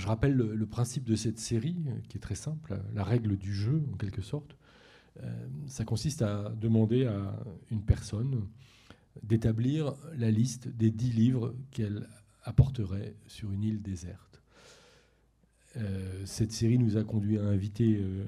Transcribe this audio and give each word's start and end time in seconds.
je 0.00 0.06
rappelle 0.06 0.34
le, 0.34 0.66
principe 0.66 1.04
de 1.04 1.14
cette 1.14 1.38
série, 1.38 1.76
qui 2.08 2.16
est 2.16 2.20
très 2.20 2.34
simple, 2.34 2.80
la 2.94 3.04
règle 3.04 3.36
du 3.36 3.54
jeu, 3.54 3.82
en 3.92 3.96
quelque 3.96 4.22
sorte. 4.22 4.56
ça 5.66 5.84
consiste 5.84 6.22
à 6.22 6.50
demander 6.60 7.06
à 7.06 7.38
une 7.70 7.82
personne 7.82 8.46
d'établir 9.22 9.94
la 10.16 10.30
liste 10.30 10.68
des 10.68 10.90
dix 10.90 11.12
livres 11.12 11.54
qu'elle 11.70 12.08
apporterait 12.44 13.16
sur 13.26 13.52
une 13.52 13.62
île 13.62 13.82
déserte. 13.82 14.42
Euh, 15.76 16.22
cette 16.24 16.52
série 16.52 16.78
nous 16.78 16.96
a 16.96 17.04
conduit 17.04 17.38
à 17.38 17.44
inviter 17.44 17.98
euh, 18.00 18.24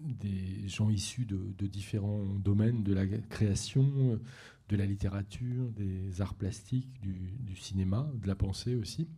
des 0.00 0.68
gens 0.68 0.90
issus 0.90 1.24
de, 1.24 1.66
différents 1.66 2.24
domaines 2.38 2.82
de 2.82 2.92
la 2.92 3.06
création, 3.06 4.20
de 4.68 4.76
la 4.76 4.84
littérature, 4.84 5.70
des 5.70 6.20
arts 6.20 6.34
plastiques, 6.34 7.00
du, 7.00 7.56
cinéma, 7.56 8.10
de 8.14 8.26
la 8.26 8.34
pensée 8.34 8.74
aussi. 8.74 9.08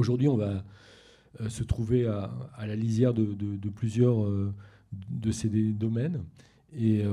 Aujourd'hui, 0.00 0.28
on 0.28 0.36
va 0.36 0.64
euh, 1.40 1.48
se 1.48 1.62
trouver 1.62 2.06
à, 2.06 2.66
la 2.66 2.74
lisière 2.74 3.14
de, 3.14 3.34
de 3.34 3.68
plusieurs 3.68 4.26
de 4.92 5.30
ces 5.30 5.48
domaines. 5.72 6.24
Et 6.72 7.04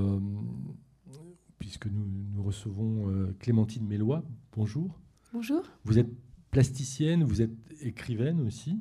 puisque 1.59 1.88
nous, 1.88 2.05
nous 2.34 2.44
recevons 2.44 3.09
euh, 3.09 3.36
Clémentine 3.40 3.86
Mélois. 3.86 4.23
Bonjour. 4.55 5.00
Bonjour. 5.34 5.64
Vous 5.84 6.00
êtes 6.00 6.09
plasticienne, 6.52 7.23
vous 7.23 7.42
êtes 7.42 7.52
écrivaine 7.81 8.40
aussi, 8.42 8.80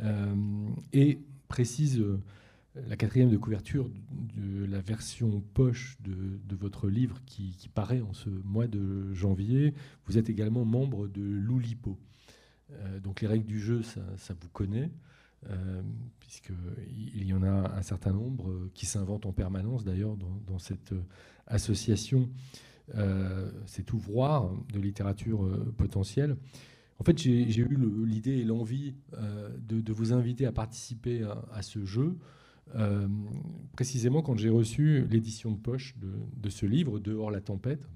euh, 0.00 0.34
et 0.92 1.20
précise 1.48 2.00
euh, 2.00 2.20
la 2.88 2.96
quatrième 2.96 3.30
de 3.30 3.36
couverture 3.36 3.88
de 4.10 4.64
la 4.64 4.80
version 4.80 5.42
poche 5.52 5.96
de, 6.00 6.56
votre 6.56 6.88
livre 6.88 7.20
qui, 7.26 7.68
paraît 7.74 8.00
en 8.00 8.12
ce 8.12 8.30
mois 8.30 8.66
de 8.66 9.12
janvier. 9.12 9.74
Vous 10.06 10.18
êtes 10.18 10.30
également 10.30 10.64
membre 10.64 11.08
de 11.08 11.22
l'Oulipo. 11.22 11.98
Donc 13.02 13.20
les 13.20 13.28
règles 13.28 13.46
du 13.46 13.60
jeu, 13.60 13.82
ça, 13.82 14.34
vous 14.40 14.48
connaît. 14.48 14.90
puisqu'il 16.20 17.26
y 17.26 17.32
en 17.32 17.42
a 17.42 17.76
un 17.76 17.82
certain 17.82 18.12
nombre 18.12 18.68
qui 18.74 18.86
s'inventent 18.86 19.26
en 19.26 19.32
permanence 19.32 19.84
d'ailleurs 19.84 20.16
dans, 20.16 20.58
cette 20.58 20.94
association, 21.46 22.28
euh, 22.94 23.50
cet 23.66 23.92
ouvroir 23.92 24.50
de 24.72 24.78
littérature 24.78 25.44
euh, 25.44 25.72
potentielle. 25.76 26.36
En 26.98 27.04
fait, 27.04 27.18
j'ai 27.18 27.60
eu 27.60 27.78
l'idée 28.06 28.38
et 28.38 28.44
l'envie 28.44 28.94
euh, 29.14 29.48
de, 29.58 29.92
vous 29.92 30.12
inviter 30.12 30.46
à 30.46 30.52
participer 30.52 31.26
à, 31.52 31.62
ce 31.62 31.84
jeu, 31.84 32.16
précisément 33.72 34.22
quand 34.22 34.36
j'ai 34.38 34.48
reçu 34.48 35.04
l'édition 35.10 35.50
de 35.50 35.58
poche 35.58 35.96
de, 35.98 36.48
ce 36.48 36.66
livre, 36.66 36.98
Dehors 36.98 37.30
la 37.30 37.40
tempête, 37.40 37.88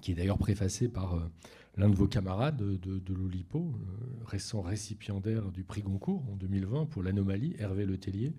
qui 0.00 0.12
est 0.12 0.14
d'ailleurs 0.14 0.38
préfacé 0.38 0.88
par 0.88 1.30
l'un 1.76 1.88
de 1.88 1.94
vos 1.94 2.08
camarades 2.08 2.56
de, 2.56 2.98
de 2.98 3.14
l'Olipo, 3.14 3.72
récent 4.26 4.60
récipiendaire 4.60 5.50
du 5.52 5.64
prix 5.64 5.82
Goncourt 5.82 6.24
en 6.30 6.36
2020 6.36 6.86
pour 6.86 7.02
l'anomalie, 7.02 7.54
Hervé 7.58 7.86
Letellier. 7.86 8.32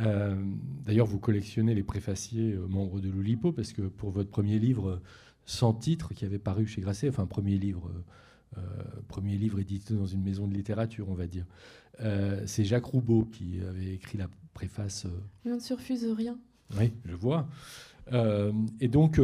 Euh, 0.00 0.36
d'ailleurs, 0.84 1.06
vous 1.06 1.18
collectionnez 1.18 1.74
les 1.74 1.82
préfaciers 1.82 2.52
euh, 2.52 2.66
membres 2.66 3.00
de 3.00 3.08
l'Oulipo, 3.08 3.52
parce 3.52 3.72
que 3.72 3.82
pour 3.82 4.10
votre 4.10 4.30
premier 4.30 4.58
livre 4.58 5.00
sans 5.44 5.72
titre 5.72 6.14
qui 6.14 6.24
avait 6.24 6.38
paru 6.38 6.66
chez 6.66 6.80
Grasset, 6.80 7.08
enfin 7.08 7.26
premier 7.26 7.56
livre, 7.56 7.90
euh, 8.58 8.60
premier 9.08 9.36
livre 9.36 9.58
édité 9.58 9.94
dans 9.94 10.06
une 10.06 10.22
maison 10.22 10.46
de 10.46 10.54
littérature, 10.54 11.08
on 11.08 11.14
va 11.14 11.26
dire, 11.26 11.46
c'est 12.46 12.64
Jacques 12.64 12.84
Roubaud 12.84 13.24
qui 13.24 13.58
avait 13.68 13.94
écrit 13.94 14.18
la 14.18 14.28
préface. 14.54 15.06
On 15.44 15.56
ne 15.56 15.58
surfuse 15.58 16.06
rien. 16.16 16.38
Oui, 16.78 16.92
je 17.04 17.16
vois. 17.16 17.48
et 18.80 18.86
donc, 18.88 19.20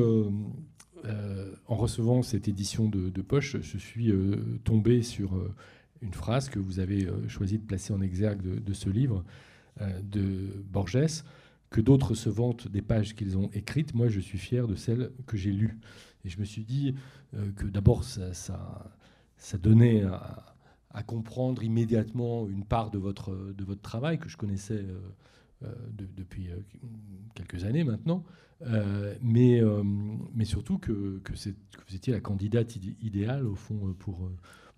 en 1.66 1.76
recevant 1.76 2.22
cette 2.22 2.48
édition 2.48 2.88
de, 2.88 3.22
poche, 3.22 3.56
je 3.60 3.78
suis 3.78 4.12
tombé 4.64 5.02
sur 5.02 5.32
une 6.00 6.14
phrase 6.14 6.48
que 6.48 6.58
vous 6.58 6.80
avez 6.80 7.08
choisi 7.28 7.58
de 7.58 7.64
placer 7.64 7.92
en 7.92 8.00
exergue 8.00 8.62
de 8.62 8.72
ce 8.72 8.88
livre. 8.88 9.24
Euh, 9.80 10.00
de 10.02 10.62
Borges, 10.70 11.24
que 11.70 11.80
d'autres 11.80 12.14
se 12.14 12.28
vantent 12.28 12.68
des 12.68 12.82
pages 12.82 13.16
qu'ils 13.16 13.36
ont 13.36 13.50
écrites. 13.54 13.92
Moi, 13.92 14.08
je 14.08 14.20
suis 14.20 14.38
fier 14.38 14.68
de 14.68 14.76
celles 14.76 15.10
que 15.26 15.36
j'ai 15.36 15.50
lues. 15.50 15.80
Et 16.24 16.28
je 16.28 16.38
me 16.38 16.44
suis 16.44 16.62
dit 16.62 16.94
euh, 17.34 17.50
que 17.56 17.66
d'abord, 17.66 18.04
ça, 18.04 18.30
donnait 19.60 20.04
à, 20.04 21.02
comprendre 21.02 21.64
immédiatement 21.64 22.46
une 22.48 22.64
part 22.64 22.92
de 22.92 22.98
votre, 22.98 23.34
travail 23.82 24.18
que 24.20 24.28
je 24.28 24.36
connaissais 24.36 24.84
euh, 25.64 25.68
depuis 26.16 26.50
quelques 27.34 27.64
années 27.64 27.82
maintenant, 27.82 28.22
mais, 29.22 29.60
mais 30.34 30.44
surtout 30.44 30.78
que, 30.78 31.20
que, 31.24 31.32
que, 31.32 31.84
vous 31.88 31.96
étiez 31.96 32.12
la 32.12 32.20
candidate 32.20 32.76
idéale, 33.00 33.46
au 33.46 33.54
fond, 33.54 33.94
pour 33.98 34.30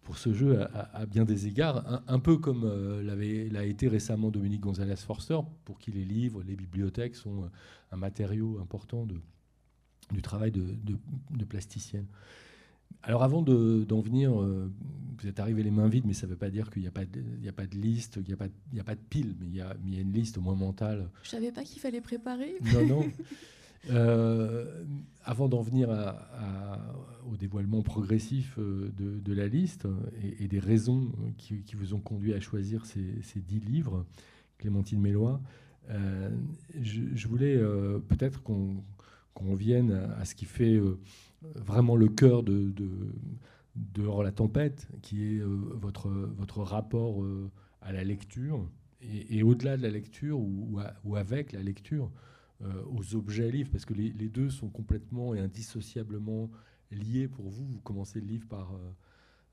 pour 0.06 0.18
ce 0.18 0.32
jeu 0.32 0.62
à, 0.72 1.04
bien 1.04 1.24
des 1.24 1.48
égards, 1.48 2.02
un, 2.06 2.20
peu 2.20 2.36
comme 2.36 2.62
euh, 2.64 3.02
l'a 3.02 3.64
été 3.64 3.88
récemment 3.88 4.30
Dominique 4.30 4.60
Gonzalez 4.60 4.94
Forster, 4.94 5.40
pour 5.64 5.80
qui 5.80 5.90
les 5.90 6.04
livres, 6.04 6.44
les 6.46 6.54
bibliothèques 6.54 7.16
sont 7.16 7.42
euh, 7.42 7.48
un 7.90 7.96
matériau 7.96 8.60
important 8.60 9.04
de, 9.04 9.16
du 10.12 10.22
travail 10.22 10.52
de, 10.52 10.64
de, 10.84 11.44
plasticienne. 11.44 12.06
Alors 13.02 13.24
avant 13.24 13.42
d'en 13.42 14.00
venir, 14.00 14.40
euh, 14.40 14.70
vous 15.18 15.26
êtes 15.26 15.40
arrivé 15.40 15.64
les 15.64 15.72
mains 15.72 15.88
vides, 15.88 16.06
mais 16.06 16.14
ça 16.14 16.26
ne 16.26 16.30
veut 16.30 16.38
pas 16.38 16.50
dire 16.50 16.70
qu'il 16.70 16.82
n'y 16.82 16.88
a, 16.88 16.92
pas 16.92 17.04
de, 17.04 17.48
a 17.48 17.52
pas 17.52 17.66
de 17.66 17.76
liste, 17.76 18.20
il 18.20 18.28
n'y 18.28 18.32
a, 18.32 18.36
pas, 18.36 18.46
a 18.78 18.84
pas 18.84 18.94
de 18.94 19.00
pile, 19.10 19.34
mais 19.40 19.46
il 19.46 19.56
y 19.56 19.60
a, 19.60 19.76
il 19.84 19.92
y 19.92 19.98
a 19.98 20.00
une 20.02 20.12
liste 20.12 20.38
au 20.38 20.40
moins 20.40 20.54
mentale. 20.54 21.10
Je 21.24 21.30
ne 21.30 21.40
savais 21.40 21.52
pas 21.52 21.64
qu'il 21.64 21.80
fallait 21.80 22.00
préparer. 22.00 22.54
Non, 22.72 22.86
non. 22.86 23.04
Euh, 23.90 24.84
avant 25.24 25.48
d'en 25.48 25.60
venir 25.60 25.88
au 27.30 27.36
dévoilement 27.36 27.82
progressif 27.82 28.56
euh, 28.58 28.90
de, 28.96 29.32
la 29.32 29.48
liste 29.48 29.88
et, 30.38 30.46
des 30.46 30.60
raisons 30.60 31.10
qui, 31.36 31.64
vous 31.74 31.94
ont 31.94 32.00
conduit 32.00 32.32
à 32.32 32.40
choisir 32.40 32.86
ces, 32.86 33.40
dix 33.40 33.58
livres, 33.58 34.06
Clémentine 34.58 35.00
Mélois, 35.00 35.40
euh, 35.90 36.30
je, 36.80 37.28
voulais 37.28 37.56
peut-être 38.08 38.42
qu'on 38.42 39.54
vienne 39.54 39.92
à, 40.18 40.24
ce 40.24 40.34
qui 40.34 40.44
fait 40.44 40.80
vraiment 41.54 41.96
le 41.96 42.08
cœur 42.08 42.42
de, 42.42 42.72
de, 43.74 44.22
la 44.22 44.32
tempête, 44.32 44.88
qui 45.02 45.24
est 45.24 45.40
votre 45.42 46.62
rapport 46.62 47.24
à 47.82 47.92
la 47.92 48.04
lecture, 48.04 48.64
et, 49.02 49.42
au-delà 49.42 49.76
de 49.76 49.82
la 49.82 49.90
lecture 49.90 50.38
ou 50.38 51.16
avec 51.16 51.52
la 51.52 51.62
lecture. 51.62 52.10
Euh, 52.62 52.82
aux 52.86 53.14
objets 53.14 53.50
livres, 53.50 53.70
parce 53.70 53.84
que 53.84 53.92
les, 53.92 54.10
deux 54.30 54.48
sont 54.48 54.70
complètement 54.70 55.34
et 55.34 55.40
indissociablement 55.40 56.50
liés 56.90 57.28
pour 57.28 57.50
vous. 57.50 57.66
Vous 57.66 57.80
commencez 57.80 58.18
le 58.18 58.26
livre 58.26 58.48
par, 58.48 58.72
euh, 58.72 58.92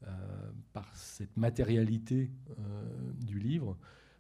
euh, 0.08 0.52
par 0.72 0.96
cette 0.96 1.36
matérialité 1.36 2.32
du 3.20 3.40
livre. 3.40 3.78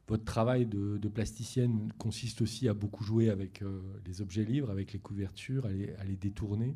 Votre 0.09 0.25
travail 0.25 0.65
de, 0.65 1.07
plasticienne 1.07 1.93
consiste 1.97 2.41
aussi 2.41 2.67
à 2.67 2.73
beaucoup 2.73 3.05
jouer 3.05 3.29
avec 3.29 3.63
les 4.05 4.21
objets 4.21 4.43
livres, 4.43 4.69
avec 4.69 4.91
les 4.91 4.99
couvertures, 4.99 5.65
à 5.65 5.71
les, 5.71 6.17
détourner. 6.17 6.75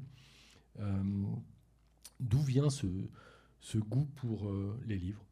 D'où 2.22 2.40
vient 2.40 2.70
ce, 2.70 2.88
ce, 3.60 3.80
goût 3.80 4.08
pour 4.16 4.50
les 4.86 4.98
livres? 4.98 5.26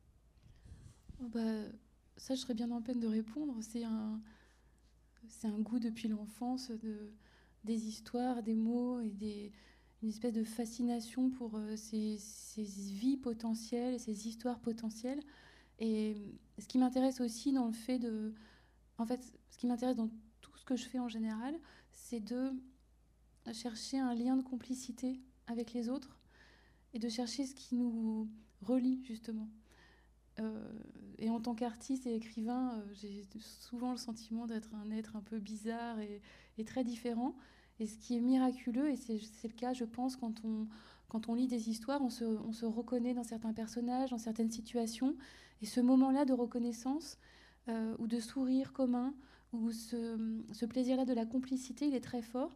Bah, 1.34 1.40
Ça, 2.18 2.35
je 2.35 2.41
serais 2.41 2.53
bien 2.53 2.69
en 2.72 2.81
peine 2.81 3.00
de 3.00 3.08
répondre. 3.08 3.56
C'est 3.62 3.85
un, 3.85 4.19
c'est 5.30 5.47
un 5.47 5.59
goût 5.59 5.80
depuis 5.80 6.08
l'enfance 6.08 6.72
de, 6.72 7.12
des 7.63 7.88
histoires, 7.88 8.44
des 8.44 8.56
mots 8.56 9.00
et 9.02 9.09
des, 9.09 9.52
une 10.02 10.09
espèce 10.09 10.34
de 10.34 10.44
fascination 10.44 11.30
pour 11.30 11.56
euh, 11.56 11.75
ces, 11.75 12.18
vies 12.58 13.18
potentielles, 13.18 14.00
ces 14.00 14.28
histoires 14.28 14.59
potentielles. 14.59 15.22
Et 15.80 16.16
ce 16.59 16.68
qui 16.68 16.78
m'intéresse 16.78 17.22
aussi 17.22 17.52
dans 17.52 17.66
le 17.66 17.74
fait 17.74 18.00
de. 18.00 18.34
En 18.97 19.05
fait, 19.05 19.22
ce 19.50 19.58
qui 19.58 19.67
m'intéresse 19.67 19.97
dans 19.97 20.09
tout 20.41 20.55
ce 20.58 20.64
que 20.64 20.76
je 20.76 20.85
fais 20.85 21.00
en 21.00 21.09
général, 21.09 21.58
c'est 21.91 22.20
de 22.20 22.52
chercher 23.52 24.00
un 24.00 24.14
lien 24.14 24.38
de 24.38 24.44
complicité 24.44 25.20
avec 25.47 25.73
les 25.73 25.90
autres 25.90 26.17
et 26.94 27.00
de 27.00 27.09
chercher 27.09 27.46
ce 27.46 27.53
qui 27.53 27.76
nous 27.76 28.29
relie, 28.61 29.03
justement. 29.03 29.50
Euh, 30.40 30.72
et 31.17 31.29
en 31.29 31.40
tant 31.40 31.55
qu'artiste 31.55 32.08
et 32.08 32.16
écrivain, 32.16 32.73
euh, 32.73 32.93
j'ai 32.93 33.26
souvent 33.40 33.91
le 33.91 33.97
sentiment 33.97 34.47
d'être 34.47 34.70
un 34.76 34.91
être 34.91 35.16
un 35.16 35.22
peu 35.22 35.40
bizarre 35.40 35.97
et, 35.99 36.22
très 36.66 36.84
différent. 36.84 37.35
Et 37.79 37.87
ce 37.87 37.97
qui 37.97 38.16
est 38.16 38.22
miraculeux, 38.22 38.90
et 38.90 38.96
c'est 38.96 39.47
le 39.47 39.53
cas, 39.53 39.73
je 39.73 39.84
pense, 39.84 40.16
quand 40.16 40.43
on, 40.46 41.34
lit 41.34 41.47
des 41.47 41.70
histoires, 41.70 42.02
on 42.02 42.09
se, 42.09 42.23
on 42.23 42.53
se, 42.53 42.66
reconnaît 42.66 43.14
dans 43.14 43.23
certains 43.23 43.53
personnages, 43.53 44.11
dans 44.11 44.17
certaines 44.17 44.52
situations. 44.52 45.16
Et 45.61 45.66
ce 45.66 45.82
moment-là 45.82 46.26
de 46.26 46.34
reconnaissance 46.34 47.17
euh, 47.67 47.96
ou 47.99 48.08
de 48.08 48.20
sourire 48.20 48.72
commun, 48.72 49.14
ou 49.52 49.72
ce, 49.72 50.17
ce 50.53 50.66
plaisir-là 50.66 51.05
de 51.05 51.14
la 51.14 51.26
complicité, 51.26 51.88
il 51.88 51.96
est 51.96 52.03
très 52.03 52.22
fort. 52.22 52.55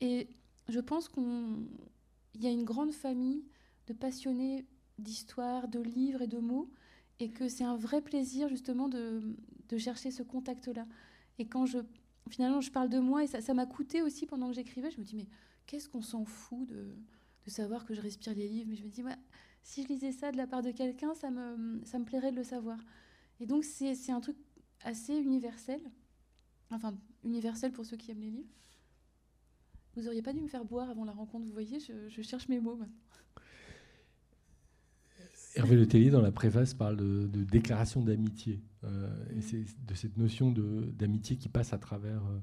Et 0.00 0.28
je 0.68 0.80
pense 0.80 1.08
qu'il 1.08 1.24
y 2.36 2.46
a 2.46 2.50
une 2.50 2.64
grande 2.64 2.92
famille 2.92 3.44
de 3.88 3.92
passionnés 3.92 4.66
d'histoire, 4.98 5.68
de 5.68 5.80
livres 5.80 6.22
et 6.22 6.28
de 6.28 6.38
mots 6.38 6.70
et 7.20 7.28
que 7.28 7.48
c'est 7.48 7.64
un 7.64 7.76
vrai 7.76 8.00
plaisir 8.00 8.48
justement 8.48 8.88
de, 8.88 9.36
chercher 9.78 10.10
ce 10.10 10.24
contact-là. 10.24 10.86
Et 11.38 11.46
quand 11.46 11.64
je, 11.64 11.78
finalement, 12.28 12.60
je 12.60 12.72
parle 12.72 12.88
de 12.88 12.98
moi, 12.98 13.22
et 13.22 13.26
ça 13.28 13.54
m'a 13.54 13.66
coûté 13.66 14.02
aussi 14.02 14.26
pendant 14.26 14.48
que 14.48 14.54
j'écrivais, 14.54 14.90
je 14.90 14.98
me 14.98 15.04
dis, 15.04 15.14
mais 15.14 15.28
qu'est-ce 15.66 15.88
qu'on 15.88 16.02
s'en 16.02 16.24
fout 16.24 16.66
de, 16.66 16.96
de, 17.44 17.50
savoir 17.50 17.84
que 17.84 17.94
je 17.94 18.00
respire 18.00 18.34
les 18.34 18.48
livres? 18.48 18.68
Mais 18.68 18.76
je 18.76 18.82
me 18.82 18.88
dis, 18.88 19.04
si 19.62 19.84
je 19.84 19.88
lisais 19.88 20.12
ça 20.12 20.32
de 20.32 20.36
la 20.36 20.46
part 20.46 20.62
de 20.62 20.72
quelqu'un, 20.72 21.14
ça 21.14 21.30
me, 21.30 21.80
ça 21.84 21.98
me 21.98 22.04
plairait 22.04 22.32
de 22.32 22.36
le 22.36 22.44
savoir. 22.44 22.78
Et 23.38 23.46
donc 23.46 23.64
c'est 23.64 24.10
un 24.10 24.20
truc 24.20 24.36
assez 24.82 25.14
universel, 25.14 25.80
enfin 26.70 26.94
universel 27.24 27.72
pour 27.72 27.84
ceux 27.84 27.96
qui 27.96 28.10
aiment 28.10 28.20
les 28.20 28.30
livres. 28.30 28.48
Vous 29.94 30.06
auriez 30.06 30.22
pas 30.22 30.32
dû 30.32 30.40
me 30.40 30.48
faire 30.48 30.64
boire 30.64 30.88
avant 30.88 31.04
la 31.04 31.12
rencontre, 31.12 31.46
vous 31.46 31.52
voyez, 31.52 31.80
je, 31.80 32.22
cherche 32.22 32.48
mes 32.48 32.60
mots 32.60 32.76
maintenant. 32.76 32.94
Hervé 35.56 35.74
Le 35.74 35.86
Tellier, 35.86 36.10
dans 36.10 36.20
la 36.20 36.30
préface, 36.30 36.74
parle 36.74 36.96
de, 36.96 37.26
déclaration 37.26 38.02
d'amitié. 38.02 38.60
Euh, 38.84 39.08
et 39.36 39.40
c'est 39.40 39.64
de 39.86 39.94
cette 39.94 40.16
notion 40.16 40.52
d'amitié 40.52 41.36
qui 41.36 41.48
passe 41.48 41.72
à 41.72 41.78
travers, 41.78 42.24
euh, 42.26 42.38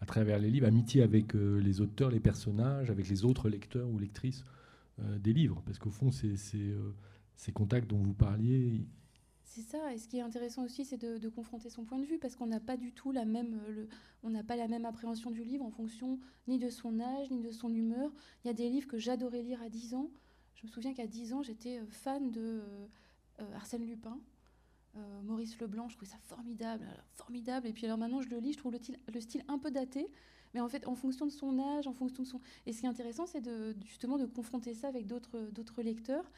à 0.00 0.06
travers 0.06 0.38
les 0.38 0.50
livres. 0.50 0.66
Amitié 0.66 1.02
avec 1.02 1.34
euh, 1.34 1.58
les 1.58 1.80
auteurs, 1.80 2.10
les 2.10 2.20
personnages, 2.20 2.90
avec 2.90 3.08
les 3.08 3.24
autres 3.24 3.48
lecteurs 3.48 3.88
ou 3.88 3.98
lectrices 3.98 4.44
des 4.98 5.32
livres. 5.32 5.62
Parce 5.64 5.78
qu'au 5.78 5.88
fond, 5.88 6.10
c'est 6.10 6.36
ces 6.36 7.52
contacts 7.52 7.88
dont 7.88 8.02
vous 8.02 8.12
parliez, 8.12 8.86
c'est 9.44 9.62
ça. 9.62 9.92
Et 9.94 9.98
ce 9.98 10.06
qui 10.06 10.18
est 10.18 10.20
intéressant 10.20 10.62
aussi, 10.62 10.84
c'est 10.84 10.98
de, 10.98 11.28
confronter 11.30 11.70
son 11.70 11.84
point 11.84 11.98
de 11.98 12.04
vue, 12.04 12.18
parce 12.18 12.36
qu'on 12.36 12.46
n'a 12.46 12.60
pas 12.60 12.76
du 12.76 12.92
tout 12.92 13.10
la 13.10 13.24
même, 13.24 13.58
on 14.22 14.30
pas 14.44 14.56
la 14.56 14.68
même 14.68 14.84
appréhension 14.84 15.30
du 15.30 15.42
livre 15.42 15.64
en 15.64 15.70
fonction 15.70 16.20
ni 16.46 16.58
de 16.58 16.68
son 16.68 17.00
âge, 17.00 17.30
ni 17.30 17.40
de 17.40 17.50
son 17.50 17.74
humeur. 17.74 18.12
Il 18.44 18.48
y 18.48 18.50
a 18.50 18.54
des 18.54 18.68
livres 18.68 18.86
que 18.86 18.98
j'adorais 18.98 19.42
lire 19.42 19.60
à 19.62 19.70
10 19.70 19.94
ans. 19.94 20.10
Je 20.54 20.66
me 20.66 20.70
souviens 20.70 20.94
qu'à 20.94 21.06
10 21.06 21.32
ans, 21.32 21.42
j'étais 21.42 21.78
euh, 21.78 21.86
fan 21.90 22.30
de 22.30 22.62
euh, 23.40 23.54
Arsène 23.54 23.86
Lupin. 23.86 24.18
Maurice 25.22 25.56
Leblanc, 25.60 25.88
je 25.88 25.94
trouvais 25.94 26.10
ça 26.10 26.18
formidable, 26.24 26.84
formidable. 27.14 27.68
Et 27.68 27.72
puis 27.72 27.86
alors 27.86 27.96
maintenant, 27.96 28.20
je 28.20 28.28
le 28.28 28.38
lis, 28.38 28.54
je 28.54 28.58
trouve 28.58 28.72
le, 28.72 29.20
style 29.20 29.44
un 29.46 29.56
peu 29.56 29.70
daté, 29.70 30.10
mais 30.52 30.58
en 30.58 30.68
fait, 30.68 30.84
en 30.88 30.96
fonction 30.96 31.26
de 31.26 31.30
son 31.30 31.60
âge, 31.60 31.86
en 31.86 31.92
fonction 31.92 32.24
de 32.24 32.28
son. 32.28 32.40
Et 32.66 32.72
ce 32.72 32.80
qui 32.80 32.86
est 32.86 32.88
intéressant, 32.88 33.24
c'est 33.24 33.48
justement 33.86 34.18
de 34.18 34.26
confronter 34.26 34.74
ça 34.74 34.88
avec 34.88 35.06
d'autres 35.06 35.82
lecteurs 35.82 36.28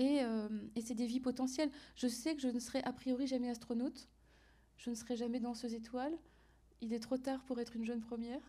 euh, 0.00 0.48
et, 0.76 0.80
c'est 0.80 0.94
des 0.94 1.06
vies 1.06 1.20
potentielles. 1.20 1.70
Je 1.96 2.06
sais 2.06 2.34
que 2.34 2.40
je 2.40 2.48
ne 2.48 2.60
serai 2.60 2.82
a 2.84 2.92
priori 2.92 3.26
jamais 3.26 3.48
astronaute, 3.48 4.08
je 4.76 4.90
ne 4.90 4.94
serai 4.94 5.16
jamais 5.16 5.40
danseuse 5.40 5.74
étoile. 5.74 6.16
Il 6.80 6.92
est 6.92 7.00
trop 7.00 7.16
tard 7.16 7.42
pour 7.44 7.58
être 7.58 7.74
une 7.74 7.84
jeune 7.84 8.00
première. 8.00 8.40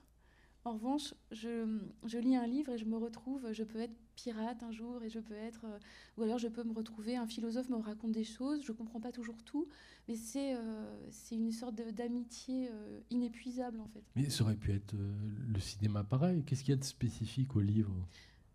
En 0.66 0.74
revanche, 0.74 1.14
je, 1.32 2.18
lis 2.18 2.36
un 2.36 2.46
livre 2.46 2.74
et 2.74 2.78
je 2.78 2.86
me 2.86 2.98
retrouve, 2.98 3.52
je 3.54 3.64
peux 3.64 3.80
être 3.80 3.96
pirate 4.16 4.62
un 4.62 4.72
jour 4.72 5.02
et 5.04 5.10
je 5.10 5.20
peux 5.20 5.34
être, 5.34 5.66
euh, 5.66 5.80
ou 6.18 6.24
alors 6.24 6.38
je 6.38 6.50
peux 6.50 6.64
me 6.64 6.74
retrouver, 6.74 7.16
un 7.16 7.28
philosophe 7.28 7.70
me 7.70 7.78
raconte 7.78 8.12
des 8.12 8.26
choses, 8.26 8.62
je 8.66 8.72
ne 8.72 8.78
comprends 8.78 9.00
pas 9.00 9.14
toujours 9.14 9.42
tout, 9.46 9.68
mais 10.08 10.16
c'est 10.18 10.56
euh, 10.56 11.10
une 11.32 11.54
sorte 11.54 11.76
d'amitié 11.76 12.70
inépuisable 13.10 13.80
en 13.80 13.88
fait. 13.88 14.04
Mais 14.16 14.30
ça 14.30 14.44
aurait 14.44 14.58
pu 14.58 14.74
être 14.74 14.94
le 14.94 15.60
cinéma 15.60 16.04
pareil. 16.04 16.44
Qu'est-ce 16.44 16.64
qu'il 16.64 16.74
y 16.74 16.78
a 16.78 16.80
de 16.80 16.84
spécifique 16.84 17.56
au 17.56 17.62
livre? 17.62 17.96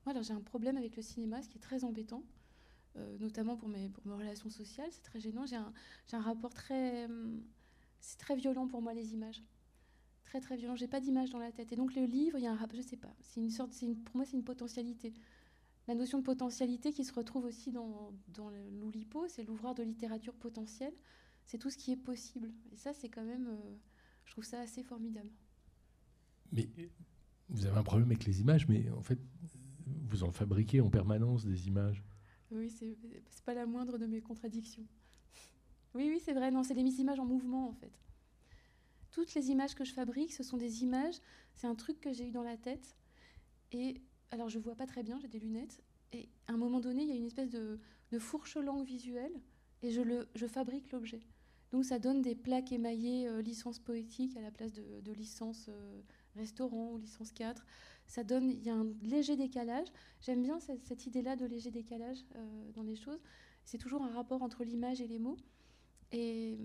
Alors 0.07 0.23
j'ai 0.23 0.35
un 0.35 0.41
problème 0.41 0.77
avec 0.77 0.97
le 0.97 1.03
cinéma, 1.03 1.43
ce 1.43 1.49
qui 1.49 1.57
est 1.57 1.63
très 1.63 1.85
embêtant. 1.85 2.23
Euh, 2.97 3.19
notamment 3.19 3.57
pour 3.57 3.69
mes, 3.69 3.89
pour 3.89 4.07
mes 4.07 4.15
relations 4.15 4.51
sociales. 4.51 4.89
C'est 4.93 5.03
très 5.03 5.19
gênant. 5.19 5.47
J'ai 5.47 5.57
un, 5.57 5.73
un, 6.13 6.21
rapport 6.21 6.55
très. 6.55 7.07
Hum, 7.07 7.43
c'est 8.01 8.19
très 8.19 8.37
violent 8.37 8.69
pour 8.69 8.83
moi, 8.83 8.95
les 8.95 9.15
images. 9.15 9.43
Très, 10.35 10.41
très 10.41 10.57
violent. 10.57 10.75
J'ai 10.75 10.89
pas 10.89 10.99
d'image 10.99 11.31
dans 11.31 11.39
la 11.39 11.53
tête. 11.53 11.71
Et 11.71 11.77
donc, 11.77 11.95
le 11.95 12.07
livre, 12.07 12.39
il 12.39 12.43
y 12.43 12.49
a 12.49 12.51
un 12.51 12.57
rapport. 12.57 12.75
Je 12.75 12.83
sais 12.83 12.97
pas. 12.97 13.15
C'est 13.21 13.39
une 13.39 13.51
sorte. 13.51 13.81
Une, 13.83 13.95
pour 13.95 14.17
moi, 14.17 14.25
c'est 14.25 14.37
une 14.37 14.43
potentialité. 14.43 15.15
La 15.87 15.95
notion 15.95 16.19
de 16.19 16.25
potentialité 16.25 16.93
qui 16.93 17.05
se 17.05 17.13
retrouve 17.13 17.45
aussi 17.45 17.71
dans, 17.71 18.13
dans 18.27 18.51
l'Oulipo, 18.81 19.29
c'est 19.29 19.45
l'ouvrage 19.45 19.77
de 19.77 19.85
littérature 19.85 20.35
potentielle. 20.35 20.93
C'est 21.45 21.59
tout 21.59 21.71
ce 21.71 21.77
qui 21.77 21.93
est 21.93 21.97
possible. 21.97 22.51
Et 22.73 22.77
ça, 22.77 22.93
c'est 22.93 23.09
quand 23.09 23.23
même. 23.23 23.47
Euh, 23.47 23.77
je 24.25 24.33
trouve 24.33 24.43
ça 24.43 24.59
assez 24.59 24.83
formidable. 24.83 25.31
Mais 26.51 26.69
vous 27.49 27.67
avez 27.67 27.79
un 27.79 27.85
problème 27.85 28.09
avec 28.09 28.25
les 28.25 28.41
images, 28.41 28.67
mais 28.67 28.91
en 28.91 29.03
fait, 29.03 29.21
vous 29.87 30.25
en 30.25 30.33
fabriquez 30.33 30.81
en 30.81 30.91
permanence 30.91 31.45
des 31.45 31.69
images. 31.69 32.03
Oui, 32.51 32.71
c'est 32.71 32.97
pas 33.45 33.55
la 33.55 33.67
moindre 33.67 33.99
de 33.99 34.07
mes 34.07 34.21
contradictions. 34.21 34.87
Oui, 35.95 36.09
oui, 36.09 36.21
c'est 36.25 36.33
vrai. 36.33 36.51
Non, 36.51 36.65
c'est 36.65 36.75
des 36.75 37.01
images 37.01 37.21
en 37.21 37.25
mouvement, 37.25 37.69
en 37.69 37.73
fait. 37.73 37.93
Toutes 39.15 39.35
les 39.35 39.51
images 39.51 39.77
que 39.77 39.85
je 39.85 39.93
fabrique, 39.93 40.33
ce 40.33 40.43
sont 40.43 40.57
des 40.57 40.83
images. 40.83 41.15
C'est 41.55 41.69
un 41.69 41.77
truc 41.77 42.01
que 42.01 42.13
j'ai 42.13 42.27
eu 42.27 42.33
dans 42.33 42.43
la 42.43 42.57
tête. 42.57 42.97
Et 43.71 44.01
alors, 44.33 44.49
je 44.49 44.59
vois 44.59 44.75
pas 44.75 44.87
très 44.87 45.05
bien, 45.05 45.21
j'ai 45.21 45.29
des 45.29 45.39
lunettes. 45.39 45.81
Et 46.13 46.29
à 46.49 46.53
un 46.53 46.57
moment 46.57 46.81
donné, 46.81 47.03
il 47.03 47.09
y 47.09 47.13
a 47.13 47.15
une 47.15 47.27
espèce 47.27 47.51
de, 47.51 47.79
fourche 48.19 48.57
langue 48.57 48.85
visuelle. 48.85 49.41
Et 49.83 49.91
je, 49.91 50.47
fabrique 50.47 50.91
l'objet. 50.91 51.21
Donc, 51.71 51.85
ça 51.85 51.99
donne 51.99 52.23
des 52.23 52.35
plaques 52.35 52.73
émaillées 52.73 53.29
euh, 53.29 53.41
licence 53.41 53.79
poétique 53.79 54.37
à 54.37 54.41
la 54.41 54.51
place 54.51 54.73
de, 54.73 55.01
de 55.01 55.13
licence 55.13 55.67
euh, 55.69 56.01
restaurant 56.35 56.93
ou 56.93 56.99
licence 56.99 57.33
4 57.33 57.65
ça 58.07 58.25
donne, 58.25 58.51
il 58.51 58.63
y 58.63 58.71
a 58.71 58.75
un 58.75 58.87
léger 59.03 59.37
décalage. 59.37 59.89
J'aime 60.21 60.43
bien 60.43 60.59
cette, 60.61 61.07
idée-là 61.07 61.37
de 61.37 61.47
léger 61.47 61.71
décalage 61.71 62.19
euh, 62.37 62.73
dans 62.73 62.83
les 62.83 62.97
choses. 62.97 63.21
C'est 63.65 63.79
toujours 63.79 64.03
un 64.03 64.11
rapport 64.11 64.43
entre 64.43 64.65
l'image 64.65 65.01
et 65.01 65.07
les 65.07 65.19
mots. 65.19 65.37
Et 66.13 66.59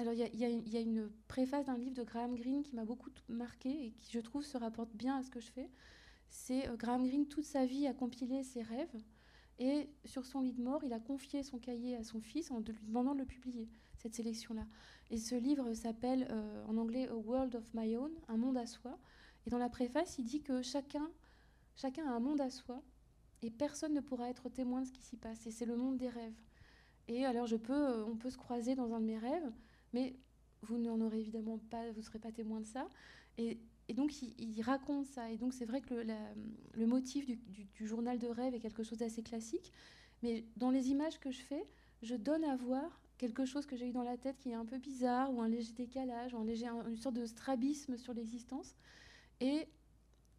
alors, 0.00 0.14
il 0.14 0.38
y, 0.40 0.76
a, 0.76 0.80
une 0.80 1.10
préface 1.28 1.66
d'un 1.66 1.76
livre 1.76 1.94
de 1.94 2.02
Graham 2.04 2.34
Greene 2.34 2.62
qui 2.62 2.74
m'a 2.74 2.86
beaucoup 2.86 3.10
marqué 3.28 3.68
et 3.68 3.90
qui, 3.90 4.12
je 4.12 4.20
trouve, 4.20 4.42
se 4.42 4.56
rapporte 4.56 4.94
bien 4.94 5.18
à 5.18 5.22
ce 5.22 5.28
que 5.28 5.40
je 5.40 5.50
fais. 5.50 5.68
C'est 6.30 6.66
euh, 6.70 6.76
Graham 6.76 7.06
Greene, 7.06 7.26
toute 7.26 7.44
sa 7.44 7.66
vie, 7.66 7.86
a 7.86 7.92
compilé 7.92 8.42
ses 8.42 8.62
rêves. 8.62 8.96
Et 9.58 9.90
sur 10.06 10.24
son 10.24 10.40
lit 10.40 10.54
de 10.54 10.62
mort, 10.62 10.82
il 10.84 10.94
a 10.94 11.00
confié 11.00 11.42
son 11.42 11.58
cahier 11.58 11.96
à 11.96 12.02
son 12.02 12.22
fils 12.22 12.50
en 12.50 12.60
lui 12.60 12.74
demandant 12.84 13.12
de 13.12 13.18
le 13.18 13.26
publier, 13.26 13.68
cette 13.98 14.14
sélection-là. 14.14 14.66
Et 15.10 15.18
ce 15.18 15.34
livre 15.34 15.74
s'appelle 15.74 16.28
euh, 16.30 16.64
en 16.64 16.78
anglais 16.78 17.06
A 17.06 17.14
World 17.14 17.54
of 17.56 17.74
My 17.74 17.94
Own, 17.94 18.10
Un 18.28 18.38
monde 18.38 18.56
à 18.56 18.64
soi. 18.64 18.98
Et 19.46 19.50
dans 19.50 19.58
la 19.58 19.68
préface, 19.68 20.16
il 20.16 20.24
dit 20.24 20.40
que 20.40 20.62
chacun, 20.62 21.10
chacun 21.76 22.08
a 22.08 22.12
un 22.12 22.20
monde 22.20 22.40
à 22.40 22.48
soi 22.48 22.82
et 23.42 23.50
personne 23.50 23.92
ne 23.92 24.00
pourra 24.00 24.30
être 24.30 24.48
témoin 24.48 24.80
de 24.80 24.86
ce 24.86 24.92
qui 24.92 25.02
s'y 25.02 25.18
passe. 25.18 25.46
Et 25.46 25.50
c'est 25.50 25.66
le 25.66 25.76
monde 25.76 25.98
des 25.98 26.08
rêves. 26.08 26.40
Et 27.08 27.26
alors, 27.26 27.46
je 27.46 27.56
peux, 27.56 27.74
euh, 27.74 28.06
on 28.06 28.16
peut 28.16 28.30
se 28.30 28.38
croiser 28.38 28.74
dans 28.74 28.94
un 28.94 29.00
de 29.00 29.04
mes 29.04 29.18
rêves, 29.18 29.52
mais 29.92 30.14
vous 30.62 30.78
n'en 30.78 31.00
aurez 31.00 31.20
évidemment 31.20 31.58
pas, 31.70 31.90
vous 31.92 32.00
ne 32.00 32.04
serez 32.04 32.18
pas 32.18 32.32
témoin 32.32 32.60
de 32.60 32.66
ça. 32.66 32.88
Et, 33.38 33.58
donc, 33.94 34.22
il, 34.22 34.62
raconte 34.62 35.06
ça. 35.06 35.30
Et 35.30 35.36
donc, 35.36 35.52
c'est 35.52 35.64
vrai 35.64 35.80
que 35.80 35.94
le, 36.74 36.86
motif 36.86 37.26
du, 37.26 37.86
journal 37.86 38.18
de 38.18 38.28
rêve 38.28 38.54
est 38.54 38.60
quelque 38.60 38.84
chose 38.84 38.98
d'assez 38.98 39.22
classique. 39.22 39.72
Mais 40.22 40.44
dans 40.56 40.70
les 40.70 40.90
images 40.90 41.18
que 41.18 41.30
je 41.30 41.40
fais, 41.40 41.64
je 42.02 42.14
donne 42.14 42.44
à 42.44 42.56
voir 42.56 43.00
quelque 43.18 43.44
chose 43.44 43.66
que 43.66 43.76
j'ai 43.76 43.88
eu 43.88 43.92
dans 43.92 44.02
la 44.02 44.16
tête 44.16 44.38
qui 44.38 44.50
est 44.50 44.54
un 44.54 44.64
peu 44.64 44.78
bizarre, 44.78 45.32
ou 45.34 45.42
un 45.42 45.48
léger 45.48 45.72
décalage, 45.72 46.34
ou 46.34 46.42
une 46.42 46.96
sorte 46.96 47.16
de 47.16 47.26
strabisme 47.26 47.96
sur 47.96 48.14
l'existence. 48.14 48.74
Et 49.40 49.66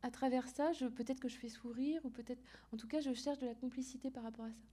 à 0.02 0.12
travers 0.12 0.48
ça, 0.48 0.72
peut-être 0.96 1.20
que 1.20 1.28
je 1.28 1.38
fais 1.38 1.50
sourire, 1.50 2.00
ou 2.06 2.10
peut-être, 2.10 2.42
en 2.72 2.78
tout 2.78 2.88
cas, 2.88 3.02
je 3.02 3.14
cherche 3.14 3.40
de 3.40 3.46
la 3.48 3.56
complicité 3.56 4.12
par 4.12 4.24
rapport 4.24 4.46
à 4.46 4.52
ça. 4.52 4.64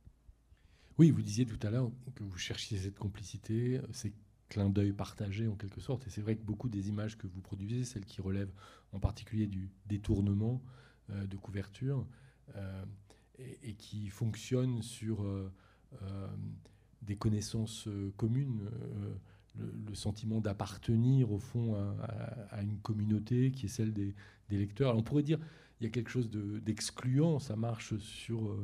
Oui, 0.99 1.11
vous 1.11 1.23
disiez 1.23 1.47
tout 1.47 1.59
à 1.67 1.71
l'heure 1.71 1.91
que 2.15 2.25
vous 2.25 2.39
cherchiez 2.39 2.79
cette 2.79 2.99
complicité, 2.99 3.81
ces 3.93 4.13
clins 4.49 4.71
d'œil 4.71 4.93
partagés 4.93 5.49
en 5.49 5.55
quelque 5.55 5.81
sorte. 5.81 6.07
Et 6.07 6.11
c'est 6.11 6.23
vrai 6.23 6.37
que 6.37 6.43
beaucoup 6.43 6.69
des 6.69 6.89
images 6.89 7.17
que 7.17 7.27
vous 7.27 7.41
produisez, 7.41 7.85
celles 7.85 8.05
qui 8.05 8.21
relèvent 8.21 8.53
en 8.93 8.99
particulier 8.99 9.47
du 9.47 9.71
détournement 9.87 10.63
euh, 11.11 11.27
de 11.27 11.37
couverture, 11.37 12.07
euh, 12.57 12.85
et, 13.63 13.75
qui 13.75 14.09
fonctionnent 14.09 14.83
sur 14.83 15.23
euh, 15.23 15.51
des 17.03 17.17
connaissances 17.17 17.89
communes 18.17 18.69
le, 19.55 19.95
sentiment 19.95 20.41
d'appartenir 20.41 21.31
au 21.31 21.39
fond 21.39 21.75
à, 22.51 22.63
une 22.63 22.79
communauté 22.79 23.53
qui 23.53 23.67
est 23.67 23.69
celle 23.69 23.93
des, 23.93 24.15
lecteurs. 24.51 24.97
on 24.97 25.03
pourrait 25.03 25.23
dire 25.23 25.39
il 25.81 25.85
y 25.85 25.87
a 25.87 25.91
quelque 25.91 26.11
chose 26.11 26.31
d'excluant, 26.31 27.39
ça 27.39 27.55
marche 27.55 27.97
sur... 27.99 28.57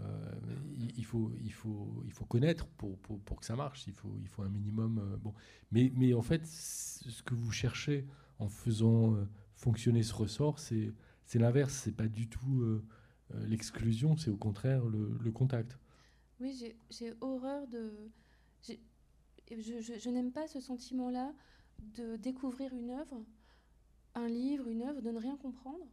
Euh, 0.00 0.02
euh, 0.02 0.56
il, 0.96 1.04
faut, 1.04 1.32
il, 1.42 1.52
faut, 1.52 2.02
il 2.06 2.12
faut 2.12 2.24
connaître 2.24 2.66
pour, 2.66 2.98
pour, 2.98 3.40
que 3.40 3.44
ça 3.44 3.56
marche, 3.56 3.86
il 3.86 3.92
faut, 3.92 4.16
il 4.20 4.28
faut 4.28 4.42
un 4.42 4.48
minimum... 4.48 4.98
Euh, 4.98 5.16
bon. 5.16 5.34
mais, 5.70 5.92
mais 5.94 6.14
en 6.14 6.22
fait, 6.22 6.46
ce 6.46 7.22
que 7.22 7.34
vous 7.34 7.52
cherchez 7.52 8.06
en 8.38 8.48
faisant 8.48 9.16
fonctionner 9.54 10.02
ce 10.02 10.14
ressort, 10.14 10.58
c'est 10.58 10.92
l'inverse, 11.34 11.74
c'est 11.74 11.96
pas 11.96 12.08
du 12.08 12.28
tout 12.28 12.82
l'exclusion, 13.44 14.16
c'est 14.16 14.30
au 14.30 14.36
contraire 14.36 14.84
le 14.84 15.30
contact. 15.30 15.78
Oui, 16.40 16.74
j'ai 16.90 17.14
horreur 17.20 17.68
de 17.68 18.10
je, 19.50 20.10
n'aime 20.10 20.32
pas 20.32 20.46
ce 20.46 20.60
sentiment-là 20.60 21.32
de 21.78 22.16
découvrir 22.16 22.72
une 22.74 22.90
œuvre, 22.90 23.24
un 24.14 24.28
livre, 24.28 24.68
une 24.68 24.82
œuvre, 24.82 25.00
de 25.00 25.10
ne 25.10 25.18
rien 25.18 25.36
comprendre. 25.36 25.86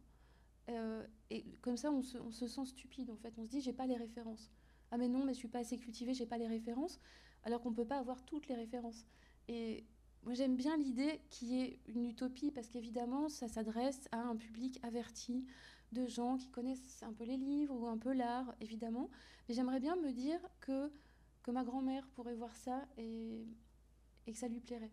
Euh, 0.68 1.06
et 1.30 1.44
comme 1.62 1.76
ça, 1.76 1.90
on 1.90 2.02
se, 2.02 2.46
sent 2.46 2.66
stupide, 2.66 3.10
en 3.10 3.16
fait. 3.16 3.32
On 3.38 3.44
se 3.44 3.48
dit, 3.48 3.60
j'ai 3.60 3.72
pas 3.72 3.86
les 3.86 3.96
références. 3.96 4.50
Ah, 4.90 4.98
mais 4.98 5.08
non, 5.08 5.24
mais 5.24 5.32
je 5.32 5.38
suis 5.38 5.48
pas 5.48 5.60
assez 5.60 5.78
cultivée, 5.78 6.14
j'ai 6.14 6.26
pas 6.26 6.38
les 6.38 6.48
références. 6.48 6.98
Alors 7.44 7.60
qu'on 7.60 7.72
peut 7.72 7.86
pas 7.86 7.98
avoir 7.98 8.22
toutes 8.24 8.48
les 8.48 8.54
références. 8.54 9.06
Et 9.48 9.84
moi, 10.24 10.34
j'aime 10.34 10.56
bien 10.56 10.76
l'idée 10.76 11.20
qui 11.30 11.60
est 11.60 11.78
une 11.86 12.04
utopie, 12.04 12.50
parce 12.50 12.68
qu'évidemment, 12.68 13.28
ça 13.28 13.48
s'adresse 13.48 14.08
à 14.12 14.18
un 14.18 14.36
public 14.36 14.78
averti, 14.82 15.46
de 15.92 16.06
gens 16.06 16.36
qui 16.36 16.48
connaissent 16.50 17.02
un 17.02 17.12
peu 17.12 17.24
les 17.24 17.36
livres 17.36 17.74
ou 17.74 17.86
un 17.88 17.98
peu 17.98 18.12
l'art, 18.12 18.54
évidemment. 18.60 19.10
Mais 19.48 19.54
j'aimerais 19.54 19.80
bien 19.80 19.96
me 19.96 20.12
dire 20.12 20.40
que 20.60 20.92
que 21.42 21.50
ma 21.50 21.64
grand-mère 21.64 22.06
pourrait 22.08 22.34
voir 22.34 22.54
ça 22.54 22.86
et, 22.98 23.46
et 24.26 24.32
que 24.32 24.38
ça 24.38 24.48
lui 24.48 24.60
plairait. 24.60 24.92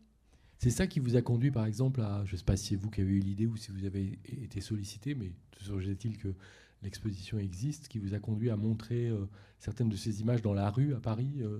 C'est 0.57 0.71
ça 0.71 0.87
qui 0.87 0.99
vous 0.99 1.15
a 1.15 1.21
conduit, 1.21 1.51
par 1.51 1.65
exemple, 1.65 2.01
à, 2.01 2.25
je 2.25 2.33
ne 2.33 2.37
sais 2.37 2.43
pas 2.43 2.57
si 2.57 2.69
c'est 2.69 2.75
vous 2.75 2.89
qui 2.89 3.01
avez 3.01 3.13
eu 3.13 3.19
l'idée 3.19 3.45
ou 3.45 3.57
si 3.57 3.71
vous 3.71 3.85
avez 3.85 4.19
été 4.25 4.59
sollicité, 4.59 5.13
mais 5.13 5.31
toujours 5.51 5.81
est-il 5.81 6.17
que 6.17 6.33
l'exposition 6.81 7.37
existe, 7.37 7.87
qui 7.87 7.99
vous 7.99 8.15
a 8.15 8.19
conduit 8.19 8.49
à 8.49 8.57
montrer 8.57 9.07
euh, 9.07 9.25
certaines 9.59 9.89
de 9.89 9.95
ces 9.95 10.21
images 10.21 10.41
dans 10.41 10.53
la 10.53 10.69
rue 10.71 10.95
à 10.95 10.99
Paris, 10.99 11.41
euh, 11.41 11.59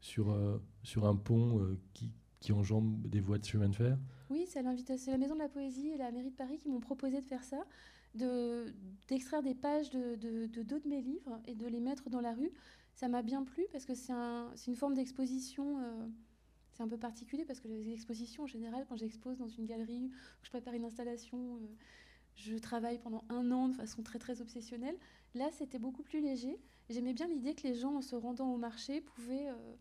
sur, 0.00 0.30
euh, 0.30 0.58
sur 0.82 1.06
un 1.06 1.16
pont 1.16 1.76
qui, 1.92 2.12
qui 2.40 2.52
enjambe 2.52 3.06
des 3.06 3.20
voies 3.20 3.38
de 3.38 3.44
chemin 3.44 3.68
de 3.68 3.74
fer? 3.74 3.98
Oui, 4.30 4.46
c'est 4.48 4.62
la 4.62 4.72
Maison 5.18 5.34
de 5.34 5.40
la 5.40 5.48
Poésie 5.48 5.88
et 5.88 5.98
la 5.98 6.10
mairie 6.10 6.30
de 6.30 6.36
Paris 6.36 6.56
qui 6.58 6.68
m'ont 6.68 6.80
proposé 6.80 7.20
de 7.20 7.26
faire 7.26 7.44
ça, 7.44 7.62
d'extraire 8.14 9.42
des 9.42 9.54
pages 9.54 9.90
de, 9.90 10.16
de, 10.16 10.62
deux 10.62 10.80
de 10.80 10.88
mes 10.88 11.02
livres 11.02 11.38
et 11.46 11.54
de 11.54 11.66
les 11.66 11.80
mettre 11.80 12.08
dans 12.08 12.20
la 12.20 12.32
rue. 12.32 12.50
Ça 12.94 13.08
m'a 13.08 13.22
bien 13.22 13.44
plu 13.44 13.66
parce 13.72 13.84
que 13.84 13.94
c'est 13.94 14.12
un, 14.12 14.48
une 14.66 14.74
forme 14.74 14.94
d'exposition. 14.94 15.76
C'est 16.78 16.84
un 16.84 16.88
peu 16.88 16.96
particulier 16.96 17.44
parce 17.44 17.58
que 17.58 17.66
les 17.66 17.90
expositions, 17.90 18.44
en 18.44 18.46
général, 18.46 18.86
quand 18.88 18.96
j'expose 18.96 19.36
dans 19.36 19.48
une 19.48 19.66
galerie, 19.66 20.12
je 20.44 20.48
prépare 20.48 20.74
une 20.74 20.84
installation, 20.84 21.56
euh, 21.56 21.66
je 22.36 22.56
travaille 22.56 22.98
pendant 22.98 23.24
un 23.30 23.50
an 23.50 23.66
de 23.68 23.74
façon 23.74 24.04
très 24.04 24.20
très 24.20 24.40
obsessionnelle. 24.40 24.96
Là, 25.34 25.48
c'était 25.50 25.80
beaucoup 25.80 26.04
plus 26.04 26.20
léger. 26.20 26.56
J'aimais 26.88 27.14
bien 27.14 27.26
l'idée 27.26 27.56
que 27.56 27.66
les 27.66 27.74
gens, 27.74 27.96
en 27.96 28.00
se 28.00 28.14
rendant 28.14 28.54
au 28.54 28.58
marché, 28.58 29.00
pouvaient 29.00 29.48
euh, 29.48 29.74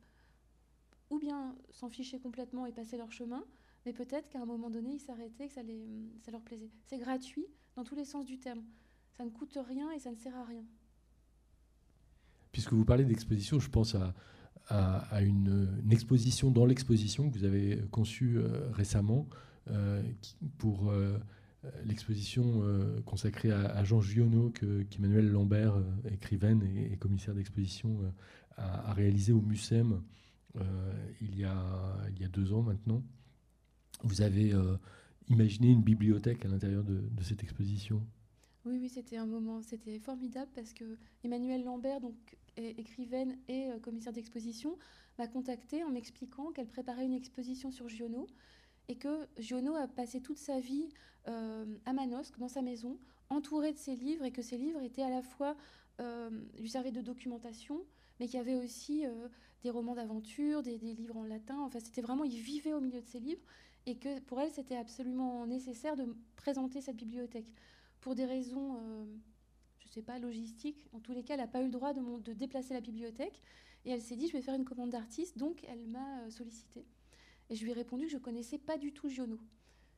ou 1.11 1.19
bien 1.19 1.55
s'en 1.69 1.87
ficher 1.87 2.19
complètement 2.19 2.65
et 2.65 2.71
passer 2.71 2.97
leur 2.97 3.11
chemin, 3.11 3.45
mais 3.85 3.93
peut-être 3.93 4.27
qu'à 4.29 4.41
un 4.41 4.47
moment 4.47 4.71
donné, 4.71 4.95
ils 4.95 4.99
s'arrêtaient, 4.99 5.49
que 5.49 5.53
ça, 5.53 5.61
les, 5.61 5.85
ça 6.25 6.31
leur 6.31 6.41
plaisait. 6.41 6.71
C'est 6.87 6.97
gratuit 6.97 7.45
dans 7.75 7.83
tous 7.83 7.93
les 7.93 8.05
sens 8.05 8.25
du 8.25 8.39
terme. 8.39 8.63
Ça 9.11 9.23
ne 9.23 9.29
coûte 9.29 9.55
rien 9.67 9.91
et 9.91 9.99
ça 9.99 10.09
ne 10.09 10.17
sert 10.17 10.35
à 10.35 10.45
rien. 10.45 10.65
Puisque 12.51 12.73
vous 12.73 12.85
parlez 12.85 13.05
d'exposition, 13.05 13.59
je 13.59 13.69
pense 13.69 13.93
à, 13.93 14.15
à, 14.69 15.21
une, 15.21 15.81
exposition 15.91 16.51
dans 16.51 16.65
l'exposition 16.65 17.29
que 17.29 17.37
vous 17.37 17.45
avez 17.45 17.81
conçue 17.91 18.37
euh, 18.37 18.69
récemment 18.71 19.27
euh, 19.69 20.01
pour 20.57 20.89
euh, 20.89 21.17
l'exposition 21.85 22.61
consacrée 23.05 23.51
à, 23.51 23.83
Jean 23.83 23.99
Giono 23.99 24.51
qu'Emmanuel 24.89 25.29
Lambert, 25.29 25.73
écrivaine 26.09 26.63
et, 26.63 26.95
commissaire 26.97 27.33
d'exposition, 27.33 27.99
a, 28.55 28.93
réalisé 28.93 29.33
au 29.33 29.41
MUSEM 29.41 30.01
il, 31.19 31.37
y 31.37 31.43
a, 31.43 31.97
il 32.11 32.21
y 32.21 32.23
a 32.23 32.29
deux 32.29 32.53
ans 32.53 32.61
maintenant. 32.61 33.03
Vous 34.03 34.21
avez 34.21 34.53
imaginé 35.27 35.71
une 35.71 35.81
bibliothèque 35.81 36.45
à 36.45 36.47
l'intérieur 36.47 36.83
de 36.85 37.23
cette 37.23 37.43
exposition? 37.43 38.01
Oui, 38.67 38.77
oui, 38.79 38.89
c'était 38.89 39.17
un 39.17 39.25
moment, 39.25 39.61
c'était 39.61 39.99
formidable 39.99 40.51
parce 40.53 40.73
que 40.73 40.97
Emmanuel 41.23 41.63
Lambert, 41.63 42.01
écrivaine 42.57 43.37
et 43.47 43.69
euh, 43.69 43.79
commissaire 43.79 44.13
d'exposition, 44.13 44.77
m'a 45.17 45.27
contactée 45.27 45.83
en 45.83 45.89
m'expliquant 45.89 46.51
qu'elle 46.51 46.67
préparait 46.67 47.05
une 47.05 47.13
exposition 47.13 47.71
sur 47.71 47.87
Giono 47.89 48.27
et 48.87 48.95
que 48.95 49.27
Giono 49.37 49.75
a 49.75 49.87
passé 49.87 50.21
toute 50.21 50.37
sa 50.37 50.59
vie 50.59 50.89
euh, 51.27 51.65
à 51.85 51.93
Manosque, 51.93 52.37
dans 52.37 52.47
sa 52.47 52.61
maison, 52.61 52.97
entouré 53.29 53.73
de 53.73 53.77
ses 53.77 53.95
livres 53.95 54.25
et 54.25 54.31
que 54.31 54.41
ses 54.41 54.57
livres 54.57 54.81
étaient 54.81 55.03
à 55.03 55.09
la 55.09 55.21
fois 55.21 55.55
euh, 55.99 56.29
lui 56.59 56.69
servaient 56.69 56.91
de 56.91 57.01
documentation, 57.01 57.81
mais 58.19 58.27
qu'il 58.27 58.37
y 58.37 58.41
avait 58.41 58.55
aussi 58.55 59.03
des 59.63 59.69
romans 59.69 59.95
d'aventure, 59.95 60.63
des, 60.63 60.77
des, 60.77 60.93
livres 60.93 61.17
en 61.17 61.23
latin. 61.23 61.59
Enfin, 61.59 61.79
c'était 61.79 62.01
vraiment, 62.01 62.23
il 62.23 62.37
vivait 62.37 62.73
au 62.73 62.79
milieu 62.79 63.01
de 63.01 63.07
ses 63.07 63.19
livres 63.19 63.41
et 63.85 63.95
que 63.95 64.19
pour 64.21 64.39
elle, 64.39 64.51
c'était 64.51 64.75
absolument 64.75 65.45
nécessaire 65.45 65.95
de 65.95 66.15
présenter 66.35 66.81
cette 66.81 66.97
bibliothèque 66.97 67.51
pour 68.07 68.15
des 68.15 68.23
raisons, 68.23 68.77
euh, 68.77 69.05
je 69.79 69.87
ne 69.87 69.91
sais 69.91 70.01
pas, 70.01 70.17
logistiques. 70.17 70.87
En 70.93 71.01
tous 71.01 71.11
les 71.11 71.25
cas, 71.25 71.33
elle 71.33 71.41
n'a 71.41 71.47
pas 71.47 71.59
eu 71.59 71.65
le 71.65 71.71
droit 71.71 71.91
de, 71.93 72.31
déplacer 72.31 72.73
la 72.73 72.79
bibliothèque. 72.79 73.41
Et 73.83 73.91
elle 73.91 74.01
s'est 74.01 74.15
dit, 74.15 74.29
je 74.29 74.31
vais 74.31 74.41
faire 74.41 74.55
une 74.55 74.63
commande 74.63 74.91
d'artiste. 74.91 75.37
Donc, 75.37 75.65
elle 75.67 75.85
m'a 75.87 76.21
euh, 76.21 76.29
sollicité. 76.29 76.85
Et 77.49 77.55
je 77.55 77.65
lui 77.65 77.71
ai 77.71 77.73
répondu 77.73 78.05
que 78.05 78.11
je 78.11 78.15
ne 78.15 78.21
connaissais 78.21 78.59
pas 78.59 78.77
du 78.77 78.93
tout 78.93 79.09
Giono. 79.09 79.37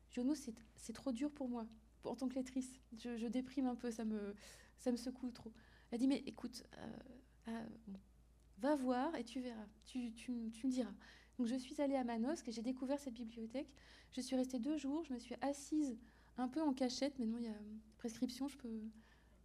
Giono, 0.10 0.34
c'est 0.34 0.94
trop 0.94 1.12
dur 1.12 1.30
pour 1.30 1.50
moi, 1.50 1.68
en 2.04 2.16
tant 2.16 2.28
que 2.28 2.34
lettrice. 2.34 2.80
Je, 2.98 3.28
déprime 3.28 3.68
un 3.68 3.76
peu, 3.76 3.92
ça 3.92 4.06
me, 4.06 4.34
ça 4.80 4.92
me 4.92 4.98
secoue 4.98 5.30
trop. 5.30 5.52
Elle 5.92 5.98
a 5.98 6.00
dit, 6.00 6.08
mais 6.08 6.24
écoute, 6.26 6.64
euh, 7.48 7.66
va 8.58 8.76
voir 8.76 9.16
et 9.18 9.24
tu 9.24 9.40
verras, 9.40 9.68
tu, 9.86 10.14
tu, 10.14 10.50
tu, 10.52 10.66
me 10.66 10.72
diras. 10.72 10.96
Donc 11.38 11.46
je 11.46 11.54
suis 11.54 11.80
allée 11.80 11.96
à 11.96 12.04
Manosque 12.04 12.48
et 12.48 12.52
j'ai 12.52 12.64
découvert 12.64 13.00
cette 13.00 13.14
bibliothèque. 13.14 13.72
Je 14.14 14.22
suis 14.22 14.36
restée 14.36 14.58
deux 14.58 14.78
jours, 14.78 15.04
je 15.04 15.14
me 15.14 15.20
suis 15.20 15.36
assise 15.42 15.96
un 16.40 16.48
peu 16.48 16.62
en 16.62 16.74
cachette, 16.74 17.18
mais 17.20 17.26
non, 17.26 17.38
il 17.38 17.46
y 17.46 17.50
a 17.50 17.56
prescription, 17.98 18.48
je 18.48 18.58
peux, 18.58 18.82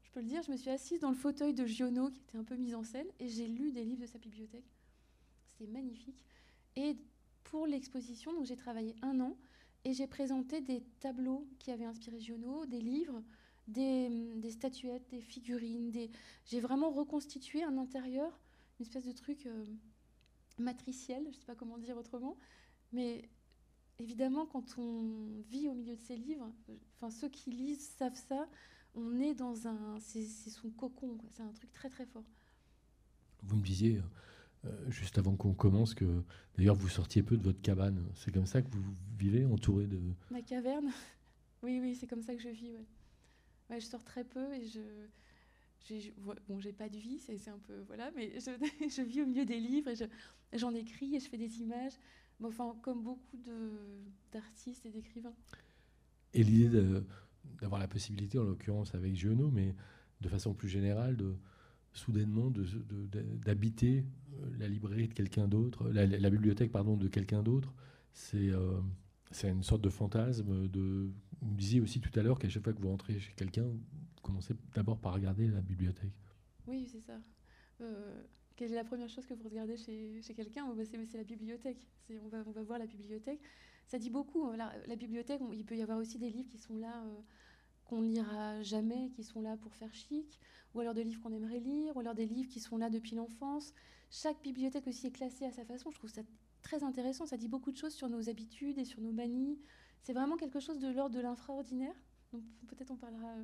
je 0.02 0.10
peux 0.10 0.20
le 0.20 0.26
dire. 0.26 0.42
Je 0.42 0.50
me 0.50 0.56
suis 0.56 0.70
assise 0.70 1.00
dans 1.00 1.10
le 1.10 1.16
fauteuil 1.16 1.54
de 1.54 1.66
Giono, 1.66 2.10
qui 2.10 2.20
était 2.20 2.38
un 2.38 2.44
peu 2.44 2.56
mise 2.56 2.74
en 2.74 2.84
scène, 2.84 3.06
et 3.18 3.28
j'ai 3.28 3.46
lu 3.46 3.72
des 3.72 3.84
livres 3.84 4.02
de 4.02 4.06
sa 4.06 4.18
bibliothèque. 4.18 4.64
C'était 5.48 5.70
magnifique. 5.70 6.24
Et 6.76 6.96
pour 7.44 7.66
l'exposition, 7.66 8.32
donc 8.32 8.46
j'ai 8.46 8.56
travaillé 8.56 8.94
un 9.02 9.20
an, 9.20 9.36
et 9.84 9.92
j'ai 9.92 10.06
présenté 10.06 10.60
des 10.60 10.82
tableaux 11.00 11.46
qui 11.58 11.70
avaient 11.70 11.84
inspiré 11.84 12.18
Giono, 12.18 12.64
des 12.66 12.80
livres, 12.80 13.22
des, 13.68 14.50
statuettes, 14.50 15.08
des 15.10 15.20
figurines. 15.20 15.92
J'ai 16.46 16.60
vraiment 16.60 16.90
reconstitué 16.90 17.62
un 17.62 17.76
intérieur, 17.78 18.38
une 18.78 18.86
espèce 18.86 19.04
de 19.04 19.12
truc 19.12 19.46
euh, 19.46 19.64
matriciel, 20.58 21.22
je 21.24 21.28
ne 21.28 21.34
sais 21.34 21.46
pas 21.46 21.54
comment 21.54 21.78
dire 21.78 21.96
autrement, 21.96 22.36
mais 22.92 23.28
évidemment, 23.98 24.46
quand 24.46 24.78
on 24.78 25.42
vit 25.48 25.68
au 25.68 25.74
milieu 25.74 25.96
de 25.96 26.02
ces 26.02 26.16
livres, 26.16 26.50
enfin 26.96 27.10
ceux 27.10 27.28
qui 27.28 27.50
lisent 27.50 27.88
savent 27.98 28.20
ça, 28.28 28.48
on 28.94 29.18
est 29.20 29.34
dans 29.34 29.66
un, 29.66 29.98
c'est 30.00 30.24
son 30.24 30.70
cocon, 30.70 31.18
c'est 31.30 31.42
un 31.42 31.52
truc 31.52 31.72
très 31.72 31.90
très 31.90 32.06
fort. 32.06 32.24
Vous 33.42 33.56
me 33.56 33.62
disiez 33.62 34.00
euh, 34.64 34.90
juste 34.90 35.18
avant 35.18 35.36
qu'on 35.36 35.52
commence 35.52 35.94
que 35.94 36.22
d'ailleurs 36.56 36.76
vous 36.76 36.88
sortiez 36.88 37.22
peu 37.22 37.36
de 37.36 37.42
votre 37.42 37.60
cabane. 37.60 38.04
C'est 38.14 38.32
comme 38.32 38.46
ça 38.46 38.62
que 38.62 38.70
vous 38.70 38.82
vivez 39.18 39.44
entouré 39.44 39.86
de. 39.86 40.00
Ma 40.30 40.42
caverne? 40.42 40.90
oui, 41.62 41.80
oui, 41.80 41.94
c'est 41.94 42.06
comme 42.06 42.22
ça 42.22 42.34
que 42.34 42.40
je 42.40 42.48
vis. 42.48 42.72
Ouais. 43.70 43.80
je 43.80 43.86
sors 43.86 44.04
très 44.04 44.24
peu 44.24 44.52
et 44.54 44.66
je. 44.66 44.80
Bon, 46.48 46.58
j'ai 46.60 46.72
pas 46.72 46.88
de 46.88 46.96
vie, 46.96 47.18
c'est 47.18 47.50
un 47.50 47.58
peu 47.58 47.80
voilà, 47.88 48.10
mais 48.16 48.40
je, 48.40 48.50
je, 48.88 49.02
vis 49.02 49.20
au 49.20 49.26
milieu 49.26 49.44
des 49.44 49.60
livres 49.60 49.90
et 49.90 50.58
j'en 50.58 50.72
écris 50.72 51.16
et 51.16 51.20
je 51.20 51.28
fais 51.28 51.36
des 51.36 51.60
images 51.60 51.92
enfin, 52.42 52.74
comme 52.82 53.02
beaucoup 53.02 53.38
d'artistes 54.32 54.86
et 54.86 54.90
d'écrivains. 54.90 55.34
Et 56.32 56.42
l'idée 56.42 56.82
d'avoir 57.60 57.80
la 57.80 57.88
possibilité, 57.88 58.38
en 58.38 58.44
l'occurrence 58.44 58.94
avec 58.94 59.14
Giono, 59.14 59.50
mais 59.50 59.74
de 60.20 60.28
façon 60.28 60.54
plus 60.54 60.68
générale, 60.68 61.16
de 61.16 61.36
soudainement 61.92 62.50
d'habiter 63.44 64.04
euh, 64.32 64.50
la 64.58 64.68
librairie 64.68 65.08
de 65.08 65.14
quelqu'un 65.14 65.46
d'autre, 65.46 65.88
la, 65.90 66.30
bibliothèque 66.30 66.72
pardon 66.72 66.96
de 66.96 67.06
quelqu'un 67.06 67.42
d'autre, 67.42 67.72
c'est 68.12 68.50
euh, 68.50 68.80
c'est 69.30 69.50
une 69.50 69.62
sorte 69.62 69.82
de 69.82 69.90
fantasme. 69.90 70.68
De, 70.68 71.10
vous 71.40 71.50
me 71.50 71.56
disiez 71.56 71.80
aussi 71.80 72.00
tout 72.00 72.16
à 72.18 72.22
l'heure 72.22 72.38
qu'à 72.38 72.48
chaque 72.48 72.64
fois 72.64 72.72
que 72.72 72.80
vous 72.80 72.88
rentrez 72.88 73.18
chez 73.18 73.32
quelqu'un, 73.34 73.64
vous 73.64 73.80
commencez 74.22 74.54
d'abord 74.74 74.98
par 74.98 75.14
regarder 75.14 75.48
la 75.48 75.60
bibliothèque. 75.60 76.12
Oui, 76.66 76.88
c'est 76.90 77.00
ça. 77.00 77.20
Euh, 77.80 78.22
quelle 78.56 78.72
est 78.72 78.76
la 78.76 78.84
première 78.84 79.08
chose 79.08 79.26
que 79.26 79.34
vous 79.34 79.48
regardez 79.48 79.76
chez, 79.76 80.34
quelqu'un 80.34 80.66
bah, 80.74 80.84
C'est 80.84 81.16
la 81.16 81.24
bibliothèque. 81.24 81.88
On 82.10 82.28
va, 82.28 82.44
on 82.46 82.52
va 82.52 82.62
voir 82.62 82.78
la 82.78 82.86
bibliothèque. 82.86 83.40
Ça 83.86 83.98
dit 83.98 84.10
beaucoup. 84.10 84.44
Hein. 84.44 84.56
La, 84.56 84.96
bibliothèque, 84.96 85.40
il 85.52 85.64
peut 85.64 85.76
y 85.76 85.82
avoir 85.82 85.98
aussi 85.98 86.18
des 86.18 86.30
livres 86.30 86.48
qui 86.48 86.58
sont 86.58 86.76
là, 86.76 87.02
euh, 87.04 87.20
qu'on 87.84 88.00
ne 88.00 88.06
lira 88.06 88.62
jamais, 88.62 89.10
qui 89.10 89.24
sont 89.24 89.42
là 89.42 89.56
pour 89.56 89.74
faire 89.74 89.92
chic, 89.92 90.40
ou 90.74 90.80
alors 90.80 90.94
des 90.94 91.04
livres 91.04 91.20
qu'on 91.20 91.32
aimerait 91.32 91.60
lire, 91.60 91.96
ou 91.96 92.00
alors 92.00 92.14
des 92.14 92.26
livres 92.26 92.48
qui 92.48 92.60
sont 92.60 92.76
là 92.76 92.90
depuis 92.90 93.16
l'enfance. 93.16 93.74
Chaque 94.10 94.40
bibliothèque 94.42 94.86
aussi 94.86 95.08
est 95.08 95.12
classée 95.12 95.44
à 95.44 95.50
sa 95.50 95.64
façon. 95.64 95.90
Je 95.90 95.98
trouve 95.98 96.10
ça 96.10 96.22
très 96.62 96.82
intéressant. 96.84 97.26
Ça 97.26 97.36
dit 97.36 97.48
beaucoup 97.48 97.72
de 97.72 97.76
choses 97.76 97.94
sur 97.94 98.08
nos 98.08 98.28
habitudes 98.28 98.78
et 98.78 98.84
sur 98.84 99.00
nos 99.00 99.12
manies. 99.12 99.58
C'est 100.02 100.12
vraiment 100.12 100.36
quelque 100.36 100.60
chose 100.60 100.78
de 100.78 100.88
l'ordre 100.88 101.16
de 101.16 101.20
l'infraordinaire. 101.20 101.94
Donc 102.32 102.42
peut-être 102.68 102.90
on 102.90 102.96
parlera. 102.96 103.34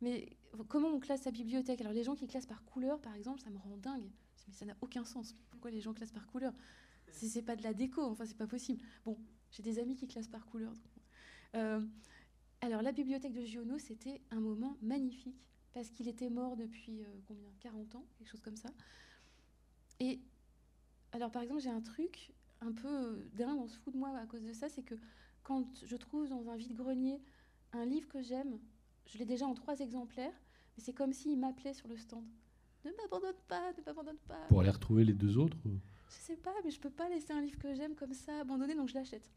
Mais 0.00 0.28
comment 0.68 0.88
on 0.88 1.00
classe 1.00 1.22
sa 1.22 1.30
bibliothèque? 1.30 1.80
Alors 1.80 1.92
les 1.92 2.04
gens 2.04 2.14
qui 2.14 2.26
classent 2.26 2.46
par 2.46 2.64
couleur, 2.64 3.00
par 3.00 3.14
exemple, 3.14 3.40
ça 3.40 3.50
me 3.50 3.58
rend 3.58 3.76
dingue 3.76 4.08
mais 4.48 4.54
ça 4.54 4.64
n'a 4.64 4.76
aucun 4.80 5.04
sens. 5.04 5.36
Pourquoi 5.50 5.70
les 5.70 5.80
gens 5.80 5.94
classent 5.94 6.12
par 6.12 6.26
couleur? 6.26 6.52
C'est 7.10 7.42
pas 7.42 7.56
de 7.56 7.62
la 7.62 7.74
déco, 7.74 8.02
enfin 8.02 8.26
c'est 8.26 8.36
pas 8.36 8.46
possible. 8.46 8.82
Bon, 9.04 9.16
j'ai 9.50 9.62
des 9.62 9.78
amis 9.78 9.94
qui 9.94 10.08
classent 10.08 10.28
par 10.28 10.46
couleur. 10.46 10.72
Euh, 11.54 11.80
alors 12.60 12.82
la 12.82 12.92
bibliothèque 12.92 13.32
de 13.32 13.44
Giono, 13.44 13.78
c'était 13.78 14.20
un 14.30 14.40
moment 14.40 14.76
magnifique 14.82 15.46
parce 15.72 15.90
qu'il 15.90 16.08
était 16.08 16.28
mort 16.28 16.56
depuis 16.56 17.02
euh, 17.02 17.06
combien? 17.26 17.50
40 17.60 17.94
ans, 17.94 18.04
quelque 18.16 18.28
chose 18.28 18.40
comme 18.40 18.56
ça. 18.56 18.70
Et 20.00 20.20
alors 21.12 21.30
par 21.30 21.42
exemple, 21.42 21.60
j'ai 21.60 21.70
un 21.70 21.80
truc 21.80 22.32
un 22.60 22.72
peu 22.72 22.88
euh, 22.88 23.28
dingue, 23.34 23.58
on 23.58 23.68
se 23.68 23.78
fout 23.78 23.92
de 23.92 23.98
moi 23.98 24.16
à 24.16 24.26
cause 24.26 24.42
de 24.42 24.52
ça, 24.52 24.68
c'est 24.68 24.82
que 24.82 24.96
quand 25.42 25.66
je 25.82 25.96
trouve 25.96 26.28
dans 26.28 26.50
un 26.50 26.56
vide-grenier 26.56 27.22
un 27.72 27.84
livre 27.84 28.08
que 28.08 28.22
j'aime, 28.22 28.58
je 29.08 29.18
l'ai 29.18 29.24
déjà 29.24 29.46
en 29.46 29.54
trois 29.54 29.78
exemplaires, 29.80 30.34
mais 30.76 30.82
c'est 30.82 30.92
comme 30.92 31.12
s'il 31.12 31.38
m'appelait 31.38 31.74
sur 31.74 31.88
le 31.88 31.96
stand. 31.96 32.24
Ne 32.84 32.90
m'abandonne 32.92 33.36
pas, 33.48 33.72
ne 33.72 33.82
m'abandonne 33.84 34.18
pas. 34.28 34.46
Pour 34.48 34.60
aller 34.60 34.70
retrouver 34.70 35.04
les 35.04 35.14
deux 35.14 35.36
autres 35.36 35.56
Je 36.08 36.14
sais 36.14 36.36
pas, 36.36 36.54
mais 36.64 36.70
je 36.70 36.78
peux 36.78 36.90
pas 36.90 37.08
laisser 37.08 37.32
un 37.32 37.40
livre 37.40 37.58
que 37.58 37.74
j'aime 37.74 37.94
comme 37.94 38.14
ça 38.14 38.40
abandonné, 38.40 38.74
donc 38.74 38.88
je 38.88 38.94
l'achète. 38.94 39.28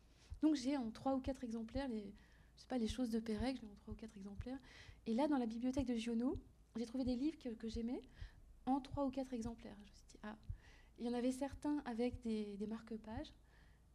Donc 0.41 0.55
j'ai 0.55 0.77
en 0.77 0.91
trois 0.91 1.15
ou 1.15 1.19
quatre 1.19 1.43
exemplaires 1.43 1.87
les, 1.87 2.13
je 2.55 2.61
sais 2.61 2.67
pas, 2.67 2.77
les 2.77 2.87
choses 2.87 3.09
de 3.09 3.19
Pérec, 3.19 3.57
j'ai 3.59 3.67
en 3.67 3.75
trois 3.75 3.93
ou 3.93 3.97
quatre 3.97 4.15
exemplaires. 4.17 4.59
Et 5.07 5.13
là, 5.13 5.27
dans 5.27 5.37
la 5.37 5.45
bibliothèque 5.45 5.87
de 5.87 5.95
Giono, 5.95 6.37
j'ai 6.75 6.85
trouvé 6.85 7.03
des 7.03 7.15
livres 7.15 7.37
que, 7.57 7.69
j'aimais 7.69 8.01
en 8.65 8.79
trois 8.79 9.05
ou 9.05 9.09
quatre 9.09 9.33
exemplaires. 9.33 9.75
Je 9.77 9.81
me 9.81 9.87
suis 9.87 10.05
dit, 10.09 10.17
ah, 10.23 10.37
il 10.99 11.05
y 11.05 11.09
en 11.09 11.13
avait 11.13 11.31
certains 11.31 11.81
avec 11.85 12.21
des, 12.21 12.67
marque-pages. 12.67 13.33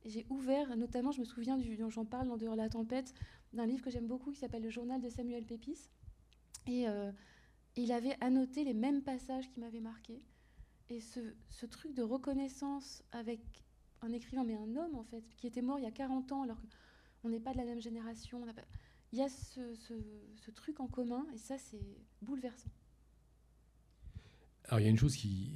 Et 0.04 0.10
j'ai 0.10 0.26
ouvert, 0.30 0.76
notamment, 0.76 1.12
je 1.12 1.20
me 1.20 1.24
souviens, 1.24 1.56
du, 1.56 1.78
j'en 1.88 2.04
parle 2.04 2.28
dans 2.28 2.36
Dehors 2.36 2.56
la 2.56 2.68
tempête, 2.68 3.14
d'un 3.56 3.66
livre 3.66 3.82
que 3.82 3.90
j'aime 3.90 4.06
beaucoup 4.06 4.30
qui 4.30 4.38
s'appelle 4.38 4.62
Le 4.62 4.70
journal 4.70 5.00
de 5.00 5.08
Samuel 5.08 5.44
Pépis. 5.44 5.90
Et 6.66 6.88
euh, 6.88 7.10
il 7.76 7.92
avait 7.92 8.16
annoté 8.20 8.64
les 8.64 8.74
mêmes 8.74 9.02
passages 9.02 9.48
qui 9.50 9.60
m'avaient 9.60 9.80
marqué. 9.80 10.22
Et 10.88 11.00
ce, 11.00 11.66
truc 11.66 11.94
de 11.94 12.02
reconnaissance 12.02 13.02
avec 13.12 13.40
un 14.02 14.12
écrivain, 14.12 14.44
mais 14.44 14.54
un 14.54 14.76
homme 14.76 14.94
en 14.94 15.04
fait, 15.04 15.24
qui 15.36 15.46
était 15.46 15.62
mort 15.62 15.78
il 15.78 15.82
y 15.82 15.88
a 15.88 15.90
40 15.90 16.32
ans 16.32 16.42
alors 16.42 16.60
qu'on 17.20 17.28
n'est 17.28 17.40
pas 17.40 17.52
de 17.52 17.58
la 17.58 17.64
même 17.64 17.80
génération. 17.80 18.44
Il 19.12 19.18
y 19.18 19.22
a 19.22 19.28
ce, 19.28 20.50
truc 20.52 20.80
en 20.80 20.86
commun 20.86 21.26
et 21.34 21.38
ça 21.38 21.58
c'est 21.58 21.98
bouleversant. 22.22 22.70
Alors 24.64 24.80
il 24.80 24.84
y 24.84 24.86
a 24.86 24.90
une 24.90 24.98
chose 24.98 25.16
qui... 25.16 25.52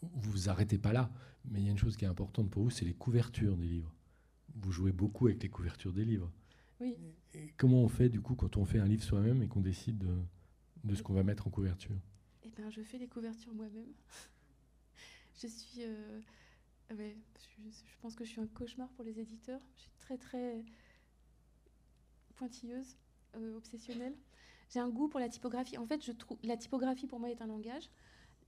Vous 0.00 0.30
vous 0.30 0.48
arrêtez 0.50 0.76
pas 0.76 0.92
là, 0.92 1.10
mais 1.44 1.60
il 1.60 1.64
y 1.64 1.68
a 1.68 1.70
une 1.70 1.78
chose 1.78 1.96
qui 1.96 2.04
est 2.04 2.08
importante 2.08 2.50
pour 2.50 2.62
vous, 2.62 2.70
c'est 2.70 2.84
les 2.84 2.94
couvertures 2.94 3.56
des 3.56 3.66
livres. 3.66 3.94
Vous 4.54 4.70
jouez 4.70 4.92
beaucoup 4.92 5.26
avec 5.26 5.42
les 5.42 5.48
couvertures 5.48 5.92
des 5.92 6.04
livres. 6.04 6.30
Oui. 6.84 6.96
comment 7.56 7.82
on 7.82 7.88
fait 7.88 8.10
du 8.10 8.20
coup 8.20 8.34
quand 8.34 8.56
on 8.56 8.64
fait 8.64 8.78
un 8.78 8.84
livre 8.84 9.02
soi-même 9.02 9.42
et 9.42 9.48
qu'on 9.48 9.60
décide 9.60 9.98
de, 9.98 10.14
de 10.84 10.94
ce 10.94 11.02
qu'on 11.02 11.14
va 11.14 11.22
mettre 11.22 11.46
en 11.46 11.50
couverture? 11.50 11.96
Eh 12.44 12.50
bien, 12.50 12.68
je 12.70 12.82
fais 12.82 12.98
les 12.98 13.08
couvertures 13.08 13.54
moi-même. 13.54 13.92
je 15.42 15.46
suis. 15.46 15.80
Euh, 15.80 16.20
ouais, 16.94 17.16
je, 17.56 17.96
pense 18.02 18.14
que 18.14 18.24
je 18.24 18.30
suis 18.30 18.40
un 18.40 18.46
cauchemar 18.46 18.88
pour 18.90 19.04
les 19.04 19.18
éditeurs. 19.18 19.60
Je 19.76 19.82
suis 19.82 19.90
très, 19.98 20.18
très 20.18 20.64
pointilleuse, 22.36 22.96
euh, 23.36 23.56
obsessionnelle. 23.56 24.14
J'ai 24.70 24.80
un 24.80 24.90
goût 24.90 25.08
pour 25.08 25.20
la 25.20 25.28
typographie. 25.28 25.78
En 25.78 25.86
fait, 25.86 26.04
je 26.04 26.12
trouve 26.12 26.38
la 26.42 26.56
typographie 26.56 27.06
pour 27.06 27.18
moi 27.18 27.30
est 27.30 27.40
un 27.40 27.46
langage. 27.46 27.90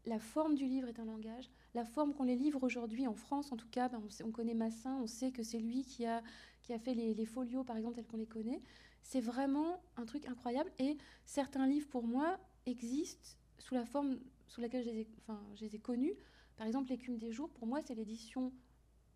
La 0.04 0.18
forme 0.18 0.54
du 0.54 0.66
livre 0.66 0.88
est 0.88 1.00
un 1.00 1.04
langage. 1.04 1.50
La 1.74 1.84
forme 1.84 2.14
qu'on 2.14 2.24
les 2.24 2.36
livre 2.36 2.62
aujourd'hui 2.62 3.06
en 3.06 3.14
France, 3.14 3.50
en 3.50 3.56
tout 3.56 3.68
cas, 3.68 3.88
ben, 3.88 4.00
on, 4.24 4.30
connaît 4.30 4.54
Massin, 4.54 4.98
on 5.02 5.06
sait 5.06 5.32
que 5.32 5.42
c'est 5.42 5.58
lui 5.58 5.84
qui 5.84 6.06
a, 6.06 6.22
qui 6.66 6.72
a 6.72 6.78
fait 6.80 6.94
les, 6.94 7.26
folios, 7.26 7.62
par 7.62 7.76
exemple, 7.76 7.94
tels 7.94 8.06
qu'on 8.06 8.16
les 8.16 8.26
connaît. 8.26 8.60
C'est 9.02 9.20
vraiment 9.20 9.80
un 9.96 10.04
truc 10.04 10.26
incroyable. 10.26 10.70
Et 10.80 10.98
certains 11.24 11.66
livres, 11.66 11.86
pour 11.88 12.08
moi, 12.08 12.38
existent 12.66 13.36
sous 13.58 13.74
la 13.74 13.86
forme 13.86 14.18
sous 14.48 14.60
laquelle 14.60 14.84
je 14.84 14.90
les 14.90 15.00
ai, 15.02 15.08
enfin, 15.18 15.40
je 15.54 15.64
les 15.64 15.78
connus. 15.78 16.14
Par 16.56 16.66
exemple, 16.66 16.90
L'écume 16.90 17.18
des 17.18 17.30
jours, 17.30 17.50
pour 17.50 17.68
moi, 17.68 17.80
c'est 17.84 17.94
l'édition 17.94 18.52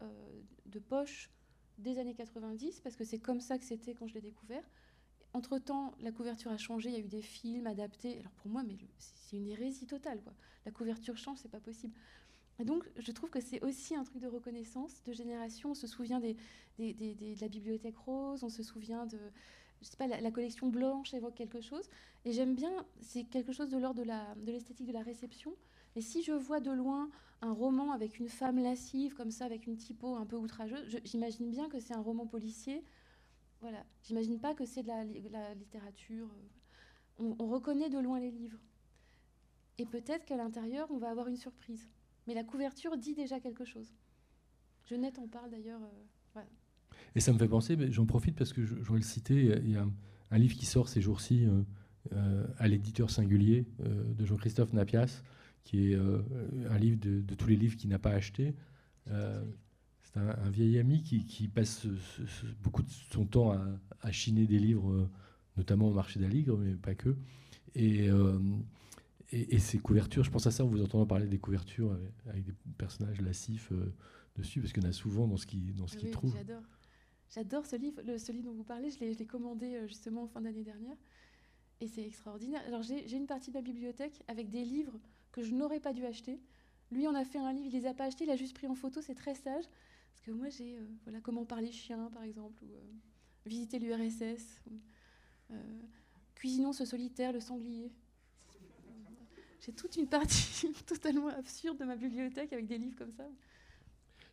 euh, 0.03 0.41
de 0.67 0.79
poche 0.79 1.29
des 1.79 1.99
années 1.99 2.15
90, 2.15 2.81
parce 2.81 2.95
que 2.95 3.05
c'est 3.05 3.19
comme 3.19 3.41
ça 3.41 3.59
que 3.59 3.65
c'était 3.65 3.95
quand 3.95 4.07
je 4.07 4.15
l'ai 4.15 4.21
découvert. 4.21 4.63
Entre-temps, 5.33 5.95
la 6.01 6.13
couverture 6.13 6.53
a 6.53 6.57
changé, 6.57 6.91
il 6.91 6.95
y 6.95 6.99
a 6.99 7.01
eu 7.01 7.09
des 7.09 7.23
films 7.23 7.67
adaptés. 7.67 8.19
Alors 8.21 8.33
pour 8.33 8.51
moi, 8.51 8.63
mais 8.63 8.77
c'est 8.99 9.37
une 9.37 9.49
hérésie 9.49 9.87
totale. 9.87 10.23
Quoi. 10.23 10.35
La 10.67 10.71
couverture 10.71 11.17
change, 11.17 11.39
c'est 11.39 11.51
pas 11.51 11.61
possible. 11.61 11.95
Et 12.61 12.65
donc, 12.65 12.85
je 12.99 13.11
trouve 13.11 13.31
que 13.31 13.41
c'est 13.41 13.63
aussi 13.65 13.95
un 13.95 14.05
truc 14.05 14.21
de 14.21 14.29
reconnaissance, 14.29 15.03
de 15.05 15.13
génération. 15.13 15.71
On 15.71 15.75
se 15.75 15.87
souvient 15.87 16.21
de 16.21 16.35
la 16.79 17.49
bibliothèque 17.49 17.97
rose, 17.97 18.45
on 18.45 18.51
se 18.51 18.63
souvient 18.63 19.07
de, 19.07 19.19
je 19.81 19.87
sais 19.87 19.97
pas, 19.97 20.07
la, 20.07 20.31
collection 20.31 20.69
blanche 20.69 21.15
évoque 21.15 21.35
quelque 21.35 21.63
chose. 21.63 21.89
Et 22.27 22.33
j'aime 22.33 22.55
bien, 22.55 22.85
c'est 23.01 23.25
quelque 23.25 23.53
chose 23.53 23.71
de 23.71 23.79
l'ordre 23.79 24.05
de 24.05 24.53
l'esthétique 24.53 24.87
de, 24.87 24.93
la 24.93 25.03
réception. 25.03 25.55
Et 25.97 26.03
si 26.03 26.23
je 26.23 26.33
vois 26.33 26.61
de 26.61 26.71
loin 26.71 27.11
un 27.41 27.53
roman 27.53 27.93
avec 27.93 28.19
une 28.19 28.29
femme 28.29 28.59
lascive, 28.59 29.15
comme 29.15 29.31
ça, 29.31 29.47
avec 29.47 29.67
une 29.67 29.79
typo 29.79 30.17
un 30.17 30.27
peu 30.27 30.37
outrageuse, 30.37 31.01
j'imagine 31.05 31.51
bien 31.51 31.69
que 31.71 31.81
c'est 31.81 31.95
un 31.95 32.03
roman 32.03 32.27
policier. 32.27 32.85
Voilà, 33.63 33.85
j'imagine 34.03 34.39
pas 34.39 34.55
que 34.55 34.67
c'est 34.67 34.83
de 34.83 34.89
la, 35.33 35.55
littérature. 35.55 36.29
On, 37.19 37.47
reconnaît 37.47 37.89
de 37.89 37.99
loin 37.99 38.21
les 38.21 38.31
livres. 38.31 38.59
Et 39.79 39.87
peut-être 39.87 40.27
qu'à 40.27 40.37
l'intérieur, 40.37 40.91
on 40.91 40.99
va 40.99 41.09
avoir 41.09 41.29
une 41.29 41.37
surprise. 41.37 41.89
Mais 42.31 42.37
la 42.37 42.45
couverture 42.45 42.97
dit 42.97 43.13
déjà 43.13 43.41
quelque 43.41 43.65
chose. 43.65 43.93
Jeannette 44.89 45.19
en 45.19 45.27
parle 45.27 45.51
d'ailleurs. 45.51 45.83
Euh, 45.83 46.05
voilà. 46.33 46.49
Et 47.17 47.19
ça 47.19 47.33
me 47.33 47.39
fait 47.39 47.49
penser, 47.49 47.77
j'en 47.91 48.07
profite 48.07 48.37
parce 48.37 48.53
que 48.53 48.65
je, 48.65 48.73
voudrais 48.73 48.99
le 48.99 49.05
citer, 49.05 49.59
il 49.65 49.73
y 49.73 49.77
a 49.77 49.85
un, 50.31 50.39
livre 50.39 50.55
qui 50.57 50.65
sort 50.65 50.89
ces 50.89 51.01
jours-ci 51.01 51.45
euh, 51.45 51.63
euh, 52.13 52.47
à 52.59 52.69
l'éditeur 52.69 53.11
singulier 53.11 53.67
de 53.81 54.25
Jean-Christophe 54.25 54.73
Napias, 54.73 55.25
qui 55.65 55.91
est 55.91 55.97
un 55.97 56.79
livre 56.79 56.99
de, 57.01 57.35
tous 57.35 57.49
les 57.49 57.57
livres 57.57 57.77
qu'il 57.77 57.91
n'a 57.91 57.99
pas 57.99 58.13
acheté. 58.13 58.55
c'est 59.07 60.21
un, 60.21 60.51
vieil 60.51 60.79
ami 60.79 61.03
qui, 61.03 61.49
passe 61.49 61.89
beaucoup 62.63 62.85
de 62.85 62.91
son 63.11 63.25
temps 63.27 63.59
à, 64.03 64.13
chiner 64.13 64.47
des 64.47 64.61
livres, 64.61 65.11
notamment 65.57 65.89
au 65.89 65.95
marché 65.95 66.21
d'Aligre, 66.21 66.57
mais 66.57 66.77
pas 66.77 66.95
que. 66.95 67.17
Et, 67.75 68.09
et, 69.33 69.59
ces 69.59 69.79
couvertures, 69.79 70.25
je 70.25 70.31
pense 70.31 70.47
à 70.47 70.51
ça 70.51 70.65
en 70.65 70.69
vous 70.69 70.83
entendant 70.83 71.07
parler 71.07 71.27
des 71.27 71.39
couvertures 71.39 71.97
avec, 72.27 72.45
des 72.45 72.55
personnages 72.79 73.21
lascifs 73.21 73.73
dessus, 74.37 74.61
parce 74.61 74.73
qu'il 74.73 74.83
y 74.83 74.87
en 74.87 74.89
a 74.89 74.93
souvent 74.93 75.27
dans 75.27 75.37
ce 75.37 75.47
qu'il 75.47 75.75
dans 75.75 75.87
ce 75.87 75.97
ah 76.03 76.11
trouve. 76.11 76.35
J'adore. 76.35 76.63
J'adore 77.33 77.65
ce 77.65 77.77
livre, 77.77 78.03
le, 78.03 78.19
ce 78.19 78.33
livre 78.33 78.47
dont 78.47 78.55
vous 78.55 78.65
parlez, 78.65 78.91
je 78.91 78.99
l'ai 78.99 79.27
commandé 79.27 79.77
euh, 79.77 79.87
justement 79.87 80.25
en 80.25 80.27
fin 80.27 80.41
d'année 80.41 80.65
dernière. 80.65 80.97
Et 81.81 81.87
c'est 81.87 82.05
extraordinaire. 82.05 82.61
Alors 82.67 82.83
j'ai 82.83 83.17
une 83.17 83.27
partie 83.27 83.51
de 83.51 83.57
ma 83.57 83.63
bibliothèque 83.63 84.23
avec 84.29 84.51
des 84.51 84.65
livres 84.65 84.99
que 85.33 85.43
je 85.43 85.55
n'aurais 85.55 85.81
pas 85.81 85.93
dû 85.93 86.05
acheter. 86.05 86.41
Lui, 86.91 87.07
on 87.07 87.15
a 87.15 87.25
fait 87.25 87.39
un 87.39 87.53
livre, 87.53 87.67
il 87.67 87.73
les 87.73 87.87
a 87.87 87.95
pas 87.95 88.05
achetés, 88.07 88.25
il 88.25 88.31
a 88.31 88.37
juste 88.37 88.55
pris 88.55 88.67
en 88.67 88.75
photo, 88.75 89.01
c'est 89.01 89.15
très 89.15 89.35
sage. 89.35 89.65
Parce 89.65 90.27
que 90.27 90.33
moi, 90.33 90.49
j'ai 90.49 90.77
euh, 90.77 90.85
voilà, 91.05 91.21
comment 91.21 91.45
parler 91.45 91.71
chien, 91.71 92.11
par 92.13 92.25
exemple, 92.25 92.65
ou 92.65 92.75
euh, 92.75 92.81
visiter 93.47 93.79
l'URSS, 93.79 94.61
cuisinons 96.35 96.73
ce 96.73 96.85
solitaire, 96.85 97.33
le 97.33 97.41
sanglier. 97.41 97.93
J'ai 99.65 99.73
toute 99.73 99.97
une 99.97 100.07
partie 100.07 100.73
totalement 100.87 101.29
absurde 101.29 101.79
de 101.79 101.85
ma 101.85 101.97
bibliothèque 101.97 102.53
avec 102.53 102.67
des 102.67 102.79
livres 102.79 102.97
comme 102.97 103.13
ça. 103.13 103.25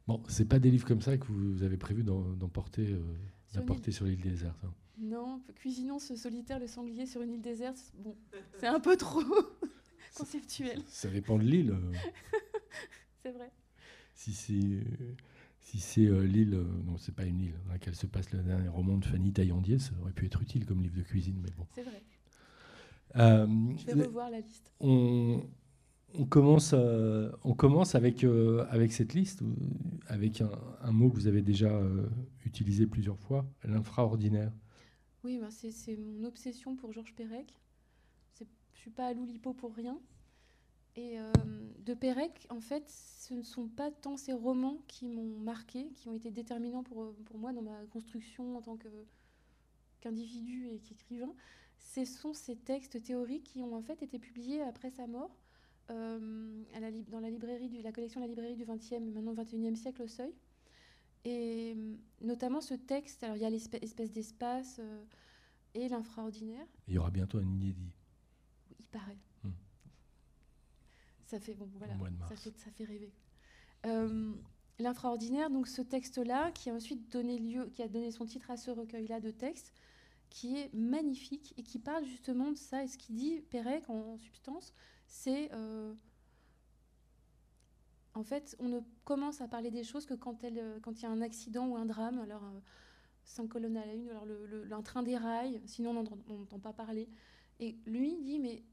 Bon, 0.08 0.24
c'est 0.30 0.46
pas 0.46 0.60
des 0.60 0.72
livres 0.72 0.88
comme 0.88 1.02
ça 1.02 1.18
que 1.18 1.26
vous 1.28 1.64
avez 1.64 1.78
prévu 1.78 2.04
d'emporter 2.04 2.94
euh, 2.94 3.92
sur 3.92 4.06
l'île 4.06 4.22
déserte. 4.22 4.64
Hein. 4.64 4.74
Non, 5.00 5.42
cuisinons 5.56 6.00
ce 6.00 6.16
solitaire, 6.16 6.60
le 6.60 6.68
sanglier 6.68 7.06
sur 7.06 7.22
une 7.22 7.34
île 7.34 7.42
déserte. 7.42 7.78
Bon, 7.96 8.16
c'est 8.58 8.68
un 8.68 8.80
peu 8.80 8.96
trop 8.96 9.22
conceptuel. 10.16 10.82
Ça, 10.88 11.10
dépend 11.10 11.38
de 11.38 11.44
l'île. 11.44 11.76
c'est 13.22 13.32
vrai. 13.32 13.52
Si 14.14 14.34
c'est 14.34 14.82
si 15.68 15.82
c'est 15.82 16.06
euh, 16.06 16.22
l'île, 16.22 16.54
euh, 16.54 16.64
non, 16.86 16.98
c'est 16.98 17.14
pas 17.14 17.26
une 17.26 17.42
île 17.42 17.60
dans 17.66 17.74
laquelle 17.74 17.94
se 17.94 18.08
passe 18.08 18.32
le 18.32 18.40
dernier 18.40 18.70
roman 18.70 18.98
de 18.98 19.04
Fanny 19.04 19.34
Taillandier, 19.34 19.80
ça 19.80 19.92
aurait 20.02 20.14
pu 20.14 20.26
être 20.26 20.42
utile 20.42 20.66
comme 20.66 20.82
livre 20.82 20.96
de 20.96 21.02
cuisine, 21.02 21.38
mais 21.44 21.52
bon. 21.58 21.68
C'est 21.76 21.84
vrai. 21.84 22.02
Je 23.16 23.86
vais 23.86 24.04
revoir 24.06 24.30
la 24.30 24.42
liste. 24.42 24.72
On, 24.80 25.42
on 26.18 26.26
commence, 26.26 26.72
euh, 26.74 27.32
on 27.44 27.54
commence 27.54 27.96
avec, 27.96 28.24
euh, 28.24 28.66
avec 28.70 28.92
cette 28.92 29.14
liste, 29.14 29.42
avec 30.08 30.42
un, 30.42 30.92
mot 30.92 31.10
que 31.10 31.16
vous 31.16 31.28
avez 31.28 31.42
déjà 31.42 31.70
euh, 31.70 32.08
utilisé 32.46 32.88
plusieurs 32.88 33.20
fois, 33.20 33.46
l'infraordinaire. 33.64 34.52
Oui, 35.24 35.38
bah, 35.40 35.50
c'est 35.52 35.98
mon 35.98 36.24
obsession 36.26 36.76
pour 36.76 36.94
Georges 36.94 37.14
Perec. 37.14 37.54
Je 38.40 38.44
ne 38.44 38.48
suis 38.74 38.92
pas 38.92 39.08
à 39.08 39.14
l'Oulipo 39.14 39.54
pour 39.54 39.74
rien. 39.76 40.00
Et 40.96 41.18
de 41.86 41.94
Perec, 41.94 42.48
en 42.50 42.60
fait, 42.60 42.84
ce 42.90 43.36
ne 43.36 43.44
sont 43.44 43.68
pas 43.68 43.92
tant 43.92 44.18
ces 44.18 44.34
romans 44.34 44.80
qui 44.88 45.08
m'ont 45.08 45.38
marqué, 45.40 45.92
qui 45.92 46.08
ont 46.10 46.14
été 46.14 46.32
déterminants 46.32 46.82
pour, 46.82 47.14
pour 47.26 47.38
moi 47.38 47.54
dans 47.54 47.62
ma 47.62 47.86
construction 47.92 48.58
en 48.58 48.62
tant 48.62 48.80
qu'individu 50.02 50.70
et 50.70 50.80
qu'écrivain. 50.80 51.34
Ce 51.78 52.06
sont 52.06 52.34
ces 52.34 52.56
textes 52.56 53.02
théoriques 53.02 53.44
qui 53.44 53.62
ont 53.62 53.76
en 53.76 53.82
fait 53.82 54.02
été 54.04 54.20
publiés 54.20 54.62
après 54.62 54.90
sa 54.90 55.08
mort 55.08 55.36
euh, 55.90 56.64
à 56.76 56.80
la, 56.80 56.92
dans 56.92 57.20
la, 57.20 57.30
librairie 57.30 57.70
du, 57.70 57.82
la 57.82 57.92
collection 57.92 58.20
de 58.20 58.26
la 58.26 58.30
librairie 58.30 58.56
du 58.56 58.66
20e, 58.66 59.12
maintenant 59.14 59.34
21e 59.34 59.76
siècle 59.76 60.02
au 60.02 60.08
seuil. 60.08 60.34
Et 61.24 61.74
euh, 61.76 61.96
notamment 62.22 62.62
ce 62.62 62.74
texte, 62.74 63.24
alors 63.24 63.38
il 63.38 63.42
y 63.42 63.46
a 63.46 63.50
l'espèce 63.50 64.12
d'espace 64.12 64.78
euh, 64.80 65.04
et 65.74 65.88
l'infraordinaire. 65.88 66.66
Il 66.88 66.96
y 66.96 66.98
aura 66.98 67.10
bientôt 67.10 67.38
un 67.38 67.48
inédit. 67.48 67.92
Il 68.80 68.86
paraît. 68.86 69.18
Hmm. 69.44 69.52
Ça 71.26 71.40
fait 71.40 71.54
bon, 71.54 71.70
voilà, 71.78 71.94
ça 72.28 72.36
fait, 72.36 72.58
ça 72.58 72.72
fait 72.72 72.86
rêver. 72.86 73.14
L'infraordinaire, 74.80 75.50
donc 75.50 75.68
ce 75.68 75.82
texte-là, 75.82 76.52
qui 76.52 76.70
a 76.70 76.74
ensuite 76.74 77.12
donné 77.12 77.40
lieu, 77.40 77.72
qui 77.74 77.82
a 77.82 77.88
donné 77.88 78.12
son 78.12 78.26
titre 78.26 78.52
à 78.52 78.58
ce 78.58 78.70
recueil-là 78.70 79.20
de 79.20 79.32
textes, 79.32 79.74
qui 80.30 80.58
est 80.58 80.74
magnifique 80.74 81.54
et 81.58 81.64
qui 81.64 81.80
parle 81.80 82.06
justement 82.06 82.52
de 82.52 82.58
ça. 82.58 82.84
Et 82.84 82.88
ce 82.88 82.98
qu'il 82.98 83.16
dit, 83.16 83.42
Pérec, 83.50 83.90
en 83.90 84.18
substance, 84.18 84.74
c'est 85.08 85.52
euh, 85.54 85.94
en 88.14 88.24
fait, 88.24 88.56
on 88.60 88.68
ne 88.68 88.80
commence 89.06 89.42
à 89.42 89.48
parler 89.48 89.70
des 89.70 89.84
choses 89.84 90.06
que 90.06 90.16
quand, 90.16 90.44
quand 90.82 91.00
il 91.00 91.04
y 91.04 91.06
a 91.06 91.12
un 91.12 91.22
accident 91.22 91.68
ou 91.68 91.76
un 91.78 91.86
drame. 91.86 92.20
Alors, 92.20 92.44
euh, 92.44 92.60
cinq 93.24 93.50
colonnes 93.50 93.78
à 93.78 93.86
la 93.86 93.94
une, 93.94 94.10
alors 94.10 94.26
le, 94.26 94.68
un 94.72 94.82
train 94.82 95.04
déraille, 95.04 95.62
sinon 95.66 95.92
on 95.92 96.38
n'entend 96.38 96.60
pas 96.60 96.74
parler. 96.74 97.10
Et 97.60 97.78
lui 97.86 98.18
dit, 98.18 98.40
mais 98.40 98.64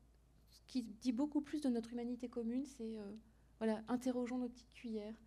ce 0.51 0.61
qui 0.67 0.83
dit 0.83 1.13
beaucoup 1.13 1.41
plus 1.41 1.61
de 1.61 1.69
notre 1.69 1.93
humanité 1.93 2.29
commune, 2.29 2.65
c'est 2.65 2.99
euh, 2.99 3.13
voilà, 3.59 3.83
interrogeons 3.89 4.39
nos 4.39 4.49
petites 4.49 4.73
cuillères. 4.73 5.21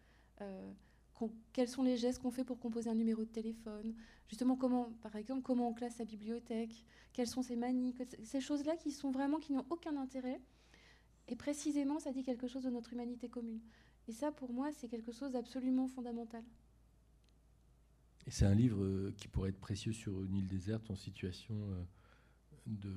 Quels 1.53 1.67
sont 1.67 1.83
les 1.83 1.97
gestes 1.97 2.21
qu'on 2.21 2.31
fait 2.31 2.43
pour 2.43 2.59
composer 2.59 2.89
un 2.89 2.95
numéro 2.95 3.23
de 3.23 3.29
téléphone 3.29 3.95
Justement, 4.27 4.55
comment, 4.55 4.91
par 5.01 5.15
exemple, 5.15 5.41
comment 5.41 5.69
on 5.69 5.73
classe 5.73 5.95
sa 5.95 6.05
bibliothèque 6.05 6.85
Quelles 7.13 7.27
sont 7.27 7.41
ces 7.41 7.55
manies 7.55 7.95
Ces 8.23 8.41
choses-là 8.41 8.75
qui 8.75 8.91
sont 8.91 9.11
vraiment 9.11 9.39
qui 9.39 9.53
n'ont 9.53 9.65
aucun 9.69 9.97
intérêt 9.97 10.39
et 11.27 11.35
précisément, 11.35 11.99
ça 11.99 12.11
dit 12.11 12.23
quelque 12.23 12.47
chose 12.47 12.63
de 12.63 12.69
notre 12.69 12.93
humanité 12.93 13.27
commune. 13.27 13.59
Et 14.07 14.13
ça, 14.13 14.31
pour 14.31 14.53
moi, 14.53 14.71
c'est 14.71 14.87
quelque 14.87 15.11
chose 15.11 15.31
d'absolument 15.31 15.87
fondamental. 15.87 16.43
Et 18.25 18.31
c'est 18.31 18.45
un 18.45 18.55
livre 18.55 18.83
euh, 18.83 19.13
qui 19.17 19.27
pourrait 19.27 19.49
être 19.49 19.59
précieux 19.59 19.93
sur 19.93 20.23
une 20.23 20.35
île 20.35 20.47
déserte 20.47 20.89
en 20.89 20.95
situation 20.95 21.55
euh, 21.55 21.83
de, 22.65 22.93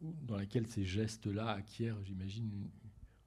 dans 0.00 0.36
laquelle 0.36 0.66
ces 0.66 0.84
gestes-là 0.84 1.50
acquièrent, 1.50 2.02
j'imagine, 2.04 2.68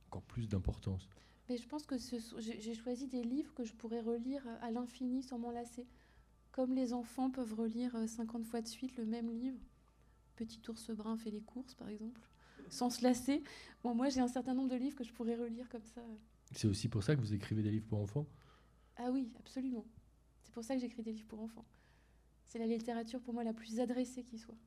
encore 0.07 0.23
plus 0.23 0.47
d'importance. 0.47 1.07
Mais 1.49 1.58
je 1.58 1.67
pense 1.67 1.86
que 1.86 1.95
j'ai 1.97 2.73
choisi 2.73 3.08
des 3.08 3.23
livres 3.23 3.53
que 3.53 3.63
je 3.63 3.73
pourrais 3.73 4.01
relire 4.01 4.43
à 4.62 4.71
l'infini 4.71 5.23
sans 5.23 5.38
m'en 5.38 5.51
lasser. 5.51 5.86
Comme 6.51 6.73
les 6.73 6.93
enfants 6.93 7.29
peuvent 7.29 7.53
relire 7.53 7.97
50 8.08 8.45
fois 8.45 8.62
de 8.62 8.67
suite 8.67 8.95
le 8.95 9.06
même 9.06 9.29
livre. 9.29 9.60
Petit 10.36 10.62
ours 10.69 10.91
brun 10.91 11.17
fait 11.17 11.32
les 11.32 11.41
courses, 11.41 11.75
par 11.75 11.89
exemple, 11.89 12.21
sans 12.69 12.89
se 12.89 13.03
lasser. 13.03 13.43
Bon, 13.84 13.93
moi, 13.93 14.10
j'ai 14.10 14.21
un 14.21 14.27
certain 14.27 14.53
nombre 14.53 14.69
de 14.69 14.75
livres 14.75 14.95
que 14.95 15.03
je 15.03 15.13
pourrais 15.13 15.36
relire 15.36 15.67
comme 15.69 15.86
ça. 15.86 16.01
C'est 16.51 16.67
aussi 16.67 16.88
pour 16.88 17.03
ça 17.03 17.15
que 17.15 17.21
vous 17.21 17.34
écrivez 17.34 17.62
des 17.62 17.71
livres 17.71 17.88
pour 17.88 17.99
enfants? 17.99 18.25
Ah 18.95 19.12
oui, 19.12 19.32
absolument. 19.39 19.86
C'est 20.43 20.53
pour 20.53 20.63
ça 20.63 20.75
que 20.75 20.82
j'écris 20.82 21.01
des 21.01 21.12
livres 21.12 21.27
pour 21.27 21.41
enfants. 21.41 21.65
C'est 22.45 22.60
la 22.60 22.67
littérature 22.67 23.19
pour 23.19 23.34
moi 23.34 23.43
la 23.43 23.53
plus 23.53 23.79
adressée 23.79 24.23
qui 24.23 24.38
soit. 24.38 24.58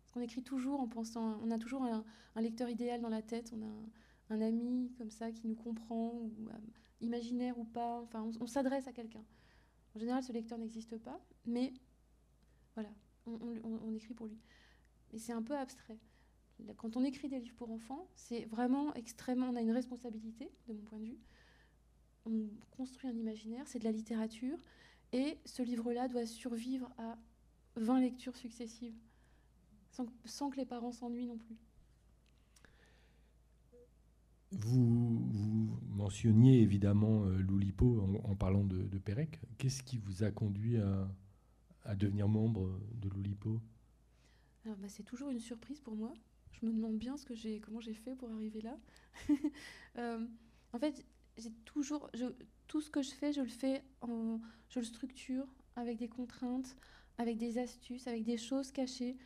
Parce 0.00 0.12
qu'on 0.12 0.20
écrit 0.20 0.42
toujours 0.42 0.80
en 0.80 0.88
pensant, 0.88 1.38
on 1.42 1.50
a 1.50 1.58
toujours 1.58 1.84
un, 1.84 2.04
lecteur 2.40 2.70
idéal 2.70 3.00
dans 3.00 3.10
la 3.10 3.22
tête, 3.22 3.52
on 3.54 3.62
a 3.62 3.66
un, 3.66 3.88
ami 4.40 4.92
comme 4.98 5.10
ça 5.10 5.30
qui 5.32 5.46
nous 5.46 5.54
comprend, 5.54 6.30
euh, 6.48 6.52
imaginaire 7.00 7.58
ou 7.58 7.64
pas, 7.64 8.00
enfin 8.00 8.28
on, 8.40 8.46
s'adresse 8.46 8.86
à 8.88 8.92
quelqu'un. 8.92 9.24
En 9.94 9.98
général, 9.98 10.22
ce 10.22 10.32
lecteur 10.32 10.58
n'existe 10.58 10.96
pas, 10.98 11.20
mais 11.44 11.72
voilà, 12.74 12.90
on 13.26 13.94
écrit 13.94 14.14
pour 14.14 14.26
lui 14.26 14.38
mais 15.12 15.18
c'est 15.18 15.32
un 15.32 15.42
peu 15.42 15.56
abstrait. 15.56 15.98
Quand 16.76 16.96
on 16.96 17.04
écrit 17.04 17.28
des 17.28 17.40
livres 17.40 17.56
pour 17.56 17.70
enfants, 17.70 18.08
c'est 18.14 18.44
vraiment 18.44 18.94
extrêmement. 18.94 19.48
On 19.48 19.56
a 19.56 19.62
une 19.62 19.72
responsabilité, 19.72 20.50
de 20.68 20.74
mon 20.74 20.82
point 20.82 20.98
de 20.98 21.04
vue. 21.04 21.18
On 22.24 22.48
construit 22.70 23.08
un 23.08 23.16
imaginaire, 23.16 23.66
c'est 23.66 23.80
de 23.80 23.84
la 23.84 23.90
littérature, 23.90 24.58
et 25.12 25.38
ce 25.44 25.62
livre-là 25.62 26.08
doit 26.08 26.24
survivre 26.24 26.88
à 26.98 27.18
20 27.76 28.00
lectures 28.00 28.36
successives, 28.36 28.94
sans, 29.90 30.50
que 30.50 30.56
les 30.56 30.64
parents 30.64 30.92
s'ennuient 30.92 31.26
non 31.26 31.36
plus. 31.36 31.56
Vous, 34.60 35.78
mentionniez 35.90 36.60
évidemment 36.60 37.24
euh, 37.24 37.38
Loulipo 37.38 38.00
en, 38.24 38.34
parlant 38.34 38.64
de, 38.64 38.82
de 38.82 38.98
Pérec. 38.98 39.40
Qu'est-ce 39.58 39.82
qui 39.82 39.98
vous 39.98 40.24
a 40.24 40.30
conduit 40.30 40.76
à, 41.84 41.94
devenir 41.94 42.28
membre 42.28 42.78
de 42.94 43.08
Loulipo? 43.08 43.60
Bah, 44.64 44.88
c'est 44.88 45.02
toujours 45.02 45.30
une 45.30 45.40
surprise 45.40 45.80
pour 45.80 45.96
moi. 45.96 46.12
Je 46.52 46.66
me 46.66 46.72
demande 46.72 46.98
bien 46.98 47.16
ce 47.16 47.24
que 47.24 47.58
comment 47.60 47.80
j'ai 47.80 47.94
fait 47.94 48.14
pour 48.14 48.30
arriver 48.30 48.60
là. 48.60 48.76
Euh, 49.98 50.26
en 50.72 50.78
fait, 50.78 51.04
toujours, 51.66 52.10
tout 52.66 52.80
ce 52.80 52.90
que 52.90 53.02
je 53.02 53.10
fais, 53.10 53.30
je 53.30 53.42
le 53.42 53.48
fais, 53.48 53.82
je 54.70 54.78
le 54.78 54.84
structure 54.86 55.46
avec 55.76 55.98
des 55.98 56.08
contraintes, 56.08 56.74
avec 57.18 57.36
des 57.36 57.58
astuces, 57.58 58.06
avec 58.06 58.24
des 58.24 58.38
choses 58.38 58.72
cachées, 58.72 59.18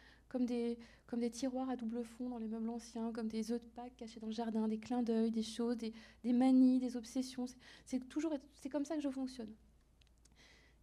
comme 1.07 1.21
des, 1.21 1.31
tiroirs 1.31 1.71
à 1.71 1.77
double 1.77 2.05
fond 2.05 2.29
dans 2.29 2.39
les 2.39 2.49
meubles 2.49 2.69
anciens, 2.69 3.13
comme 3.13 3.29
des 3.29 3.53
œufs 3.53 3.61
de 3.61 3.69
Pâques 3.69 3.97
cachés 3.97 4.21
dans 4.21 4.27
le 4.27 4.33
jardin, 4.33 4.69
des 4.69 4.79
clins 4.79 5.03
d'œil, 5.03 5.31
des 5.31 5.43
choses, 5.43 5.77
des, 5.77 5.93
manies, 6.33 6.79
des 6.79 6.97
obsessions. 6.97 7.47
C'est 7.85 8.07
toujours, 8.09 8.35
c'est 8.55 8.69
comme 8.69 8.85
ça 8.85 8.97
que 8.97 9.03
je 9.03 9.11
fonctionne. 9.11 9.53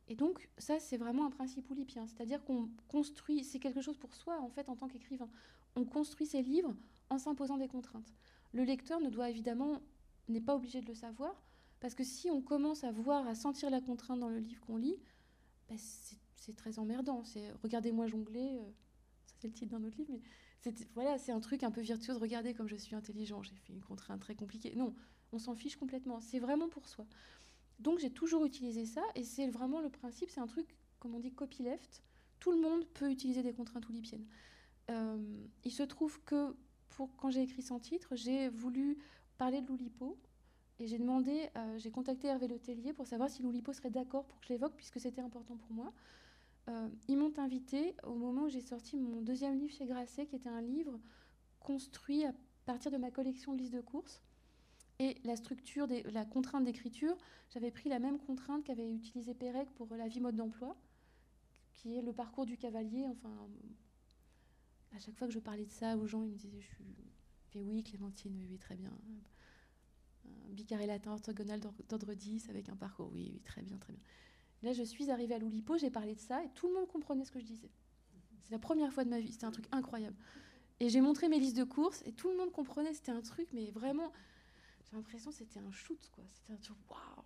Et 0.08 0.16
donc, 0.16 0.50
ça, 0.58 0.80
c'est 0.80 0.98
vraiment 0.98 1.26
un 1.26 1.30
principe 1.30 1.70
oulipien. 1.70 2.08
C'est-à-dire 2.08 2.44
qu'on 2.44 2.70
construit, 2.88 3.44
c'est 3.44 3.60
quelque 3.60 3.82
chose 3.82 3.98
pour 3.98 4.14
soi, 4.14 4.40
en 4.42 4.50
fait, 4.50 4.68
en 4.70 4.76
tant 4.76 4.88
qu'écrivain. 4.88 5.30
On 5.76 5.86
construit 5.86 6.26
ses 6.26 6.42
livres 6.42 6.76
en 7.10 7.18
s'imposant 7.18 7.58
des 7.58 7.68
contraintes. 7.68 8.14
Le 8.52 8.64
lecteur 8.64 9.00
ne 9.00 9.10
doit 9.10 9.30
évidemment, 9.30 9.82
n'est 10.28 10.42
pas 10.42 10.56
obligé 10.56 10.82
de 10.82 10.88
le 10.88 10.94
savoir, 10.94 11.42
parce 11.80 11.96
que 11.96 12.04
si 12.04 12.30
on 12.30 12.42
commence 12.42 12.84
à 12.84 12.92
voir, 12.92 13.28
à 13.28 13.36
sentir 13.36 13.70
la 13.70 13.82
contrainte 13.82 14.20
dans 14.20 14.30
le 14.30 14.40
livre 14.40 14.62
qu'on 14.62 14.78
lit, 14.78 14.98
ben, 15.68 15.78
c'est 15.78 16.56
très 16.56 16.80
emmerdant. 16.80 17.24
Regardez-moi 17.64 18.08
jongler, 18.08 18.58
euh, 18.60 18.72
c'est 19.44 19.50
le 19.50 19.54
titre 19.54 19.72
d'un 19.72 19.84
autre 19.84 19.98
livre, 19.98 20.10
mais 20.12 20.22
c'est 20.62 20.88
voilà, 20.94 21.18
un 21.28 21.40
truc 21.42 21.64
un 21.64 21.72
peu 21.72 21.82
virtuose. 21.82 22.18
Regardez 22.18 22.54
comme 22.54 22.70
je 22.70 22.78
suis 22.78 22.96
intelligent, 22.96 23.44
j'ai 23.44 23.56
fait 23.56 23.74
une 23.74 23.82
contrainte 23.82 24.22
très 24.22 24.36
compliquée. 24.36 24.74
Non, 24.76 24.96
on 25.34 25.38
s'en 25.40 25.54
fiche 25.54 25.76
complètement. 25.76 26.22
C'est 26.22 26.40
vraiment 26.40 26.70
pour 26.70 26.88
soi. 26.88 27.06
Donc 27.80 28.00
j'ai 28.00 28.10
toujours 28.10 28.46
utilisé 28.46 28.86
ça 28.86 29.02
et 29.16 29.24
c'est 29.26 29.48
vraiment 29.48 29.82
le 29.82 29.90
principe, 29.90 30.30
c'est 30.30 30.40
un 30.40 30.48
truc, 30.48 30.68
comme 31.00 31.14
on 31.14 31.20
dit, 31.20 31.34
copyleft. 31.34 32.02
Tout 32.40 32.52
le 32.52 32.62
monde 32.62 32.86
peut 32.94 33.12
utiliser 33.12 33.44
des 33.44 33.54
contraintes 33.54 33.88
oulipiennes. 33.90 34.26
Euh, 34.90 35.46
il 35.66 35.72
se 35.72 35.84
trouve 35.84 36.22
que 36.24 36.56
pour, 36.90 37.14
quand 37.18 37.30
j'ai 37.30 37.42
écrit 37.42 37.62
sans 37.62 37.80
titre, 37.80 38.16
j'ai 38.16 38.48
voulu 38.48 38.98
parler 39.38 39.62
de 39.62 39.68
l'Oulipo 39.68 40.18
et 40.80 40.88
j'ai 40.88 40.98
demandé, 40.98 41.50
euh, 41.58 41.78
j'ai 41.78 41.92
contacté 41.92 42.28
Hervé 42.28 42.48
Letellier 42.48 42.94
pour 42.94 43.08
savoir 43.08 43.30
si 43.30 43.44
l'Oulipo 43.44 43.74
serait 43.74 43.90
d'accord 43.90 44.26
pour 44.26 44.40
que 44.40 44.48
je 44.48 44.54
l'évoque 44.54 44.76
puisque 44.78 45.02
c'était 45.02 45.22
important 45.22 45.58
pour 45.58 45.74
moi. 45.74 45.94
Euh, 46.70 46.88
ils 47.08 47.18
m'ont 47.18 47.34
invité 47.38 47.96
au 48.04 48.16
moment 48.16 48.44
où 48.44 48.50
j'ai 48.50 48.62
sorti 48.62 48.98
mon 48.98 49.22
deuxième 49.22 49.60
livre 49.60 49.74
chez 49.74 49.86
Grasset, 49.86 50.26
qui 50.26 50.36
était 50.36 50.50
un 50.50 50.62
livre 50.62 51.00
construit 51.60 52.26
à 52.26 52.34
partir 52.66 52.92
de 52.92 52.98
ma 52.98 53.12
collection 53.12 53.54
de 53.54 53.60
listes 53.60 53.74
de 53.74 53.82
courses. 53.82 54.22
Et 55.00 55.18
la 55.24 55.36
structure, 55.36 55.88
des, 55.88 56.04
la 56.04 56.24
contrainte 56.24 56.64
d'écriture, 56.64 57.18
j'avais 57.50 57.72
pris 57.72 57.90
la 57.90 58.00
même 58.00 58.20
contrainte 58.20 58.64
qu'avait 58.64 58.90
utilisé 58.92 59.34
Pérec 59.34 59.70
pour 59.76 59.94
la 59.96 60.08
vie 60.08 60.22
mode 60.22 60.36
d'emploi, 60.36 60.78
qui 61.74 61.98
est 61.98 62.02
le 62.02 62.14
parcours 62.14 62.46
du 62.46 62.58
cavalier. 62.58 63.06
Enfin, 63.08 63.50
à 64.96 65.00
chaque 65.00 65.18
fois 65.18 65.28
que 65.28 65.34
je 65.34 65.40
parlais 65.40 65.66
de 65.66 65.72
ça 65.72 65.98
aux 65.98 66.08
gens, 66.08 66.24
ils 66.24 66.30
me 66.30 66.38
disaient 66.38 66.62
je 66.62 66.76
fais 66.76 66.84
oui, 67.62 67.84
Clémentine, 67.84 68.36
oui, 68.36 68.48
oui, 68.50 68.58
très 68.58 68.76
bien. 68.76 68.92
Un 70.26 70.54
bicarré 70.54 70.88
latin 70.88 71.12
orthogonal 71.12 71.60
d'ordre 71.60 72.14
10 72.14 72.50
avec 72.50 72.70
un 72.70 72.76
parcours, 72.76 73.10
oui, 73.12 73.30
oui, 73.32 73.42
très 73.42 73.62
bien, 73.62 73.78
très 73.78 73.94
bien. 73.94 74.02
Là, 74.64 74.74
je 74.74 74.84
suis 74.84 75.12
arrivée 75.12 75.36
à 75.36 75.40
l'Oulipo, 75.40 75.78
j'ai 75.78 75.92
parlé 75.92 76.16
de 76.16 76.20
ça 76.20 76.44
et 76.44 76.50
tout 76.56 76.68
le 76.68 76.74
monde 76.74 76.88
comprenait 76.88 77.26
ce 77.26 77.32
que 77.32 77.40
je 77.40 77.46
disais. 77.46 77.70
C'est 78.44 78.52
la 78.52 78.60
première 78.60 78.92
fois 78.92 79.04
de 79.04 79.10
ma 79.10 79.20
vie, 79.20 79.32
c'était 79.32 79.46
un 79.46 79.52
truc 79.52 79.68
incroyable. 79.72 80.16
Et 80.80 80.90
j'ai 80.90 81.02
montré 81.02 81.30
mes 81.30 81.40
listes 81.40 81.58
de 81.58 81.64
courses 81.64 82.02
et 82.06 82.14
tout 82.14 82.30
le 82.30 82.38
monde 82.38 82.52
comprenait, 82.52 82.94
c'était 82.94 83.12
un 83.12 83.22
truc, 83.22 83.50
mais 83.54 83.72
vraiment, 83.72 84.12
j'ai 84.86 84.96
l'impression 84.96 85.32
que 85.32 85.38
c'était 85.38 85.60
un 85.60 85.72
shoot, 85.72 86.10
quoi. 86.14 86.24
C'était 86.34 86.54
un 86.54 86.58
truc 86.58 86.78
waouh. 86.90 87.24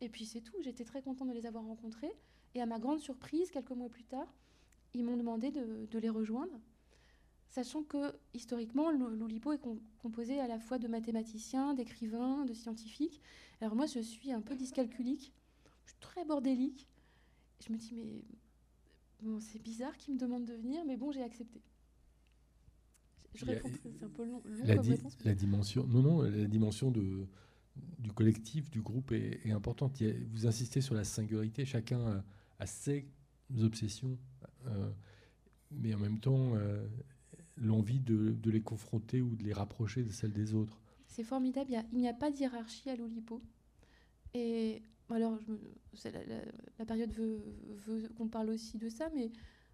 Et 0.00 0.08
puis 0.08 0.26
c'est 0.26 0.40
tout. 0.40 0.56
J'étais 0.60 0.84
très 0.84 1.02
contente 1.02 1.28
de 1.28 1.32
les 1.32 1.46
avoir 1.46 1.64
rencontrés. 1.64 2.12
Et 2.54 2.60
à 2.60 2.66
ma 2.66 2.78
grande 2.78 3.00
surprise, 3.00 3.50
quelques 3.50 3.70
mois 3.70 3.88
plus 3.88 4.04
tard, 4.04 4.32
ils 4.94 5.04
m'ont 5.04 5.16
demandé 5.16 5.50
de, 5.50 5.98
les 5.98 6.08
rejoindre, 6.08 6.58
sachant 7.48 7.82
que 7.82 8.14
historiquement, 8.32 8.90
l'Oulipo 8.90 9.52
est 9.52 9.60
composé 9.98 10.40
à 10.40 10.48
la 10.48 10.58
fois 10.58 10.78
de 10.78 10.88
mathématiciens, 10.88 11.74
d'écrivains, 11.74 12.44
de 12.46 12.54
scientifiques. 12.54 13.20
Alors 13.60 13.74
moi, 13.74 13.86
je 13.86 14.00
suis 14.00 14.32
un 14.32 14.40
peu 14.40 14.54
dyscalculique, 14.54 15.34
je 15.86 15.90
suis 15.92 16.00
très 16.00 16.24
bordélique. 16.24 16.86
Je 17.66 17.72
me 17.72 17.78
dis, 17.78 17.94
mais 17.94 18.22
bon, 19.22 19.40
c'est 19.40 19.62
bizarre 19.62 19.96
qu'ils 19.96 20.14
me 20.14 20.18
demandent 20.18 20.44
de 20.44 20.54
venir, 20.54 20.84
mais 20.86 20.96
bon, 20.96 21.10
j'ai 21.10 21.22
accepté. 21.22 21.62
Je 23.34 23.44
réponds 23.44 23.70
c'est 23.82 24.02
un 24.02 24.08
peu 24.08 24.24
long, 24.24 24.42
la, 24.64 24.76
la 25.24 25.34
dimension, 25.34 25.86
non, 25.86 26.02
non, 26.02 26.22
la 26.22 26.46
dimension 26.46 26.90
de, 26.90 27.26
du 27.98 28.12
collectif, 28.12 28.70
du 28.70 28.80
groupe 28.80 29.12
est, 29.12 29.50
importante. 29.50 30.02
vous 30.32 30.46
insistez 30.46 30.80
sur 30.80 30.94
la 30.94 31.04
singularité, 31.04 31.64
chacun 31.64 32.22
a, 32.58 32.66
ses 32.66 33.06
obsessions, 33.60 34.18
euh, 34.66 34.90
mais 35.70 35.94
en 35.94 35.98
même 35.98 36.18
temps 36.18 36.54
euh, 36.54 36.86
l'envie 37.56 38.00
de, 38.00 38.36
les 38.44 38.62
confronter 38.62 39.20
ou 39.20 39.36
de 39.36 39.44
les 39.44 39.52
rapprocher 39.52 40.02
de 40.02 40.10
celles 40.10 40.32
des 40.32 40.54
autres. 40.54 40.80
C'est 41.06 41.24
formidable, 41.24 41.72
il 41.92 41.98
n'y 41.98 42.08
a, 42.08 42.14
pas 42.14 42.30
de 42.30 42.38
hiérarchie 42.38 42.90
à 42.90 42.96
l'Olipo. 42.96 43.42
Et 44.34 44.82
alors, 45.10 45.38
la, 46.78 46.84
période 46.84 47.12
veut, 47.12 47.40
veut 47.86 48.08
qu'on 48.16 48.28
parle 48.28 48.50
aussi 48.50 48.76
de 48.78 48.88
ça, 48.88 49.08
mais 49.14 49.30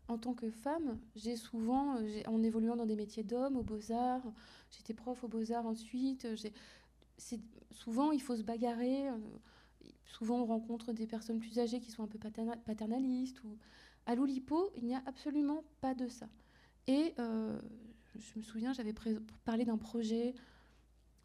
en 0.09 0.19
tant 0.19 0.35
que 0.35 0.51
femme, 0.51 0.99
j'ai 1.17 1.37
souvent, 1.37 1.97
en 2.27 2.43
évoluant 2.43 2.77
dans 2.77 2.87
des 2.87 2.97
métiers 2.97 3.23
d'hommes, 3.23 3.57
aux 3.57 3.63
beaux-arts, 3.63 4.33
j'étais 4.71 4.95
prof 4.95 5.23
aux 5.25 5.29
beaux-arts 5.29 5.67
ensuite, 5.67 6.27
souvent 7.71 8.13
il 8.13 8.21
faut 8.21 8.37
se 8.37 8.43
bagarrer, 8.43 9.09
euh, 9.09 9.17
souvent 10.05 10.41
on 10.41 10.45
rencontre 10.45 10.93
des 10.93 11.07
personnes 11.07 11.39
plus 11.39 11.59
âgées 11.59 11.81
qui 11.81 11.91
sont 11.91 12.03
un 12.03 12.09
peu 12.09 12.19
paternalistes. 12.19 13.43
Ou... 13.45 13.57
À 14.07 14.15
l'Oulipo, 14.15 14.71
il 14.77 14.85
n'y 14.85 14.95
a 14.95 15.03
absolument 15.07 15.65
pas 15.81 15.95
de 15.95 16.09
ça. 16.09 16.29
Et 16.87 17.15
euh, 17.19 17.59
je 18.17 18.39
me 18.39 18.43
souviens, 18.43 18.73
j'avais 18.73 18.95
parlé 19.45 19.65
d'un 19.65 19.79
projet, 19.79 20.35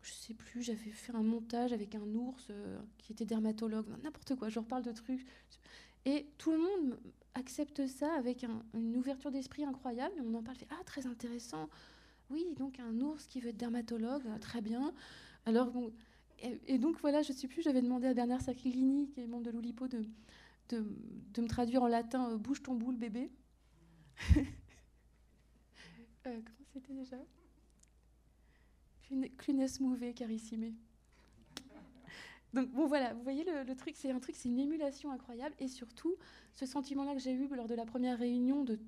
je 0.02 0.12
sais 0.12 0.34
plus, 0.34 0.62
j'avais 0.62 0.92
fait 0.92 1.14
un 1.14 1.24
montage 1.24 1.74
avec 1.74 1.96
un 1.96 2.06
ours 2.16 2.48
euh, 2.50 2.80
qui 2.98 3.12
était 3.12 3.26
dermatologue, 3.26 3.88
n'importe 4.04 4.36
quoi, 4.36 4.50
je 4.50 4.60
reparle 4.60 4.84
de 4.84 4.92
trucs. 4.92 5.26
Et 6.06 6.28
tout 6.38 6.52
le 6.52 6.60
monde 6.60 7.00
accepte 7.34 7.86
ça 7.88 8.14
avec 8.14 8.46
une 8.74 8.96
ouverture 8.96 9.32
d'esprit 9.32 9.66
incroyable. 9.66 10.16
on 10.26 10.34
en 10.36 10.44
parle, 10.44 10.58
fait 10.58 10.68
Ah, 10.72 10.84
très 10.86 11.06
intéressant. 11.06 11.70
Oui, 12.30 12.46
donc 12.58 12.80
un 12.80 13.00
ours 13.02 13.26
qui 13.28 13.40
veut 13.42 13.50
être 13.50 13.58
dermatologue, 13.58 14.26
euh, 14.28 14.38
très 14.40 14.62
bien. 14.62 14.94
Alors, 15.46 15.72
et, 16.40 16.78
donc 16.78 17.00
voilà, 17.00 17.22
je 17.22 17.32
ne 17.32 17.38
sais 17.38 17.48
plus, 17.48 17.62
j'avais 17.62 17.82
demandé 17.82 18.08
à 18.08 18.14
Bernard 18.14 18.42
Sacchini, 18.42 19.10
qui 19.10 19.22
est 19.22 19.28
membre 19.28 19.44
de 19.44 19.52
l'Oulipo, 19.52 19.88
de, 19.88 20.06
de, 20.70 21.42
me 21.42 21.48
traduire 21.48 21.84
en 21.84 21.88
latin 21.88 22.32
euh, 22.32 22.38
Bouge 22.38 22.62
ton 22.62 22.76
boule, 22.76 22.98
bébé. 22.98 23.32
Comment 26.24 26.42
c'était 26.74 26.94
déjà? 26.94 27.18
Clunes 29.38 29.68
mouvé, 29.80 30.14
carissime. 30.14 30.74
Donc 32.54 32.72
bon 32.72 32.88
voilà, 32.88 33.14
vous 33.14 33.24
voyez 33.24 33.44
le, 33.44 33.76
truc, 33.76 33.96
c'est 33.96 34.12
un 34.12 34.20
truc, 34.20 34.36
c'est 34.36 34.50
une 34.50 34.60
émulation 34.60 35.12
incroyable 35.12 35.56
et 35.60 35.68
surtout 35.68 36.16
ce 36.54 36.66
sentiment-là 36.66 37.14
que 37.14 37.20
j'ai 37.20 37.34
eu 37.34 37.48
lors 37.56 37.68
de 37.68 37.76
la 37.76 37.86
première 37.86 38.18
réunion 38.18 38.64
de 38.64 38.80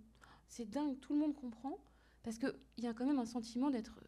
c'est 0.47 0.67
dingue, 0.67 0.99
tout 0.99 1.13
le 1.13 1.19
monde 1.19 1.35
comprend 1.35 1.77
parce 2.23 2.37
qu'il 2.37 2.53
y 2.79 2.87
a 2.87 2.93
quand 2.93 3.05
même 3.05 3.19
un 3.19 3.25
sentiment 3.25 3.69
d'être 3.69 3.99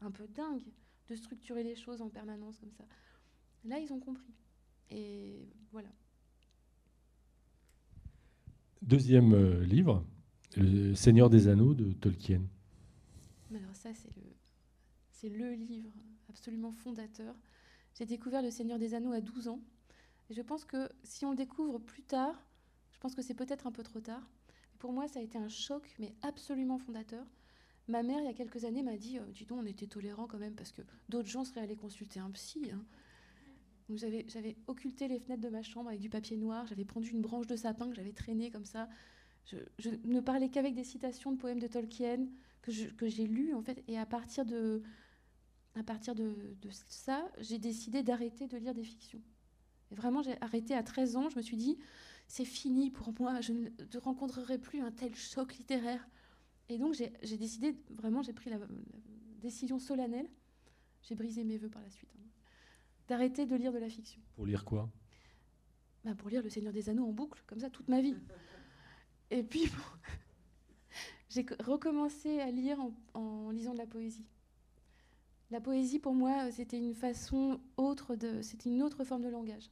un 0.00 0.10
peu 0.10 0.26
dingue 0.28 0.62
de 1.08 1.14
structurer 1.14 1.62
les 1.62 1.76
choses 1.76 2.00
en 2.00 2.08
permanence 2.08 2.58
comme 2.58 2.72
ça. 2.72 2.84
Là, 3.64 3.78
ils 3.78 3.92
ont 3.92 4.00
compris. 4.00 4.32
Et 4.90 5.48
voilà. 5.72 5.88
Deuxième 8.82 9.32
euh, 9.34 9.64
livre, 9.64 10.04
Le 10.56 10.94
Seigneur 10.94 11.30
des 11.30 11.48
Anneaux 11.48 11.74
de 11.74 11.92
Tolkien. 11.92 12.42
Alors 13.50 13.74
ça, 13.74 13.90
c'est 13.94 14.14
le, 14.16 14.33
c'est 15.24 15.30
le 15.30 15.52
livre 15.54 15.90
absolument 16.28 16.70
fondateur. 16.70 17.34
J'ai 17.94 18.04
découvert 18.04 18.42
Le 18.42 18.50
Seigneur 18.50 18.78
des 18.78 18.92
Anneaux 18.92 19.12
à 19.12 19.22
12 19.22 19.48
ans. 19.48 19.60
Et 20.28 20.34
je 20.34 20.42
pense 20.42 20.66
que 20.66 20.90
si 21.02 21.24
on 21.24 21.30
le 21.30 21.36
découvre 21.36 21.78
plus 21.78 22.02
tard, 22.02 22.46
je 22.90 22.98
pense 22.98 23.14
que 23.14 23.22
c'est 23.22 23.32
peut-être 23.32 23.66
un 23.66 23.72
peu 23.72 23.82
trop 23.82 24.00
tard. 24.00 24.28
Pour 24.78 24.92
moi, 24.92 25.08
ça 25.08 25.20
a 25.20 25.22
été 25.22 25.38
un 25.38 25.48
choc, 25.48 25.94
mais 25.98 26.12
absolument 26.20 26.76
fondateur. 26.76 27.24
Ma 27.88 28.02
mère, 28.02 28.18
il 28.20 28.26
y 28.26 28.28
a 28.28 28.34
quelques 28.34 28.66
années, 28.66 28.82
m'a 28.82 28.98
dit, 28.98 29.18
euh, 29.18 29.22
dis 29.32 29.46
donc, 29.46 29.60
on 29.62 29.66
était 29.66 29.86
tolérants 29.86 30.26
quand 30.26 30.36
même, 30.36 30.54
parce 30.54 30.72
que 30.72 30.82
d'autres 31.08 31.28
gens 31.28 31.44
seraient 31.44 31.62
allés 31.62 31.76
consulter 31.76 32.20
un 32.20 32.30
psy. 32.30 32.70
Hein. 32.70 32.84
j'avais 33.88 34.58
occulté 34.66 35.08
les 35.08 35.20
fenêtres 35.20 35.42
de 35.42 35.48
ma 35.48 35.62
chambre 35.62 35.88
avec 35.88 36.00
du 36.00 36.10
papier 36.10 36.36
noir, 36.36 36.66
j'avais 36.66 36.84
pris 36.84 37.00
une 37.00 37.22
branche 37.22 37.46
de 37.46 37.56
sapin 37.56 37.88
que 37.88 37.96
j'avais 37.96 38.12
traînée 38.12 38.50
comme 38.50 38.66
ça. 38.66 38.90
Je, 39.46 39.88
ne 40.04 40.20
parlais 40.20 40.50
qu'avec 40.50 40.74
des 40.74 40.84
citations 40.84 41.32
de 41.32 41.38
poèmes 41.38 41.60
de 41.60 41.66
Tolkien 41.66 42.26
que, 42.60 42.72
j'ai 43.08 43.26
lus, 43.26 43.54
en 43.54 43.62
fait, 43.62 43.82
et 43.88 43.98
à 43.98 44.06
partir 44.06 44.44
de, 44.44 44.82
à 45.74 45.82
partir 45.82 46.14
de, 46.14 46.56
de 46.60 46.70
ça, 46.70 47.30
j'ai 47.40 47.58
décidé 47.58 48.02
d'arrêter 48.02 48.46
de 48.46 48.56
lire 48.56 48.74
des 48.74 48.84
fictions. 48.84 49.22
Et 49.90 49.94
vraiment, 49.94 50.22
j'ai 50.22 50.40
arrêté 50.40 50.74
à 50.74 50.82
13 50.82 51.16
ans, 51.16 51.28
je 51.28 51.36
me 51.36 51.42
suis 51.42 51.56
dit, 51.56 51.78
c'est 52.26 52.44
fini 52.44 52.90
pour 52.90 53.12
moi, 53.20 53.40
je 53.40 53.52
ne 53.52 53.98
rencontrerai 54.00 54.58
plus 54.58 54.80
un 54.80 54.90
tel 54.90 55.14
choc 55.14 55.54
littéraire. 55.54 56.08
Et 56.68 56.78
donc 56.78 56.94
j'ai 56.94 57.36
décidé, 57.36 57.76
vraiment, 57.90 58.22
j'ai 58.22 58.32
pris 58.32 58.50
la, 58.50 58.58
décision 59.40 59.78
solennelle, 59.78 60.28
j'ai 61.02 61.14
brisé 61.14 61.44
mes 61.44 61.58
voeux 61.58 61.68
par 61.68 61.82
la 61.82 61.90
suite, 61.90 62.08
hein, 62.18 62.26
d'arrêter 63.08 63.44
de 63.44 63.54
lire 63.56 63.72
de 63.72 63.78
la 63.78 63.90
fiction. 63.90 64.22
Pour 64.36 64.46
lire 64.46 64.64
quoi? 64.64 64.90
Bah, 66.02 66.14
Pour 66.14 66.30
lire 66.30 66.42
Le 66.42 66.48
Seigneur 66.48 66.72
des 66.72 66.88
Anneaux 66.88 67.06
en 67.06 67.12
boucle, 67.12 67.42
comme 67.46 67.60
ça, 67.60 67.68
toute 67.68 67.88
ma 67.88 68.00
vie. 68.00 68.16
Et 69.30 69.42
puis, 69.42 69.64
j'ai 71.28 71.44
recommencé 71.60 72.40
à 72.40 72.50
lire 72.50 72.78
en, 73.12 73.50
lisant 73.50 73.74
de 73.74 73.78
la 73.78 73.86
poésie. 73.86 74.24
La 75.54 75.60
poésie, 75.60 76.00
pour 76.00 76.14
moi, 76.14 76.50
c'était 76.50 76.78
une 76.78 76.96
façon 76.96 77.60
autre 77.76 78.16
de, 78.16 78.42
c'était 78.42 78.70
une 78.70 78.82
autre 78.82 79.04
forme 79.04 79.22
de 79.22 79.28
langage. 79.28 79.70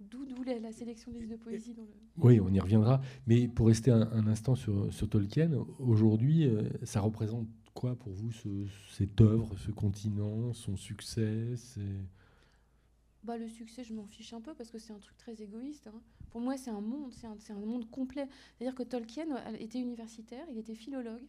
D'où 0.00 0.26
la, 0.44 0.70
sélection 0.70 1.10
des 1.10 1.20
livres 1.20 1.32
de 1.32 1.42
poésie 1.42 1.72
dans 1.72 1.84
le... 1.84 1.88
Oui, 2.18 2.38
on 2.38 2.52
y 2.52 2.60
reviendra. 2.60 3.00
Mais 3.26 3.48
pour 3.48 3.68
rester 3.68 3.90
un, 3.90 4.26
instant 4.26 4.54
sur, 4.54 5.08
Tolkien, 5.08 5.52
aujourd'hui, 5.78 6.44
euh, 6.44 6.68
ça 6.82 7.00
représente 7.00 7.48
quoi 7.72 7.96
pour 7.96 8.12
vous, 8.12 8.30
cette 8.90 9.18
œuvre, 9.22 9.56
ce 9.56 9.70
continent, 9.70 10.52
son 10.52 10.76
succès 10.76 11.54
bah, 13.24 13.38
Le 13.38 13.48
succès, 13.48 13.82
je 13.82 13.94
m'en 13.94 14.04
fiche 14.04 14.34
un 14.34 14.42
peu 14.42 14.52
parce 14.52 14.70
que 14.70 14.78
c'est 14.78 14.92
un 14.92 14.98
truc 14.98 15.16
très 15.16 15.40
égoïste. 15.40 15.86
Hein. 15.86 16.02
Pour 16.28 16.42
moi, 16.42 16.58
c'est 16.58 16.70
un 16.70 16.82
monde, 16.82 17.14
c'est 17.14 17.28
un, 17.28 17.56
un, 17.56 17.64
monde 17.64 17.90
complet. 17.90 18.28
C'est-à-dire 18.58 18.74
que 18.74 18.82
Tolkien 18.82 19.24
était 19.58 19.80
universitaire, 19.80 20.44
il 20.50 20.58
était 20.58 20.74
philologue, 20.74 21.24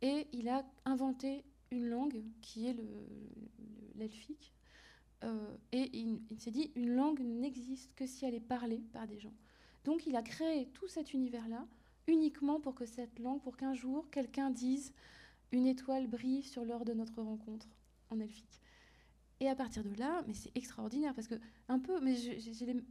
et 0.00 0.28
il 0.32 0.48
a 0.48 0.64
inventé 0.86 1.44
une 1.72 1.88
langue 1.88 2.22
qui 2.42 2.68
est 2.68 2.76
l'elfique. 3.96 4.52
Euh, 5.24 5.56
et 5.72 5.90
il, 5.96 6.38
s'est 6.38 6.50
dit, 6.50 6.70
une 6.74 6.94
langue 6.94 7.20
n'existe 7.20 7.94
que 7.94 8.06
si 8.06 8.24
elle 8.24 8.34
est 8.34 8.40
parlée 8.40 8.82
par 8.92 9.06
des 9.06 9.18
gens. 9.18 9.32
Donc 9.84 10.06
il 10.06 10.14
a 10.16 10.22
créé 10.22 10.66
tout 10.74 10.88
cet 10.88 11.12
univers-là 11.12 11.66
uniquement 12.06 12.60
pour 12.60 12.74
que 12.74 12.84
cette 12.84 13.18
langue, 13.18 13.40
pour 13.40 13.56
qu'un 13.56 13.74
jour, 13.74 14.08
quelqu'un 14.10 14.50
dise 14.50 14.92
une 15.52 15.66
étoile 15.66 16.06
brille 16.06 16.42
sur 16.42 16.64
l'heure 16.64 16.84
de 16.84 16.92
notre 16.92 17.22
rencontre 17.22 17.68
en 18.10 18.20
elfique. 18.20 18.60
Et 19.40 19.48
à 19.48 19.56
partir 19.56 19.82
de 19.82 19.94
là, 19.98 20.22
mais 20.26 20.34
c'est 20.34 20.56
extraordinaire 20.56 21.14
parce 21.14 21.26
que 21.26 21.34
un 21.68 21.78
peu, 21.78 22.00
mais 22.00 22.14
j'ai 22.16 22.84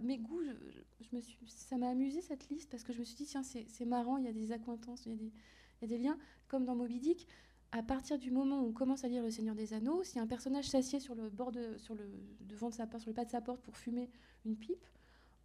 mes 0.00 0.18
goûts, 0.18 0.42
je, 0.42 1.16
me 1.16 1.20
suis, 1.20 1.36
ça 1.46 1.76
m'a 1.76 1.90
amusé 1.90 2.20
cette 2.20 2.48
liste 2.48 2.70
parce 2.70 2.82
que 2.82 2.92
je 2.92 2.98
me 2.98 3.04
suis 3.04 3.16
dit 3.16 3.26
tiens 3.26 3.42
c'est 3.42 3.84
marrant, 3.84 4.16
il 4.16 4.24
y 4.24 4.28
a 4.28 4.32
des 4.32 4.52
accointances, 4.52 5.04
il 5.06 5.12
y 5.12 5.14
a 5.14 5.18
des, 5.18 5.32
il 5.80 5.90
y 5.90 5.94
a 5.94 5.96
des 5.96 6.02
liens 6.02 6.18
comme 6.48 6.64
dans 6.64 6.74
Moby 6.74 6.98
Dick 6.98 7.28
à 7.72 7.82
partir 7.82 8.18
du 8.18 8.30
moment 8.30 8.60
où 8.60 8.68
on 8.68 8.72
commence 8.72 9.04
à 9.04 9.08
lire 9.08 9.22
Le 9.22 9.30
Seigneur 9.30 9.54
des 9.54 9.72
Anneaux, 9.72 10.04
si 10.04 10.18
un 10.18 10.26
personnage 10.26 10.68
s'assied 10.68 11.00
sur 11.00 11.14
le 11.14 11.30
bord 11.30 11.52
de, 11.52 11.76
sur 11.78 11.94
le 11.94 12.04
devant 12.40 12.68
de 12.68 12.74
sa 12.74 12.86
porte, 12.86 13.02
sur 13.02 13.10
le 13.10 13.14
pas 13.14 13.24
de 13.24 13.30
sa 13.30 13.40
porte 13.40 13.60
pour 13.62 13.76
fumer 13.76 14.10
une 14.44 14.56
pipe, 14.56 14.84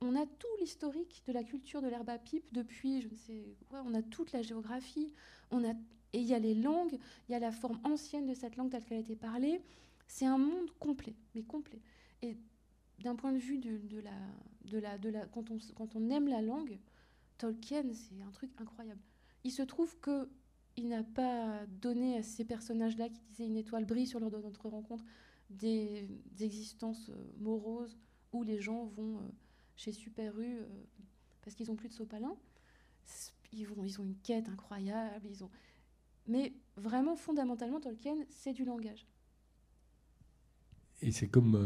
on 0.02 0.16
a 0.16 0.26
tout 0.26 0.48
l'historique 0.60 1.24
de 1.26 1.32
la 1.32 1.44
culture 1.44 1.82
de 1.82 1.88
l'herbe 1.88 2.10
à 2.10 2.20
pipe 2.20 2.46
depuis, 2.52 3.02
je 3.02 3.08
ne 3.08 3.16
sais 3.16 3.56
quoi, 3.70 3.82
on 3.86 3.94
a 3.94 4.02
toute 4.02 4.34
la 4.34 4.42
géographie, 4.42 5.14
on 5.52 5.64
a 5.64 5.74
et 6.14 6.20
il 6.20 6.26
y 6.26 6.34
a 6.34 6.40
les 6.40 6.56
langues, 6.56 6.98
il 7.28 7.32
y 7.34 7.36
a 7.36 7.40
la 7.40 7.52
forme 7.52 7.80
ancienne 7.84 8.26
de 8.26 8.34
cette 8.34 8.56
langue 8.56 8.72
telle 8.72 8.84
qu'elle 8.86 8.98
a 8.98 9.02
été 9.02 9.16
parlée. 9.16 9.62
C'est 10.08 10.26
un 10.26 10.38
monde 10.38 10.72
complet, 10.80 11.16
mais 11.36 11.44
complet. 11.44 11.82
Et 12.22 12.38
d'un 13.00 13.16
point 13.16 13.34
de 13.34 13.38
vue 13.38 13.58
de, 13.58 13.78
de, 13.78 14.00
la, 14.00 14.12
de, 14.66 14.80
la, 14.80 14.98
de 14.98 15.10
la, 15.10 15.26
quand 15.26 15.52
on, 15.52 15.58
quand 15.76 15.96
on 15.96 16.10
aime 16.10 16.28
la 16.28 16.42
langue, 16.42 16.80
Tolkien, 17.38 17.84
c'est 17.94 18.22
un 18.22 18.32
truc 18.32 18.52
incroyable. 18.58 19.02
Il 19.44 19.52
se 19.52 19.62
trouve 19.62 19.98
que 20.00 20.30
il 20.78 20.88
n'a 20.88 21.04
pas 21.04 21.66
donné 21.82 22.18
à 22.18 22.24
ces 22.24 22.46
personnages-là 22.46 23.10
qui 23.10 23.22
disaient 23.30 23.48
une 23.48 23.58
étoile 23.58 23.86
brille 23.86 24.08
sur 24.08 24.20
l'heure 24.20 24.32
de 24.32 24.38
notre 24.38 24.70
rencontre 24.70 25.04
des, 25.50 26.08
existences 26.40 27.10
euh, 27.10 27.32
moroses 27.40 27.98
où 28.32 28.44
les 28.44 28.60
gens 28.60 28.86
vont 28.86 29.18
euh, 29.18 29.28
chez 29.76 29.92
Super 29.92 30.38
U 30.40 30.46
euh, 30.46 30.66
parce 31.42 31.56
qu'ils 31.56 31.68
n'ont 31.68 31.76
plus 31.76 31.90
de 31.90 31.94
sopalin. 31.94 32.36
Ils, 33.54 33.66
vont, 33.66 33.84
ils 33.86 34.00
ont 34.00 34.04
une 34.04 34.18
quête 34.18 34.50
incroyable. 34.50 35.26
Ils 35.30 35.44
ont... 35.44 35.50
Mais 36.28 36.54
vraiment, 36.76 37.16
fondamentalement, 37.16 37.80
Tolkien, 37.80 38.16
c'est 38.30 38.54
du 38.54 38.66
langage. 38.66 39.08
Et 41.02 41.12
c'est 41.12 41.30
comme 41.30 41.58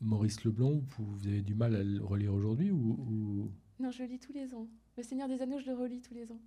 Maurice 0.00 0.42
Leblanc, 0.42 0.82
vous 0.98 1.26
avez 1.28 1.42
du 1.42 1.54
mal 1.54 1.76
à 1.76 1.84
le 1.84 2.04
relire 2.04 2.34
aujourd'hui 2.34 2.72
ou, 2.72 3.52
Non, 3.78 3.92
je 3.92 4.02
le 4.02 4.08
lis 4.08 4.18
tous 4.18 4.32
les 4.32 4.52
ans. 4.54 4.66
Le 4.96 5.04
Seigneur 5.04 5.28
des 5.28 5.40
Anneaux, 5.40 5.60
je 5.60 5.66
le 5.66 5.74
relis 5.74 6.00
tous 6.00 6.14
les 6.14 6.32
ans. 6.32 6.40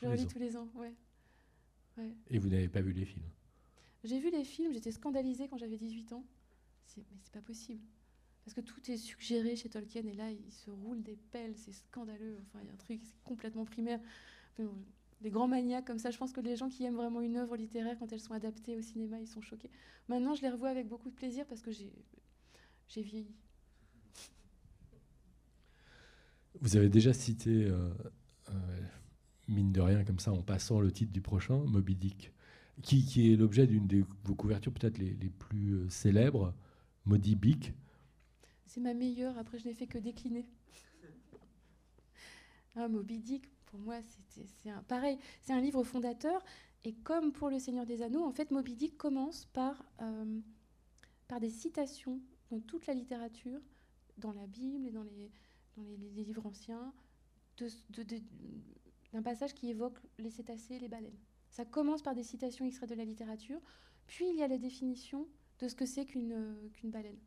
Je 0.00 0.06
le 0.06 0.12
relis 0.12 0.26
tous 0.26 0.38
les 0.38 0.56
ans, 0.56 0.68
ouais. 0.76 0.94
Et 2.30 2.38
vous 2.38 2.48
n'avez 2.48 2.68
pas 2.68 2.80
vu 2.80 2.92
les 2.92 3.04
films 3.04 3.26
J'ai 4.04 4.18
vu 4.18 4.30
les 4.30 4.44
films, 4.44 4.72
j'étais 4.72 4.92
scandalisée 4.92 5.48
quand 5.48 5.58
j'avais 5.58 5.76
18 5.76 6.12
ans. 6.12 6.24
Mais 6.96 7.04
c'est 7.22 7.32
pas 7.32 7.42
possible. 7.42 7.82
Parce 8.44 8.54
que 8.54 8.60
tout 8.62 8.90
est 8.90 8.96
suggéré 8.96 9.54
chez 9.54 9.68
Tolkien 9.68 10.06
et 10.06 10.14
là, 10.14 10.30
il 10.30 10.52
se 10.52 10.70
roule 10.70 11.02
des 11.02 11.16
pelles, 11.30 11.54
c'est 11.56 11.72
scandaleux. 11.72 12.38
Enfin, 12.42 12.60
il 12.62 12.66
y 12.66 12.70
a 12.70 12.72
un 12.72 12.76
truc 12.76 13.00
complètement 13.24 13.64
primaire. 13.64 14.00
les 15.20 15.30
grands 15.30 15.48
maniaques 15.48 15.86
comme 15.86 15.98
ça, 15.98 16.10
je 16.10 16.18
pense 16.18 16.32
que 16.32 16.40
les 16.40 16.56
gens 16.56 16.68
qui 16.68 16.84
aiment 16.84 16.96
vraiment 16.96 17.20
une 17.20 17.36
œuvre 17.36 17.56
littéraire, 17.56 17.96
quand 17.98 18.12
elles 18.12 18.20
sont 18.20 18.32
adaptées 18.32 18.76
au 18.76 18.82
cinéma, 18.82 19.20
ils 19.20 19.28
sont 19.28 19.42
choqués. 19.42 19.70
Maintenant, 20.08 20.34
je 20.34 20.42
les 20.42 20.48
revois 20.48 20.70
avec 20.70 20.88
beaucoup 20.88 21.10
de 21.10 21.14
plaisir 21.14 21.46
parce 21.46 21.60
que 21.60 21.70
j'ai 21.70 23.02
vieilli. 23.02 23.34
Vous 26.60 26.76
avez 26.76 26.88
déjà 26.88 27.12
cité 27.12 27.66
euh, 27.66 27.90
euh, 28.48 28.52
mine 29.50 29.72
de 29.72 29.80
rien, 29.80 30.04
comme 30.04 30.18
ça, 30.18 30.32
en 30.32 30.42
passant 30.42 30.80
le 30.80 30.90
titre 30.90 31.12
du 31.12 31.20
prochain, 31.20 31.58
Moby 31.66 31.96
Dick, 31.96 32.32
qui, 32.82 33.32
est 33.32 33.36
l'objet 33.36 33.66
d'une 33.66 33.86
de 33.86 34.04
vos 34.24 34.34
couvertures 34.34 34.72
peut-être 34.72 34.98
les, 34.98 35.14
plus 35.30 35.72
euh, 35.72 35.88
célèbres, 35.88 36.54
Moby 37.04 37.36
Dick. 37.36 37.74
C'est 38.66 38.80
ma 38.80 38.94
meilleure, 38.94 39.36
après 39.38 39.58
je 39.58 39.66
n'ai 39.66 39.74
fait 39.74 39.86
que 39.86 39.98
décliner. 39.98 40.46
ah, 42.76 42.88
Moby 42.88 43.18
Dick, 43.18 43.48
pour 43.66 43.80
moi, 43.80 43.96
c'est 44.28 44.70
un, 44.70 44.82
pareil, 44.84 45.18
c'est 45.42 45.52
un 45.52 45.60
livre 45.60 45.82
fondateur, 45.84 46.42
et 46.84 46.94
comme 46.94 47.32
pour 47.32 47.50
Le 47.50 47.58
Seigneur 47.58 47.84
des 47.84 48.02
Anneaux, 48.02 48.24
en 48.24 48.32
fait, 48.32 48.50
Moby 48.50 48.74
Dick 48.74 48.96
commence 48.96 49.46
par, 49.46 49.84
euh, 50.00 50.40
des 51.40 51.50
citations 51.50 52.20
dans 52.50 52.60
toute 52.60 52.86
la 52.86 52.94
littérature, 52.94 53.60
dans 54.18 54.32
la 54.32 54.46
Bible 54.46 54.86
et 54.86 54.90
dans 54.90 55.04
les, 55.04 55.30
livres 56.24 56.44
anciens, 56.46 56.92
d'un 59.12 59.22
passage 59.22 59.54
qui 59.54 59.70
évoque 59.70 59.98
les 60.18 60.30
cétacés 60.30 60.74
et 60.74 60.78
les 60.78 60.88
baleines. 60.88 61.18
Ça 61.50 61.64
commence 61.64 62.02
par 62.02 62.14
des 62.14 62.22
citations 62.22 62.64
extraites 62.64 62.90
de 62.90 62.94
la 62.94 63.04
littérature, 63.04 63.60
puis 64.06 64.28
il 64.28 64.36
y 64.36 64.42
a 64.42 64.48
la 64.48 64.58
définition 64.58 65.26
de 65.58 65.68
ce 65.68 65.74
que 65.74 65.86
c'est 65.86 66.06
qu'une 66.06 66.32
euh, 66.32 66.70
baleine. 66.84 67.18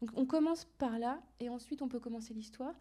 Donc 0.00 0.10
on 0.14 0.26
commence 0.26 0.64
par 0.78 0.98
là, 0.98 1.22
et 1.40 1.48
ensuite 1.48 1.82
on 1.82 1.88
peut 1.88 2.00
commencer 2.00 2.32
l'histoire. 2.34 2.74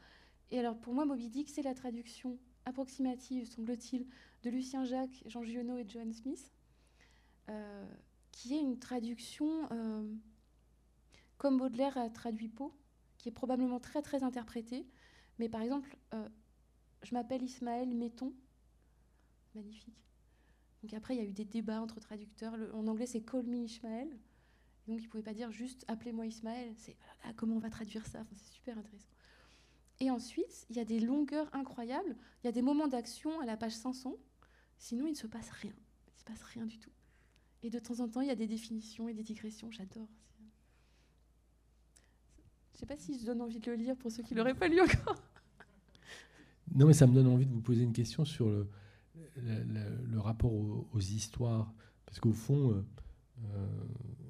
Et 0.51 0.59
alors 0.59 0.77
pour 0.77 0.93
moi, 0.93 1.05
Moby 1.05 1.29
Dick, 1.29 1.49
c'est 1.49 1.61
la 1.61 1.73
traduction 1.73 2.37
approximative, 2.65 3.47
semble-t-il, 3.47 4.05
de 4.43 4.49
Lucien 4.49 4.83
Jacques, 4.83 5.23
Jean 5.25 5.43
Giono 5.43 5.77
et 5.77 5.85
John 5.87 6.13
Smith, 6.13 6.51
euh, 7.49 7.85
qui 8.31 8.55
est 8.55 8.61
une 8.61 8.77
traduction 8.79 9.67
euh, 9.71 10.13
comme 11.37 11.57
Baudelaire 11.57 11.97
a 11.97 12.09
traduit 12.09 12.47
Poe, 12.47 12.71
qui 13.17 13.29
est 13.29 13.31
probablement 13.31 13.79
très 13.79 14.01
très 14.01 14.23
interprétée. 14.23 14.85
Mais 15.39 15.49
par 15.49 15.61
exemple, 15.61 15.95
je 17.03 17.13
m'appelle 17.13 17.43
Ismaël 17.43 17.93
Metton, 17.95 18.33
magnifique. 19.55 20.01
Donc 20.81 20.93
après, 20.93 21.15
il 21.15 21.21
y 21.21 21.25
a 21.25 21.27
eu 21.27 21.33
des 21.33 21.45
débats 21.45 21.81
entre 21.81 21.99
traducteurs. 21.99 22.55
en 22.73 22.87
anglais, 22.87 23.05
c'est 23.05 23.21
Call 23.21 23.43
me 23.43 23.57
Ishmael. 23.57 24.09
donc, 24.87 24.99
ils 24.99 25.03
ne 25.03 25.07
pouvaient 25.07 25.23
pas 25.23 25.33
dire 25.33 25.51
juste 25.51 25.85
appelez-moi 25.87 26.25
Ismaël. 26.25 26.73
C'est 26.77 26.95
ah, 27.23 27.33
comment 27.35 27.55
on 27.55 27.59
va 27.59 27.69
traduire 27.69 28.05
ça? 28.07 28.23
C'est 28.23 28.53
super 28.53 28.77
intéressant. 28.77 29.09
Et 29.99 30.09
ensuite, 30.09 30.65
il 30.69 30.75
y 30.75 30.79
a 30.79 30.85
des 30.85 30.99
longueurs 30.99 31.53
incroyables. 31.53 32.15
Il 32.43 32.47
y 32.47 32.49
a 32.49 32.51
des 32.51 32.63
moments 32.63 32.87
d'action 32.87 33.39
à 33.39 33.45
la 33.45 33.55
page 33.57 33.73
500. 33.73 34.15
Sinon, 34.79 35.05
il 35.05 35.11
ne 35.11 35.15
se 35.15 35.27
passe 35.27 35.51
rien. 35.51 35.73
Il 36.07 36.13
ne 36.13 36.19
se 36.19 36.23
passe 36.23 36.41
rien 36.43 36.65
du 36.65 36.79
tout. 36.79 36.89
Et 37.61 37.69
de 37.69 37.77
temps 37.77 37.99
en 37.99 38.07
temps, 38.07 38.21
il 38.21 38.27
y 38.27 38.31
a 38.31 38.35
des 38.35 38.47
définitions 38.47 39.07
et 39.07 39.13
des 39.13 39.21
digressions. 39.21 39.69
J'adore. 39.69 40.07
Je 42.71 42.77
ne 42.77 42.79
sais 42.79 42.85
pas 42.87 42.97
si 42.97 43.19
je 43.19 43.25
donne 43.27 43.41
envie 43.41 43.59
de 43.59 43.69
le 43.69 43.77
lire 43.77 43.95
pour 43.95 44.11
ceux 44.11 44.23
qui 44.23 44.33
ne 44.33 44.39
l'auraient 44.39 44.55
pas 44.55 44.67
lu 44.67 44.81
encore. 44.81 45.21
Non, 46.73 46.87
mais 46.87 46.93
ça 46.93 47.05
me 47.05 47.13
donne 47.13 47.27
envie 47.27 47.45
de 47.45 47.51
vous 47.51 47.61
poser 47.61 47.83
une 47.83 47.93
question 47.93 48.25
sur 48.25 48.49
le, 48.49 48.67
le, 49.35 50.19
rapport 50.19 50.53
aux, 50.53 50.99
histoires. 50.99 51.73
Parce 52.05 52.19
qu'au 52.19 52.33
fond, 52.33 52.71
euh, 52.71 52.85
euh, 53.45 53.85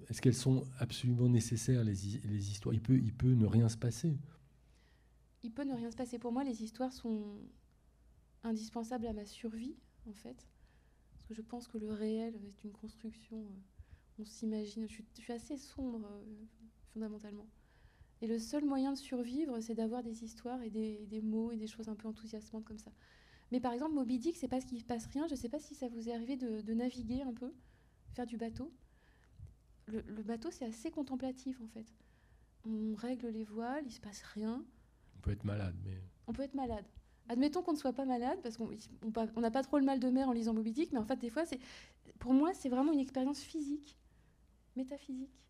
est-ce 0.10 0.22
qu'elles 0.22 0.36
sont 0.36 0.64
absolument 0.80 1.30
nécessaires, 1.30 1.84
les, 1.84 2.08
histoires? 2.52 2.74
Il 2.74 2.82
peut, 2.82 2.98
il 2.98 3.14
peut 3.14 3.34
ne 3.34 3.46
rien 3.46 3.70
se 3.70 3.78
passer. 3.78 4.18
Il 5.44 5.52
peut 5.52 5.64
ne 5.64 5.74
rien 5.74 5.92
se 5.92 5.96
passer. 5.96 6.20
Pour 6.20 6.32
moi, 6.32 6.44
les 6.44 6.64
histoires 6.64 6.94
sont 6.94 7.40
indispensables 8.44 9.08
à 9.08 9.14
ma 9.14 9.26
survie, 9.26 9.76
en 10.06 10.14
fait. 10.14 10.48
Parce 11.14 11.26
que 11.28 11.34
je 11.34 11.42
pense 11.42 11.68
que 11.68 11.78
le 11.78 11.92
réel 11.92 12.36
est 12.36 12.64
une 12.64 12.72
construction. 12.72 13.38
Euh, 13.38 14.20
on 14.20 14.26
s'imagine. 14.26 14.88
Je, 14.88 15.02
suis 15.22 15.34
assez 15.34 15.58
sombre, 15.58 16.08
fondamentalement. 16.94 17.48
Et 18.22 18.28
le 18.28 18.38
seul 18.38 18.64
moyen 18.64 18.94
de 18.94 18.98
survivre, 18.98 19.60
c'est 19.62 19.74
d'avoir 19.74 20.04
des 20.04 20.24
histoires 20.24 20.62
et 20.62 20.70
des, 20.70 21.22
mots 21.22 21.52
et 21.52 21.58
des 21.58 21.66
choses 21.66 21.90
un 21.90 21.96
peu 21.96 22.08
enthousiasmantes 22.08 22.66
comme 22.66 22.78
ça. 22.78 22.92
Mais 23.52 23.60
par 23.60 23.74
exemple, 23.74 23.94
Moby 23.94 24.18
Dick, 24.18 24.38
c'est 24.38 24.48
parce 24.48 24.66
qu'il 24.66 24.78
ne 24.78 24.82
se 24.82 24.86
passe 24.86 25.06
rien. 25.08 25.28
Je 25.28 25.34
ne 25.34 25.40
sais 25.40 25.50
pas 25.50 25.60
si 25.60 25.76
ça 25.76 25.88
vous 25.90 26.08
est 26.08 26.14
arrivé 26.14 26.38
de, 26.38 26.74
naviguer 26.74 27.22
un 27.22 27.34
peu, 27.34 27.52
faire 28.14 28.26
du 28.26 28.38
bateau. 28.38 28.72
Le, 29.88 30.24
bateau, 30.24 30.52
c'est 30.52 30.66
assez 30.66 30.90
contemplatif 30.90 31.60
en 31.62 31.68
fait. 31.68 31.86
On 32.66 32.96
règle 32.96 33.28
les 33.28 33.44
voiles, 33.44 33.84
il 33.84 33.90
ne 33.90 33.94
se 33.94 34.00
passe 34.00 34.22
rien. 34.22 34.64
On 35.18 35.22
peut 35.22 35.32
être 35.32 35.44
malade, 35.44 35.76
mais. 35.84 36.02
On 36.28 36.34
peut 36.34 36.44
être 36.44 36.54
malade. 36.54 36.86
Admettons 37.28 37.62
qu'on 37.62 37.74
ne 37.74 37.78
soit 37.78 37.94
pas 37.94 38.06
malade, 38.06 38.40
parce 38.42 38.58
qu'on 38.58 39.42
n'a 39.42 39.52
pas 39.52 39.64
trop 39.64 39.80
le 39.80 39.86
mal 39.86 40.00
de 40.00 40.10
mer 40.10 40.30
en 40.30 40.32
lisant 40.32 40.54
Moby 40.54 40.72
Dick, 40.72 40.92
mais 40.92 41.00
en 41.00 41.06
fait, 41.06 41.18
des 41.18 41.30
fois, 41.30 41.44
pour 42.20 42.34
moi, 42.34 42.54
c'est 42.54 42.70
vraiment 42.70 42.94
une 42.94 43.00
expérience 43.00 43.42
physique, 43.42 43.98
métaphysique, 44.76 45.42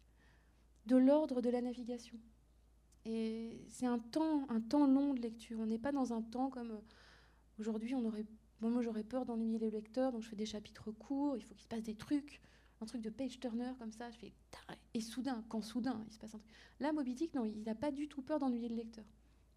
de 0.86 0.96
l'ordre 0.96 1.42
de 1.42 1.50
la 1.50 1.62
navigation. 1.62 2.20
Et 3.06 3.66
c'est 3.70 3.86
un 3.86 4.00
temps, 4.00 4.46
un 4.50 4.62
temps 4.62 4.86
long 4.88 5.14
de 5.14 5.22
lecture. 5.22 5.60
On 5.60 5.66
n'est 5.66 5.80
pas 5.80 5.92
dans 5.92 6.14
un 6.14 6.22
temps 6.22 6.50
comme 6.50 6.82
aujourd'hui, 7.62 7.96
on 7.96 8.04
aurait. 8.06 8.26
moi, 8.60 8.82
j'aurais 8.82 9.04
peur 9.04 9.26
d'ennuyer 9.26 9.60
les 9.60 9.72
lecteurs, 9.72 10.12
donc 10.12 10.24
je 10.24 10.30
fais 10.30 10.36
des 10.36 10.46
chapitres 10.46 10.92
courts, 10.92 11.38
il 11.38 11.44
faut 11.44 11.54
qu'il 11.54 11.64
se 11.64 11.70
passe 11.70 11.84
des 11.84 11.96
trucs. 11.96 12.42
Un 12.82 12.88
truc 12.88 13.02
de 13.02 13.12
page 13.12 13.40
turner 13.40 13.74
comme 13.78 13.92
ça, 13.92 14.10
je 14.10 14.18
fais. 14.18 14.34
Et 14.96 15.02
soudain, 15.02 15.46
quand 15.50 15.62
soudain, 15.62 16.04
il 16.08 16.14
se 16.14 16.18
passe 16.18 16.34
un 16.34 16.40
truc. 16.40 16.52
Là, 16.80 16.92
Moby 16.92 17.14
Dick, 17.14 17.36
non, 17.36 17.46
il 17.46 17.62
n'a 17.64 17.76
pas 17.76 17.92
du 17.92 18.08
tout 18.08 18.24
peur 18.24 18.40
d'ennuyer 18.40 18.70
le 18.70 18.76
lecteur. 18.76 19.06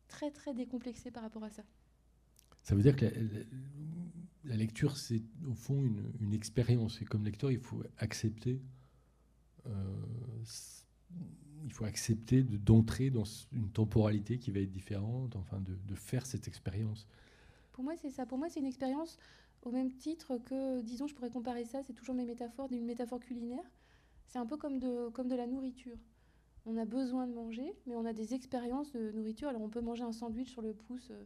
Très, 0.08 0.30
très 0.30 0.52
décomplexé 0.52 1.10
par 1.10 1.22
rapport 1.22 1.42
à 1.42 1.50
ça. 1.50 1.64
Ça 2.62 2.74
veut 2.74 2.82
dire 2.82 2.96
que 2.96 3.06
la, 4.44 4.56
lecture, 4.56 4.98
c'est 4.98 5.22
au 5.46 5.54
fond 5.54 5.82
une, 5.82 6.34
expérience. 6.34 7.00
Et 7.00 7.06
comme 7.06 7.24
lecteur, 7.24 7.50
il 7.50 7.60
faut 7.60 7.82
accepter. 7.96 8.60
Euh, 9.66 9.72
il 11.64 11.72
faut 11.72 11.84
accepter 11.84 12.42
d'entrer 12.42 13.10
dans 13.10 13.24
une 13.52 13.70
temporalité 13.70 14.38
qui 14.38 14.50
va 14.50 14.60
être 14.60 14.70
différente, 14.70 15.34
enfin 15.36 15.60
de, 15.60 15.94
faire 15.94 16.26
cette 16.26 16.46
expérience. 16.46 17.06
Pour 17.74 17.82
moi, 17.82 17.96
c'est 17.96 18.10
ça. 18.10 18.24
Pour 18.24 18.38
moi, 18.38 18.48
c'est 18.48 18.60
une 18.60 18.66
expérience 18.66 19.18
au 19.62 19.72
même 19.72 19.92
titre 19.92 20.38
que, 20.38 20.80
disons, 20.82 21.08
je 21.08 21.14
pourrais 21.14 21.30
comparer 21.30 21.64
ça, 21.64 21.82
c'est 21.82 21.92
toujours 21.92 22.14
mes 22.14 22.24
métaphores, 22.24 22.68
d'une 22.68 22.84
métaphore 22.84 23.18
culinaire. 23.18 23.64
C'est 24.28 24.38
un 24.38 24.46
peu 24.46 24.56
comme 24.56 24.78
de, 24.78 25.08
comme 25.08 25.26
de 25.26 25.34
la 25.34 25.48
nourriture. 25.48 25.98
On 26.66 26.76
a 26.76 26.84
besoin 26.84 27.26
de 27.26 27.34
manger, 27.34 27.74
mais 27.86 27.96
on 27.96 28.06
a 28.06 28.12
des 28.12 28.32
expériences 28.32 28.92
de 28.92 29.10
nourriture. 29.10 29.48
Alors, 29.48 29.60
on 29.60 29.68
peut 29.68 29.80
manger 29.80 30.04
un 30.04 30.12
sandwich 30.12 30.50
sur 30.50 30.62
le 30.62 30.72
pouce 30.72 31.08
euh, 31.10 31.24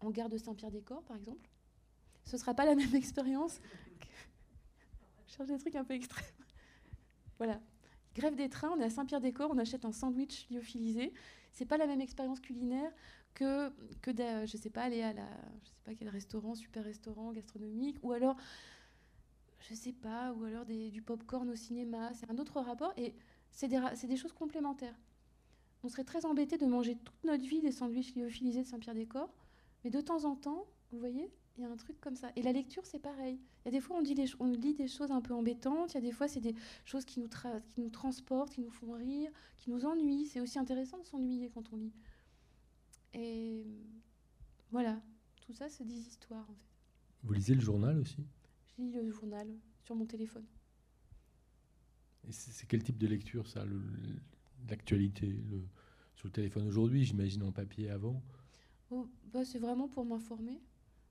en 0.00 0.10
gare 0.10 0.28
de 0.28 0.38
Saint-Pierre-des-Corps, 0.38 1.04
par 1.04 1.16
exemple. 1.16 1.48
Ce 2.24 2.34
ne 2.34 2.40
sera 2.40 2.52
pas 2.52 2.66
la 2.66 2.74
même 2.74 2.94
expérience. 2.96 3.60
je 5.28 5.36
cherche 5.36 5.48
des 5.48 5.58
trucs 5.58 5.76
un 5.76 5.84
peu 5.84 5.94
extrêmes. 5.94 6.26
voilà. 7.38 7.60
Grève 8.16 8.34
des 8.34 8.48
trains, 8.48 8.70
on 8.76 8.80
est 8.80 8.84
à 8.84 8.90
Saint-Pierre-des-Corps, 8.90 9.52
on 9.52 9.58
achète 9.58 9.84
un 9.84 9.92
sandwich 9.92 10.50
lyophilisé. 10.50 11.12
C'est 11.58 11.66
pas 11.66 11.76
la 11.76 11.88
même 11.88 12.00
expérience 12.00 12.38
culinaire 12.38 12.92
que, 13.34 13.72
que 14.00 14.12
sais 14.56 14.70
pas, 14.70 14.82
aller 14.82 15.02
à 15.02 15.12
la, 15.12 15.26
je 15.64 15.70
sais 15.70 15.74
pas 15.84 15.92
quel 15.92 16.08
restaurant, 16.08 16.54
super 16.54 16.84
restaurant 16.84 17.32
gastronomique, 17.32 17.98
ou 18.04 18.12
alors, 18.12 18.36
je 19.68 19.74
sais 19.74 19.92
pas, 19.92 20.32
ou 20.34 20.44
alors 20.44 20.64
du 20.66 21.02
pop-corn 21.02 21.50
au 21.50 21.56
cinéma. 21.56 22.14
C'est 22.14 22.30
un 22.30 22.38
autre 22.38 22.60
rapport 22.60 22.92
et 22.96 23.12
c'est 23.50 23.66
des, 23.66 23.80
des 24.06 24.16
choses 24.16 24.32
complémentaires. 24.32 24.94
On 25.82 25.88
serait 25.88 26.04
très 26.04 26.24
embêté 26.26 26.58
de 26.58 26.66
manger 26.66 26.94
toute 26.94 27.24
notre 27.24 27.44
vie 27.44 27.60
des 27.60 27.72
sandwichs 27.72 28.14
lyophilisés 28.14 28.62
de 28.62 28.68
Saint-Pierre-des-Corps, 28.68 29.34
mais 29.82 29.90
de 29.90 30.00
temps 30.00 30.26
en 30.26 30.36
temps, 30.36 30.64
vous 30.92 31.00
voyez, 31.00 31.28
il 31.58 31.62
y 31.62 31.64
a 31.64 31.70
un 31.70 31.76
truc 31.76 32.00
comme 32.00 32.14
ça. 32.14 32.30
Et 32.36 32.42
la 32.42 32.52
lecture, 32.52 32.86
c'est 32.86 33.00
pareil. 33.00 33.38
Il 33.64 33.64
y 33.66 33.68
a 33.68 33.70
des 33.72 33.80
fois, 33.80 33.96
on, 33.96 34.02
dit 34.02 34.14
on 34.38 34.46
lit 34.46 34.74
des 34.74 34.86
choses 34.86 35.10
un 35.10 35.20
peu 35.20 35.34
embêtantes. 35.34 35.92
Il 35.92 35.96
y 35.96 35.98
a 35.98 36.00
des 36.00 36.12
fois, 36.12 36.28
c'est 36.28 36.40
des 36.40 36.54
choses 36.84 37.04
qui 37.04 37.18
nous, 37.18 37.28
qui 37.70 37.80
nous 37.80 37.90
transportent, 37.90 38.50
qui 38.50 38.60
nous 38.60 38.70
font 38.70 38.92
rire, 38.92 39.30
qui 39.56 39.70
nous 39.70 39.84
ennuient. 39.84 40.26
C'est 40.26 40.40
aussi 40.40 40.58
intéressant 40.58 40.98
de 40.98 41.04
s'ennuyer 41.04 41.50
quand 41.50 41.72
on 41.72 41.76
lit. 41.76 41.92
Et 43.14 43.66
voilà, 44.70 45.00
tout 45.40 45.52
ça, 45.52 45.68
c'est 45.68 45.84
des 45.84 45.98
histoires, 45.98 46.48
en 46.48 46.54
fait. 46.54 46.78
Vous 47.24 47.32
lisez 47.32 47.54
le 47.54 47.60
journal 47.60 47.98
aussi? 47.98 48.24
Je 48.76 48.82
lis 48.82 48.92
le 48.92 49.10
journal 49.10 49.48
sur 49.82 49.96
mon 49.96 50.06
téléphone. 50.06 50.46
Et 52.28 52.32
c'est 52.32 52.66
quel 52.66 52.84
type 52.84 52.98
de 52.98 53.08
lecture, 53.08 53.48
ça 53.48 53.64
L'actualité 54.68 55.34
sur 56.14 56.28
le 56.28 56.32
téléphone? 56.32 56.68
Aujourd'hui, 56.68 57.04
j'imagine 57.04 57.42
en 57.42 57.50
papier 57.50 57.90
avant 57.90 58.22
oh, 58.90 59.08
bah, 59.32 59.44
C'est 59.44 59.58
vraiment 59.58 59.88
pour 59.88 60.04
m'informer. 60.04 60.60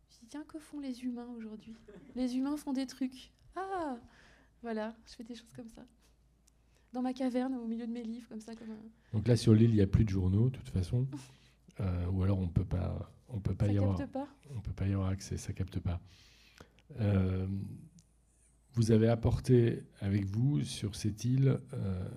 Je 0.10 0.20
dis, 0.20 0.28
tiens, 0.28 0.44
que 0.48 0.60
font 0.60 0.80
les 0.80 1.04
humains 1.04 1.28
aujourd'hui? 1.36 1.76
Les 2.16 2.38
humains 2.38 2.58
font 2.58 2.74
des 2.74 2.88
trucs. 2.88 3.32
Ah 3.56 3.98
Voilà, 4.62 4.96
je 5.06 5.14
fais 5.14 5.24
des 5.24 5.36
choses 5.36 5.52
comme 5.56 5.70
ça. 5.70 5.84
Dans 6.94 7.02
ma 7.02 7.14
caverne, 7.14 7.56
au 7.56 7.68
milieu 7.68 7.86
de 7.86 7.92
mes 7.92 8.04
livres, 8.04 8.28
comme 8.30 8.40
ça. 8.40 8.56
Comme 8.56 8.70
Donc 9.14 9.28
là, 9.28 9.36
sur 9.36 9.54
l'île, 9.54 9.72
il 9.72 9.76
n'y 9.76 9.82
a 9.82 9.88
plus 9.88 10.06
de 10.06 10.10
journaux, 10.10 10.50
de 10.50 10.58
toute 10.58 10.70
façon. 10.70 11.08
Euh, 11.80 12.08
ou 12.08 12.24
alors, 12.24 12.40
on 12.40 12.48
peut 12.48 12.66
pas, 12.66 13.12
on 13.30 13.40
peut 13.40 13.54
pas 13.54 13.68
ça 13.68 13.72
y 13.72 13.78
avoir. 13.78 13.96
Pas. 14.10 14.28
On 14.56 14.62
peut 14.62 14.74
pas 14.74 14.88
y 14.88 14.94
avoir 14.94 15.10
accès, 15.10 15.38
ça 15.38 15.54
capte 15.54 15.80
pas. 15.80 16.02
Euh, 17.00 17.46
vous 18.74 18.92
avez 18.92 19.08
apporté 19.08 19.84
avec 20.00 20.26
vous 20.26 20.64
sur 20.64 20.96
cette 20.96 21.26
île 21.26 21.60
euh, 21.74 22.10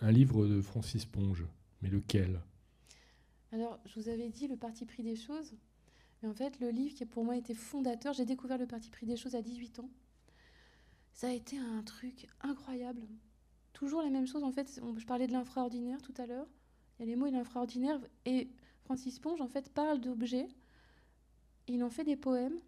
un 0.00 0.12
livre 0.12 0.46
de 0.46 0.60
Francis 0.60 1.06
Ponge, 1.06 1.46
mais 1.82 1.88
lequel? 1.88 2.40
Alors, 3.52 3.78
je 3.86 4.00
vous 4.00 4.08
avais 4.08 4.28
dit 4.28 4.48
le 4.48 4.56
parti 4.56 4.84
pris 4.84 5.02
des 5.02 5.16
choses. 5.16 5.54
Mais 6.22 6.28
en 6.28 6.34
fait, 6.34 6.60
le 6.60 6.70
livre 6.70 6.94
qui 6.94 7.06
pour 7.06 7.24
moi 7.24 7.36
été 7.36 7.54
fondateur, 7.54 8.12
j'ai 8.12 8.26
découvert 8.26 8.58
le 8.58 8.66
parti 8.66 8.90
pris 8.90 9.06
des 9.06 9.16
choses 9.16 9.34
à 9.34 9.42
18 9.42 9.78
ans. 9.80 9.90
Ça 11.12 11.28
a 11.28 11.32
été 11.32 11.58
un 11.58 11.82
truc 11.82 12.28
incroyable. 12.40 13.02
Toujours 13.72 14.02
la 14.02 14.10
même 14.10 14.26
chose, 14.26 14.42
en 14.42 14.52
fait, 14.52 14.80
je 14.96 15.06
parlais 15.06 15.26
de 15.26 15.32
l'infraordinaire 15.32 16.02
tout 16.02 16.14
à 16.18 16.26
l'heure. 16.26 16.46
Il 16.98 17.02
y 17.02 17.08
a 17.08 17.10
les 17.10 17.16
mots 17.16 17.26
et 17.26 17.30
l'infraordinaire. 17.30 17.98
Et 18.26 18.50
Francis 18.84 19.18
Ponge, 19.18 19.40
en 19.40 19.48
fait, 19.48 19.72
parle 19.72 20.00
d'objets. 20.00 20.48
Il 21.68 21.82
en 21.82 21.90
fait 21.90 22.04
des 22.04 22.16
poèmes. 22.16 22.58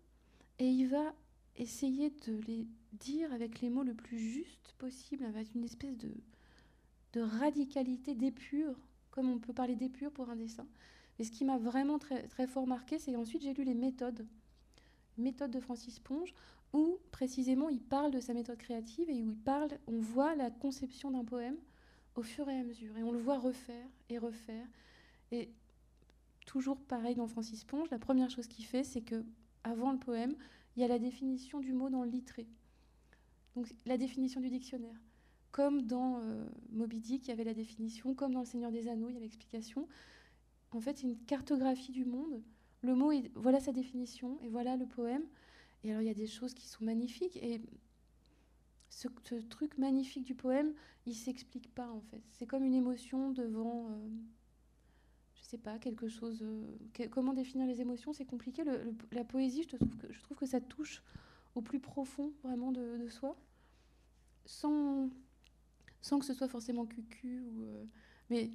Et 0.59 0.69
il 0.69 0.87
va 0.88 1.15
essayer 1.57 2.11
de 2.11 2.41
les 2.47 2.67
dire 2.93 3.33
avec 3.33 3.61
les 3.61 3.71
mots 3.71 3.83
le 3.83 3.95
plus 3.95 4.19
juste 4.19 4.75
possible, 4.79 5.25
avec 5.25 5.55
une 5.55 5.65
espèce 5.65 5.97
de 5.97 7.21
radicalité 7.21 8.15
d'épure, 8.15 8.77
comme 9.11 9.31
on 9.31 9.38
peut 9.38 9.53
parler 9.53 9.77
d'épure 9.77 10.12
pour 10.12 10.31
un 10.31 10.37
dessin. 10.37 10.67
Et 11.18 11.25
ce 11.25 11.31
qui 11.31 11.44
m'a 11.44 11.59
vraiment 11.59 11.98
très, 11.98 12.27
très 12.29 12.46
fort 12.46 12.66
marqué, 12.66 12.98
c'est 12.98 13.14
ensuite 13.16 13.42
j'ai 13.42 13.55
lu 13.55 13.64
les 13.64 13.75
méthodes, 13.75 14.27
méthodes 15.18 15.51
de 15.51 15.61
Francis 15.61 15.98
Ponge, 15.98 16.35
où 16.72 16.98
précisément 17.11 17.68
il 17.68 17.81
parle 17.81 18.11
de 18.11 18.20
sa 18.20 18.35
méthode 18.35 18.59
créative 18.59 19.11
et 19.11 19.22
où 19.22 19.31
il 19.31 19.38
parle, 19.38 19.68
on 19.87 19.98
voit 19.98 20.35
la 20.35 20.50
conception 20.50 21.10
d'un 21.10 21.25
poème 21.25 21.56
au 22.15 22.23
fur 22.23 22.48
et 22.48 22.58
à 22.58 22.63
mesure, 22.63 22.96
et 22.96 23.02
on 23.02 23.13
le 23.13 23.19
voit 23.19 23.38
refaire 23.38 23.87
et 24.08 24.19
refaire. 24.19 24.67
Et 25.31 25.50
toujours 26.46 26.79
pareil 26.79 27.15
dans 27.15 27.27
Francis 27.27 27.65
Ponge, 27.65 27.90
la 27.90 27.98
première 27.98 28.31
chose 28.31 28.46
qu'il 28.46 28.65
fait, 28.65 28.85
c'est 28.85 29.02
que 29.02 29.25
avant 29.65 29.92
le 29.92 29.98
poème, 29.98 30.35
il 30.77 30.81
y 30.81 30.85
a 30.85 30.88
la 30.88 30.98
définition 30.98 31.60
du 31.60 31.73
mot 31.73 31.90
dans 31.90 32.02
le 32.02 32.10
littré. 32.10 32.46
Donc 33.54 33.69
la 33.87 33.96
définition 33.96 34.40
du 34.40 34.48
dictionnaire. 34.48 34.96
Comme 35.50 35.83
dans 35.83 36.19
euh, 36.21 36.46
Moby 36.71 36.98
Dick, 37.00 37.27
il 37.27 37.29
y 37.29 37.33
avait 37.33 37.44
la 37.44 37.54
définition, 37.54 38.15
comme 38.15 38.33
dans 38.33 38.40
Le 38.40 38.46
Seigneur 38.46 38.71
des 38.71 38.88
Anneaux, 38.88 39.08
il 39.10 39.15
y 39.15 39.19
a 39.19 39.21
l'explication 39.21 39.87
en 40.73 40.81
fait, 40.81 41.02
une 41.02 41.16
cartographie 41.16 41.92
du 41.92 42.04
monde. 42.04 42.42
Le 42.83 42.94
mot, 42.94 43.12
est, 43.12 43.31
voilà 43.35 43.60
sa 43.60 43.73
définition, 43.73 44.38
et 44.42 44.48
voilà 44.48 44.77
le 44.77 44.87
poème. 44.87 45.23
Et 45.85 45.90
alors, 45.90 46.02
il 46.02 46.06
y 46.06 46.10
a 46.10 46.14
des 46.14 46.27
choses 46.27 46.54
qui 46.54 46.66
sont 46.66 46.85
magnifiques, 46.85 47.37
et 47.37 47.60
ce, 48.88 49.08
truc 49.48 49.79
magnifique 49.79 50.25
du 50.25 50.35
poème, 50.35 50.73
il 51.06 51.14
s'explique 51.14 51.73
pas, 51.75 51.88
en 51.88 52.00
fait. 52.00 52.23
C'est 52.33 52.46
comme 52.46 52.64
une 52.64 52.75
émotion 52.75 53.31
devant, 53.31 53.88
euh, 53.88 54.08
je 55.35 55.42
sais 55.42 55.58
pas, 55.58 55.79
quelque 55.79 56.08
chose. 56.08 56.42
Euh, 56.42 57.08
comment 57.10 57.33
définir 57.33 57.66
les 57.66 57.81
émotions 57.81 58.12
C'est 58.12 58.25
compliqué. 58.25 58.62
la 59.12 59.25
poésie, 59.25 59.62
je 59.62 59.77
trouve, 59.77 59.96
que, 59.96 60.12
je 60.12 60.20
trouve 60.20 60.37
que 60.37 60.46
ça 60.46 60.60
touche 60.60 61.02
au 61.54 61.62
plus 61.62 61.81
profond, 61.81 62.33
vraiment, 62.42 62.73
de, 62.73 63.08
soi, 63.08 63.37
sans, 64.46 65.10
sans 66.00 66.18
que 66.18 66.25
ce 66.25 66.35
soit 66.35 66.48
forcément 66.48 66.87
cucu. 66.87 67.40
Ou, 67.40 67.64
euh, 67.64 67.85
mais 68.31 68.50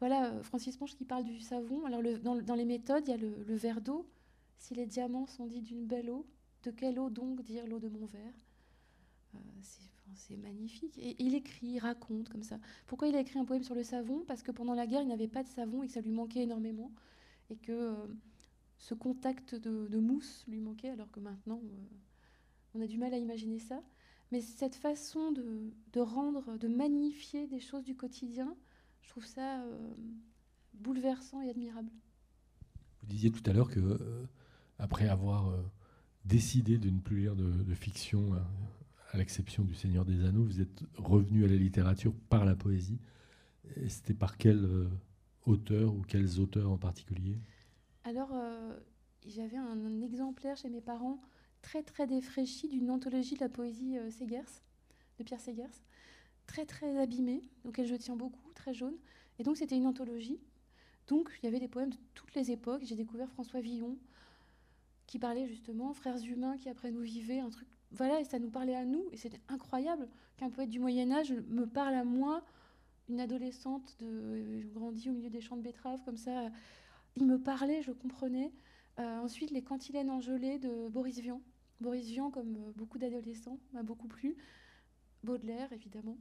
voilà, 0.00 0.32
euh, 0.32 0.42
Francis 0.42 0.76
Ponge 0.76 0.94
qui 0.96 1.04
parle 1.04 1.24
du 1.24 1.40
savon. 1.40 1.84
Alors, 1.84 2.02
dans, 2.22 2.54
les 2.54 2.64
méthodes, 2.64 3.04
il 3.06 3.10
y 3.10 3.14
a 3.14 3.16
le, 3.18 3.54
verre 3.54 3.80
d'eau. 3.80 4.06
Si 4.56 4.74
les 4.74 4.86
diamants 4.86 5.26
sont 5.26 5.46
dits 5.46 5.60
d'une 5.60 5.86
belle 5.86 6.10
eau, 6.10 6.26
de 6.64 6.70
quelle 6.70 6.98
eau 6.98 7.10
donc 7.10 7.42
dire 7.42 7.66
l'eau 7.66 7.78
de 7.78 7.88
mon 7.88 8.06
verre 8.06 8.34
euh, 9.34 9.38
c'est 10.14 10.36
magnifique. 10.36 10.98
Et 10.98 11.16
il 11.18 11.34
écrit, 11.34 11.68
il 11.68 11.78
raconte 11.78 12.28
comme 12.28 12.42
ça. 12.42 12.58
Pourquoi 12.86 13.08
il 13.08 13.14
a 13.14 13.20
écrit 13.20 13.38
un 13.38 13.44
poème 13.44 13.62
sur 13.62 13.74
le 13.74 13.84
savon? 13.84 14.24
Parce 14.26 14.42
que 14.42 14.50
pendant 14.50 14.74
la 14.74 14.86
guerre, 14.86 15.02
il 15.02 15.08
n'avait 15.08 15.28
pas 15.28 15.42
de 15.42 15.48
savon 15.48 15.82
et 15.82 15.86
que 15.86 15.92
ça 15.92 16.00
lui 16.00 16.10
manquait 16.10 16.42
énormément. 16.42 16.90
Et 17.48 17.56
que 17.56 17.72
euh, 17.72 17.94
ce 18.78 18.94
contact 18.94 19.54
de, 19.54 19.98
mousse 19.98 20.44
lui 20.48 20.60
manquait, 20.60 20.90
alors 20.90 21.10
que 21.10 21.20
maintenant, 21.20 21.60
on 22.74 22.80
a 22.80 22.86
du 22.86 22.98
mal 22.98 23.14
à 23.14 23.18
imaginer 23.18 23.60
ça. 23.60 23.82
Mais 24.32 24.40
cette 24.40 24.74
façon 24.74 25.32
de, 25.32 26.00
rendre, 26.00 26.56
de 26.56 26.68
magnifier 26.68 27.46
des 27.46 27.60
choses 27.60 27.84
du 27.84 27.96
quotidien, 27.96 28.56
je 29.02 29.08
trouve 29.08 29.26
ça 29.26 29.62
euh, 29.62 29.94
bouleversant 30.74 31.42
et 31.42 31.50
admirable. 31.50 31.90
Vous 33.00 33.06
disiez 33.06 33.30
tout 33.30 33.42
à 33.48 33.52
l'heure 33.52 33.70
que, 33.70 33.98
après 34.78 35.08
avoir 35.08 35.52
décidé 36.26 36.78
de 36.78 36.90
ne 36.90 37.00
plus 37.00 37.20
lire 37.20 37.34
de, 37.34 37.74
fiction 37.74 38.34
à 39.12 39.16
l'exception 39.16 39.64
du 39.64 39.74
Seigneur 39.74 40.04
des 40.04 40.24
Anneaux, 40.24 40.44
vous 40.44 40.60
êtes 40.60 40.82
revenu 40.96 41.44
à 41.44 41.48
la 41.48 41.56
littérature 41.56 42.14
par 42.28 42.44
la 42.44 42.54
poésie. 42.54 42.98
C'était 43.88 44.14
par 44.14 44.36
quel 44.36 44.64
euh, 44.64 44.88
auteur 45.46 45.94
ou 45.94 46.02
quels 46.02 46.40
auteurs 46.40 46.70
en 46.70 46.78
particulier? 46.78 47.38
Alors, 48.04 48.30
euh, 48.32 48.78
j'avais 49.26 49.56
un, 49.56 50.00
exemplaire 50.00 50.56
chez 50.56 50.68
mes 50.68 50.80
parents 50.80 51.20
très 51.62 51.82
très 51.82 52.06
défraîchi 52.06 52.68
d'une 52.68 52.90
anthologie 52.90 53.34
de 53.34 53.40
la 53.40 53.48
poésie 53.48 53.98
euh, 53.98 54.10
Segers, 54.10 54.62
de 55.18 55.24
Pierre 55.24 55.40
Segers, 55.40 55.82
très 56.50 56.66
très 56.66 56.98
abîmée, 56.98 57.44
auquel 57.64 57.86
je 57.86 57.94
tiens 57.94 58.16
beaucoup, 58.16 58.52
très 58.54 58.74
jaune. 58.74 58.96
Et 59.38 59.44
donc 59.44 59.56
c'était 59.56 59.76
une 59.76 59.86
anthologie. 59.86 60.40
Donc 61.06 61.30
il 61.40 61.46
y 61.46 61.48
avait 61.48 61.60
des 61.60 61.68
poèmes 61.68 61.90
de 61.90 61.98
toutes 62.14 62.34
les 62.34 62.50
époques. 62.50 62.82
J'ai 62.84 62.96
découvert 62.96 63.30
François 63.30 63.60
Villon, 63.60 63.96
qui 65.06 65.20
parlait 65.20 65.46
justement 65.46 65.92
frères 65.92 66.18
humains 66.18 66.56
qui 66.56 66.68
après 66.68 66.90
nous 66.90 67.02
vivaient, 67.02 67.38
un 67.38 67.50
truc 67.50 67.68
voilà, 67.92 68.20
et 68.20 68.24
ça 68.24 68.38
nous 68.38 68.50
parlait 68.50 68.76
à 68.76 68.84
nous, 68.84 69.04
et 69.12 69.16
c'était 69.16 69.40
incroyable 69.48 70.08
qu'un 70.36 70.50
poète 70.50 70.70
du 70.70 70.78
Moyen 70.78 71.10
Âge 71.10 71.32
me 71.48 71.66
parle 71.66 71.94
à 71.94 72.04
moi, 72.04 72.44
une 73.08 73.20
adolescente 73.20 73.96
de 73.98 74.62
grandie 74.72 75.10
au 75.10 75.12
milieu 75.12 75.30
des 75.30 75.40
champs 75.40 75.56
de 75.56 75.62
betteraves 75.62 76.02
comme 76.04 76.16
ça. 76.16 76.50
Il 77.16 77.26
me 77.26 77.40
parlait, 77.40 77.82
je 77.82 77.90
comprenais. 77.90 78.52
Euh, 79.00 79.18
ensuite, 79.18 79.50
les 79.50 79.62
cantilènes 79.62 80.10
engelées 80.10 80.58
de 80.58 80.88
Boris 80.88 81.18
Vian. 81.18 81.40
Boris 81.80 82.06
Vian, 82.06 82.30
comme 82.30 82.54
euh, 82.54 82.72
beaucoup 82.76 82.98
d'adolescents, 82.98 83.58
m'a 83.72 83.82
beaucoup 83.82 84.06
plu. 84.06 84.36
Baudelaire, 85.24 85.72
évidemment. 85.72 86.16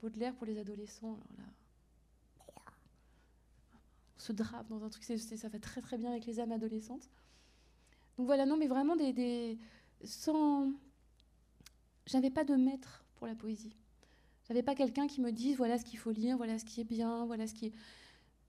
Baudelaire 0.00 0.34
pour 0.34 0.46
les 0.46 0.58
adolescents, 0.58 1.18
alors 1.38 1.38
là, 1.38 1.44
on 4.16 4.20
se 4.20 4.32
drape 4.32 4.68
dans 4.68 4.82
un 4.84 4.88
truc, 4.88 5.04
ça 5.04 5.48
va 5.48 5.58
très 5.58 5.80
très 5.80 5.98
bien 5.98 6.10
avec 6.10 6.26
les 6.26 6.40
âmes 6.40 6.52
adolescentes. 6.52 7.08
Donc 8.16 8.26
voilà, 8.26 8.46
non, 8.46 8.56
mais 8.56 8.66
vraiment 8.66 8.96
des 8.96 9.58
sans. 10.04 10.72
J'avais 12.06 12.30
pas 12.30 12.44
de 12.44 12.54
maître 12.54 13.04
pour 13.16 13.26
la 13.26 13.34
poésie. 13.34 13.76
J'avais 14.48 14.62
pas 14.62 14.74
quelqu'un 14.74 15.06
qui 15.06 15.20
me 15.20 15.32
dise 15.32 15.56
voilà 15.56 15.78
ce 15.78 15.84
qu'il 15.84 15.98
faut 15.98 16.12
lire, 16.12 16.36
voilà 16.36 16.58
ce 16.58 16.64
qui 16.64 16.80
est 16.80 16.84
bien, 16.84 17.26
voilà 17.26 17.46
ce 17.46 17.54
qui 17.54 17.66
est. 17.66 17.72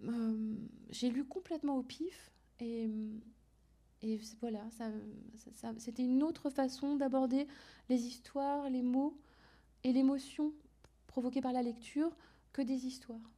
Euh, 0.04 0.56
j'ai 0.90 1.10
lu 1.10 1.26
complètement 1.26 1.78
au 1.78 1.84
pif 1.84 2.32
et, 2.60 2.88
et 4.04 4.20
voilà, 4.42 4.70
ça, 4.72 4.92
c'était 5.80 6.04
une 6.04 6.22
autre 6.22 6.52
façon 6.52 6.96
d'aborder 6.96 7.48
les 7.90 8.06
histoires, 8.06 8.70
les 8.70 8.84
mots 8.84 9.18
et 9.84 9.92
l'émotion 9.92 10.54
provoquée 11.18 11.42
par 11.42 11.54
la 11.54 11.64
lecture 11.64 12.16
que 12.54 12.62
des 12.62 12.86
histoires. 12.86 13.32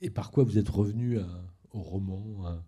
Et 0.00 0.10
par 0.10 0.30
quoi 0.30 0.44
vous 0.44 0.58
êtes 0.58 0.68
revenu 0.68 1.18
au 1.72 1.82
roman 1.82 2.60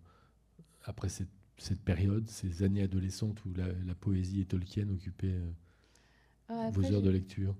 après 0.83 1.09
cette 1.09 1.29
cette 1.57 1.81
période, 1.81 2.29
ces 2.29 2.63
années 2.63 2.83
adolescentes 2.83 3.43
où 3.45 3.53
la, 3.53 3.95
poésie 3.95 4.41
et 4.41 4.45
Tolkien 4.45 4.89
occupaient 4.89 5.27
euh, 5.27 5.51
ah, 6.49 6.69
vos 6.71 6.85
heures 6.91 7.01
de 7.01 7.09
lecture? 7.09 7.55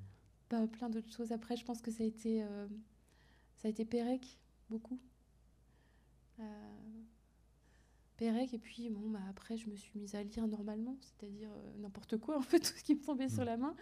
Bah, 0.49 0.67
Plein 0.67 0.89
d'autres 0.89 1.11
choses. 1.11 1.31
Après, 1.31 1.55
je 1.55 1.65
pense 1.65 1.81
que 1.81 1.91
ça 1.91 2.03
a 2.03 2.05
été, 2.05 2.43
euh, 2.43 2.67
ça 3.55 3.67
a 3.67 3.71
été 3.71 3.85
Pérec, 3.85 4.39
beaucoup. 4.69 4.99
Euh, 6.39 6.43
Pérec, 8.17 8.53
et 8.53 8.59
puis 8.59 8.89
bon, 8.89 9.09
bah, 9.09 9.21
après, 9.29 9.57
je 9.57 9.69
me 9.69 9.75
suis 9.75 9.97
mise 9.97 10.15
à 10.15 10.23
lire 10.23 10.47
normalement, 10.47 10.97
c'est-à-dire 11.01 11.49
n'importe 11.79 12.17
quoi, 12.17 12.37
en 12.37 12.41
fait, 12.41 12.59
tout 12.59 12.77
ce 12.77 12.83
qui 12.83 12.95
me 12.95 13.01
tombait 13.01 13.29
sur 13.29 13.43
mm. 13.43 13.47
la 13.47 13.57
main, 13.57 13.75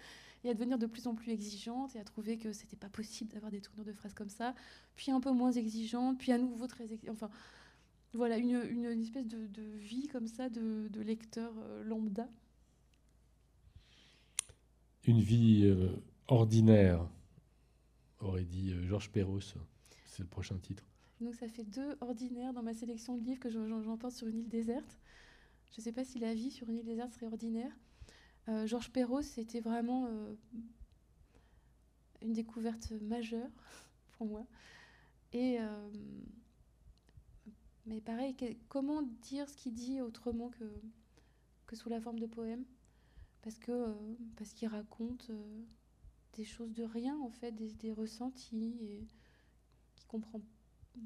et 0.43 0.49
à 0.49 0.53
devenir 0.53 0.77
de 0.77 0.85
plus 0.85 1.07
en 1.07 1.15
plus 1.15 1.31
exigeante, 1.31 1.95
et 1.95 1.99
à 1.99 2.03
trouver 2.03 2.37
que 2.37 2.51
c'était 2.51 2.75
pas 2.75 2.89
possible 2.89 3.31
d'avoir 3.31 3.51
des 3.51 3.61
tournures 3.61 3.85
de 3.85 3.93
phrases 3.93 4.13
comme 4.13 4.29
ça, 4.29 4.53
puis 4.95 5.11
un 5.11 5.19
peu 5.19 5.31
moins 5.31 5.51
exigeante, 5.51 6.17
puis 6.17 6.31
à 6.31 6.37
nouveau 6.37 6.67
très... 6.67 6.87
Enfin, 7.09 7.29
voilà, 8.13 8.37
une, 8.37 9.01
espèce 9.01 9.27
de, 9.27 9.61
vie 9.77 10.07
comme 10.07 10.27
ça 10.27 10.49
de, 10.49 11.01
lecteur 11.01 11.51
euh, 11.57 11.83
lambda. 11.83 12.29
Une 15.05 15.19
vie 15.19 15.63
euh, 15.65 15.95
ordinaire, 16.27 17.07
aurait 18.19 18.45
dit 18.45 18.71
euh, 18.71 18.87
Georges 18.87 19.09
Perros. 19.09 19.41
C'est 20.05 20.21
le 20.21 20.29
prochain 20.29 20.57
titre. 20.57 20.83
Donc 21.21 21.35
ça 21.35 21.47
fait 21.47 21.63
deux 21.63 21.95
ordinaires 22.01 22.53
dans 22.53 22.63
ma 22.63 22.73
sélection 22.73 23.17
de 23.17 23.23
livres 23.23 23.39
que 23.39 23.49
j'emporte 23.49 24.13
sur 24.13 24.27
une 24.27 24.39
île 24.39 24.49
déserte. 24.49 24.99
Je 25.71 25.79
ne 25.79 25.83
sais 25.83 25.91
pas 25.91 26.03
si 26.03 26.19
la 26.19 26.33
vie 26.33 26.51
sur 26.51 26.69
une 26.69 26.77
île 26.77 26.85
déserte 26.85 27.13
serait 27.13 27.25
ordinaire. 27.25 27.71
Georges 28.65 28.91
Perros, 28.91 29.21
c'était 29.21 29.61
vraiment 29.61 30.07
une 32.21 32.33
découverte 32.33 32.91
majeure 33.01 33.49
pour 34.17 34.27
moi. 34.27 34.45
Et 35.31 35.59
mais 37.85 37.99
pareil, 37.99 38.35
comment 38.69 39.01
dire 39.01 39.49
ce 39.49 39.57
qu'il 39.57 39.73
dit 39.73 39.99
autrement 40.01 40.49
que, 40.49 40.63
que 41.65 41.75
sous 41.75 41.89
la 41.89 41.99
forme 41.99 42.19
de 42.19 42.25
poème? 42.25 42.63
Parce 43.41 43.59
euh, 43.67 43.93
qu'il 44.55 44.69
raconte 44.69 45.27
euh, 45.29 45.63
des 46.33 46.45
choses 46.45 46.71
de 46.73 46.83
rien, 46.83 47.19
en 47.19 47.29
fait, 47.29 47.51
des, 47.51 47.91
ressentis, 47.91 48.77
et 48.81 49.07
qui 49.95 50.05
comprend 50.05 50.41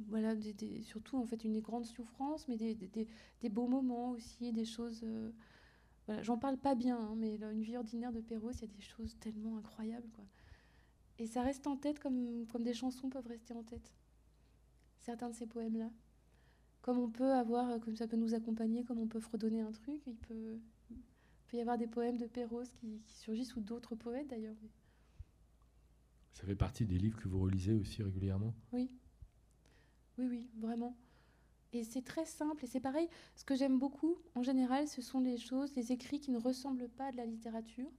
voilà, 0.07 0.35
des, 0.35 0.83
surtout 0.83 1.17
en 1.17 1.25
fait 1.25 1.43
une 1.45 1.61
grande 1.61 1.85
souffrance, 1.85 2.47
mais 2.47 2.57
des, 2.57 2.75
des 2.75 3.49
beaux 3.49 3.67
moments 3.67 4.11
aussi, 4.11 4.51
des 4.51 4.65
choses. 4.65 5.03
Voilà, 6.08 6.24
j'en 6.24 6.38
parle 6.38 6.58
pas 6.58 6.76
bien, 6.76 6.97
hein, 6.97 7.16
mais 7.16 7.36
une 7.36 7.62
vie 7.62 7.78
ordinaire 7.78 8.12
de 8.12 8.22
Perrault, 8.22 8.51
il 8.51 8.62
y 8.62 8.64
a 8.64 8.68
des 8.68 8.82
choses 8.82 9.16
tellement 9.20 9.58
incroyables, 9.58 10.10
quoi. 10.16 10.26
Et 11.20 11.28
ça 11.28 11.41
reste 11.41 11.68
en 11.68 11.78
tête 11.78 11.99
comme, 11.99 12.45
comme 12.47 12.64
des 12.64 12.74
chansons 12.74 13.10
peuvent 13.10 13.28
rester 13.28 13.53
en 13.53 13.64
tête. 13.64 13.93
Certains 14.99 15.30
de 15.30 15.36
ces 15.36 15.47
poèmes-là 15.47 15.89
comme 16.88 16.99
on 16.99 17.10
peut 17.10 17.34
avoir, 17.34 17.70
euh, 17.70 17.80
comme 17.80 17.97
ça 17.97 18.08
peut 18.08 18.16
nous 18.16 18.34
accompagner, 18.34 18.86
comme 18.86 18.99
on 18.99 19.08
peut 19.08 19.20
fredonner 19.20 19.60
un 19.60 19.74
truc, 19.74 20.01
il 20.08 20.16
peut, 20.16 20.58
peut 21.47 21.58
y 21.58 21.60
avoir 21.60 21.78
des 21.78 21.86
poèmes 21.86 22.16
de 22.16 22.28
Perros 22.28 22.64
qui, 22.80 23.01
surgissent 23.08 23.58
ou 23.58 23.60
d'autres 23.60 23.93
poètes 23.93 24.28
d'ailleurs. 24.30 24.55
Ça 26.32 26.45
fait 26.45 26.55
partie 26.55 26.86
des 26.86 26.97
livres 26.97 27.20
que 27.20 27.28
vous 27.28 27.41
relisez 27.41 27.74
aussi 27.74 28.01
régulièrement? 28.03 28.53
Oui, 28.72 28.89
oui, 30.18 30.28
oui, 30.30 30.49
vraiment. 30.60 30.95
Et 31.74 31.84
c'est 31.84 32.01
très 32.01 32.26
simple 32.26 32.63
et 32.63 32.68
c'est 32.68 32.80
pareil. 32.80 33.09
Ce 33.36 33.43
que 33.43 33.55
j'aime 33.55 33.78
beaucoup, 33.78 34.18
en 34.36 34.43
général, 34.43 34.88
ce 34.88 35.01
sont 35.01 35.20
les 35.20 35.38
choses, 35.38 35.76
les 35.76 35.91
écrits 35.91 36.20
qui 36.20 36.32
ne 36.32 36.39
ressemblent 36.39 36.89
pas 36.89 37.07
à 37.07 37.11
de 37.11 37.18
la 37.18 37.26
littérature, 37.26 37.91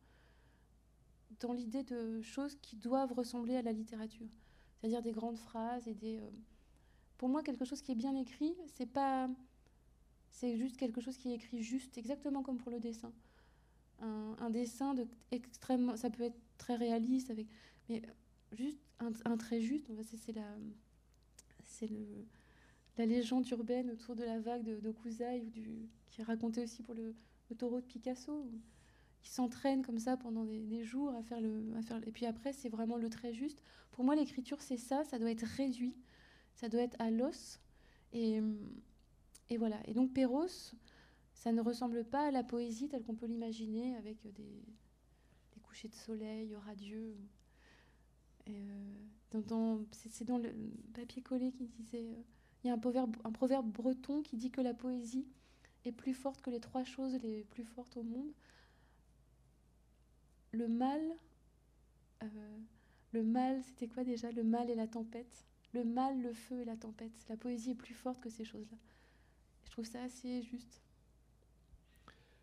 dans 1.41 1.53
l'idée 1.53 1.83
de 1.83 2.21
choses 2.23 2.57
qui 2.63 2.77
doivent 2.77 3.13
ressembler 3.13 3.57
à 3.57 3.63
la 3.63 3.73
littérature. 3.73 4.29
C'est-à-dire 4.81 5.03
des 5.03 5.13
grandes 5.13 5.39
phrases 5.39 5.87
et 5.87 5.95
des. 5.95 6.19
Euh, 6.19 6.31
pour 7.19 7.29
moi, 7.29 7.43
quelque 7.43 7.65
chose 7.65 7.83
qui 7.83 7.93
est 7.93 7.97
bien 7.97 8.15
écrit, 8.15 8.55
c'est 8.69 8.87
pas, 8.87 9.29
c'est 10.31 10.57
juste 10.57 10.77
quelque 10.77 11.01
chose 11.01 11.17
qui 11.17 11.33
est 11.33 11.35
écrit 11.35 11.63
juste, 11.63 11.99
exactement 11.99 12.43
comme 12.43 12.59
pour 12.59 12.71
le 12.71 12.79
dessin. 12.79 13.13
Un, 14.01 14.51
dessin 14.51 14.95
de 14.95 15.09
extrêmement, 15.33 15.97
ça 15.97 16.09
peut 16.09 16.23
être 16.23 16.39
très 16.57 16.77
réaliste 16.77 17.31
avec, 17.31 17.49
mais 17.89 18.01
juste 18.53 18.79
un, 19.01 19.37
trait 19.37 19.61
juste. 19.61 19.91
C'est 20.05 20.33
la, 20.33 20.47
c'est 21.65 21.89
le, 21.89 22.25
la 22.99 23.07
légende 23.07 23.49
urbaine 23.49 23.91
autour 23.91 24.15
de 24.17 24.25
la 24.25 24.39
vague 24.41 24.63
de, 24.63 24.81
de 24.81 24.91
ou 24.91 25.51
qui 26.11 26.21
est 26.21 26.25
racontée 26.25 26.63
aussi 26.63 26.83
pour 26.83 26.95
le, 26.95 27.15
taureau 27.57 27.81
de 27.81 27.87
Picasso. 27.87 28.45
qui 29.23 29.31
s'entraîne 29.31 29.83
comme 29.83 29.99
ça 29.99 30.17
pendant 30.17 30.45
des, 30.45 30.85
jours 30.85 31.11
à 31.15 31.23
faire 31.23 31.41
le, 31.41 31.73
à 31.77 31.83
faire, 31.83 32.07
et 32.07 32.13
puis 32.13 32.27
après 32.27 32.53
c'est 32.53 32.69
vraiment 32.69 32.97
le 32.97 33.09
trait 33.09 33.33
juste. 33.33 33.63
Pour 33.93 34.05
moi, 34.05 34.15
l'écriture 34.15 34.61
c'est 34.61 34.77
ça, 34.77 35.05
ça 35.05 35.19
doit 35.19 35.31
être 35.31 35.45
réduit 35.45 35.97
ça 36.59 36.69
doit 36.69 36.83
être 36.83 36.97
à 37.01 37.11
l'os. 37.11 37.61
Et, 38.13 38.41
et, 39.49 39.57
voilà. 39.57 39.81
Et 39.87 39.95
donc 39.95 40.13
Perros, 40.13 40.75
ça 41.35 41.53
ne 41.53 41.61
ressemble 41.61 42.05
pas 42.05 42.27
à 42.27 42.31
la 42.31 42.43
poésie 42.43 42.89
telle 42.89 43.05
qu'on 43.05 43.15
peut 43.15 43.27
l'imaginer 43.27 43.97
avec 43.97 44.21
des, 44.23 44.33
des, 44.33 45.61
couchers 45.63 45.89
de 45.89 45.95
soleil 45.95 46.55
radieux. 46.57 47.17
Euh, 48.49 48.95
c'est 49.93 50.25
dans 50.25 50.39
le 50.39 50.53
papier 50.95 51.23
collé 51.23 51.53
qui 51.53 51.67
disait, 51.67 52.09
euh, 52.09 52.23
il 52.63 52.69
y 52.69 52.71
a 52.71 52.75
un 52.75 52.79
proverbe, 52.79 53.67
breton 53.67 54.23
qui 54.23 54.37
dit 54.37 54.51
que 54.51 54.61
la 54.61 54.75
poésie 54.75 55.27
est 55.85 55.93
plus 55.93 56.15
forte 56.15 56.43
que 56.43 56.51
les 56.51 56.61
trois 56.61 56.85
choses 56.85 57.15
les 57.23 57.45
plus 57.45 57.65
fortes 57.65 57.97
au 57.97 58.03
monde. 58.03 58.33
Le 60.53 60.67
mal, 60.67 61.01
euh, 62.23 62.27
le 63.13 63.23
mal, 63.23 63.63
c'était 63.63 63.87
quoi 63.87 64.05
déjà? 64.05 64.33
Le 64.33 64.43
mal 64.43 64.71
et 64.71 64.75
la 64.75 64.89
tempête 64.89 65.49
le 65.75 65.85
mal, 65.85 66.21
le 66.23 66.33
feu 66.33 66.61
et 66.61 66.65
la 66.65 66.77
tempête. 66.77 67.13
La 67.29 67.37
poésie 67.37 67.71
est 67.71 67.75
plus 67.75 67.95
forte 67.95 68.21
que 68.21 68.31
ces 68.31 68.45
choses-là. 68.45 68.77
Je 69.65 69.71
trouve 69.71 69.85
ça 69.85 70.03
assez 70.03 70.43
juste. 70.43 70.81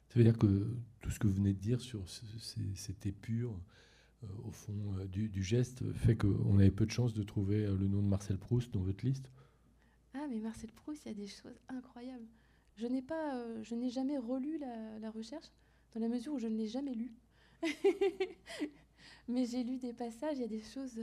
Ça 0.09 0.19
veut 0.19 0.23
dire 0.23 0.37
que 0.37 0.67
tout 1.01 1.09
ce 1.09 1.19
que 1.19 1.27
vous 1.27 1.33
venez 1.33 1.53
de 1.53 1.59
dire 1.59 1.81
sur 1.81 2.03
cette 2.07 3.05
épure, 3.05 3.59
euh, 4.23 4.27
au 4.45 4.51
fond, 4.51 4.95
euh, 4.97 5.05
du, 5.07 5.43
geste, 5.43 5.91
fait 5.93 6.15
qu'on 6.15 6.59
avait 6.59 6.71
peu 6.71 6.85
de 6.85 6.91
chance 6.91 7.13
de 7.13 7.23
trouver 7.23 7.65
le 7.65 7.87
nom 7.87 8.01
de 8.01 8.07
Marcel 8.07 8.37
Proust 8.37 8.71
dans 8.73 8.81
votre 8.81 9.05
liste? 9.05 9.29
Ah, 10.17 10.27
mais 10.29 10.39
Marcel 10.39 10.71
Proust, 10.71 11.05
il 11.05 11.09
y 11.09 11.11
a 11.11 11.13
des 11.13 11.27
choses 11.27 11.59
incroyables. 11.67 12.27
Je 12.77 12.87
n'ai 12.87 13.03
n'ai 13.71 13.89
jamais 13.89 14.17
relu 14.17 14.57
la, 14.57 15.11
recherche, 15.11 15.51
dans 15.93 15.99
la 15.99 16.07
mesure 16.07 16.33
où 16.33 16.39
je 16.39 16.47
ne 16.47 16.55
l'ai 16.55 16.67
jamais 16.67 16.93
lu. 16.93 17.13
mais 19.27 19.45
j'ai 19.45 19.63
lu 19.63 19.77
des 19.77 19.93
passages, 19.93 20.37
il 20.37 20.41
y 20.41 20.45
a 20.45 20.47
des 20.47 20.61
choses. 20.61 20.99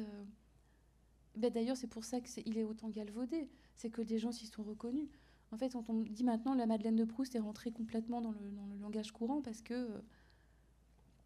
Ben, 1.37 1.51
D'ailleurs, 1.51 1.77
c'est 1.77 1.89
pour 1.89 2.05
ça 2.05 2.21
qu'il 2.21 2.57
est, 2.57 2.61
est 2.61 2.65
autant 2.65 2.89
galvaudé. 2.89 3.49
C'est 3.75 3.91
que 3.91 4.03
des 4.03 4.19
gens 4.19 4.33
s'y 4.33 4.47
sont 4.47 4.63
reconnus. 4.63 5.09
En 5.53 5.59
fait, 5.59 5.71
quand 5.71 5.89
on 5.91 6.01
dit 6.01 6.25
maintenant 6.25 6.55
la 6.55 6.67
Madeleine 6.67 6.97
de 6.97 7.05
Proust 7.05 7.35
est 7.35 7.41
rentrée 7.41 7.73
complètement 7.73 8.23
dans 8.23 8.33
le, 8.33 8.39
langage 8.81 9.13
courant 9.13 9.43
parce 9.43 9.61
que 9.61 9.75
euh, 9.75 10.01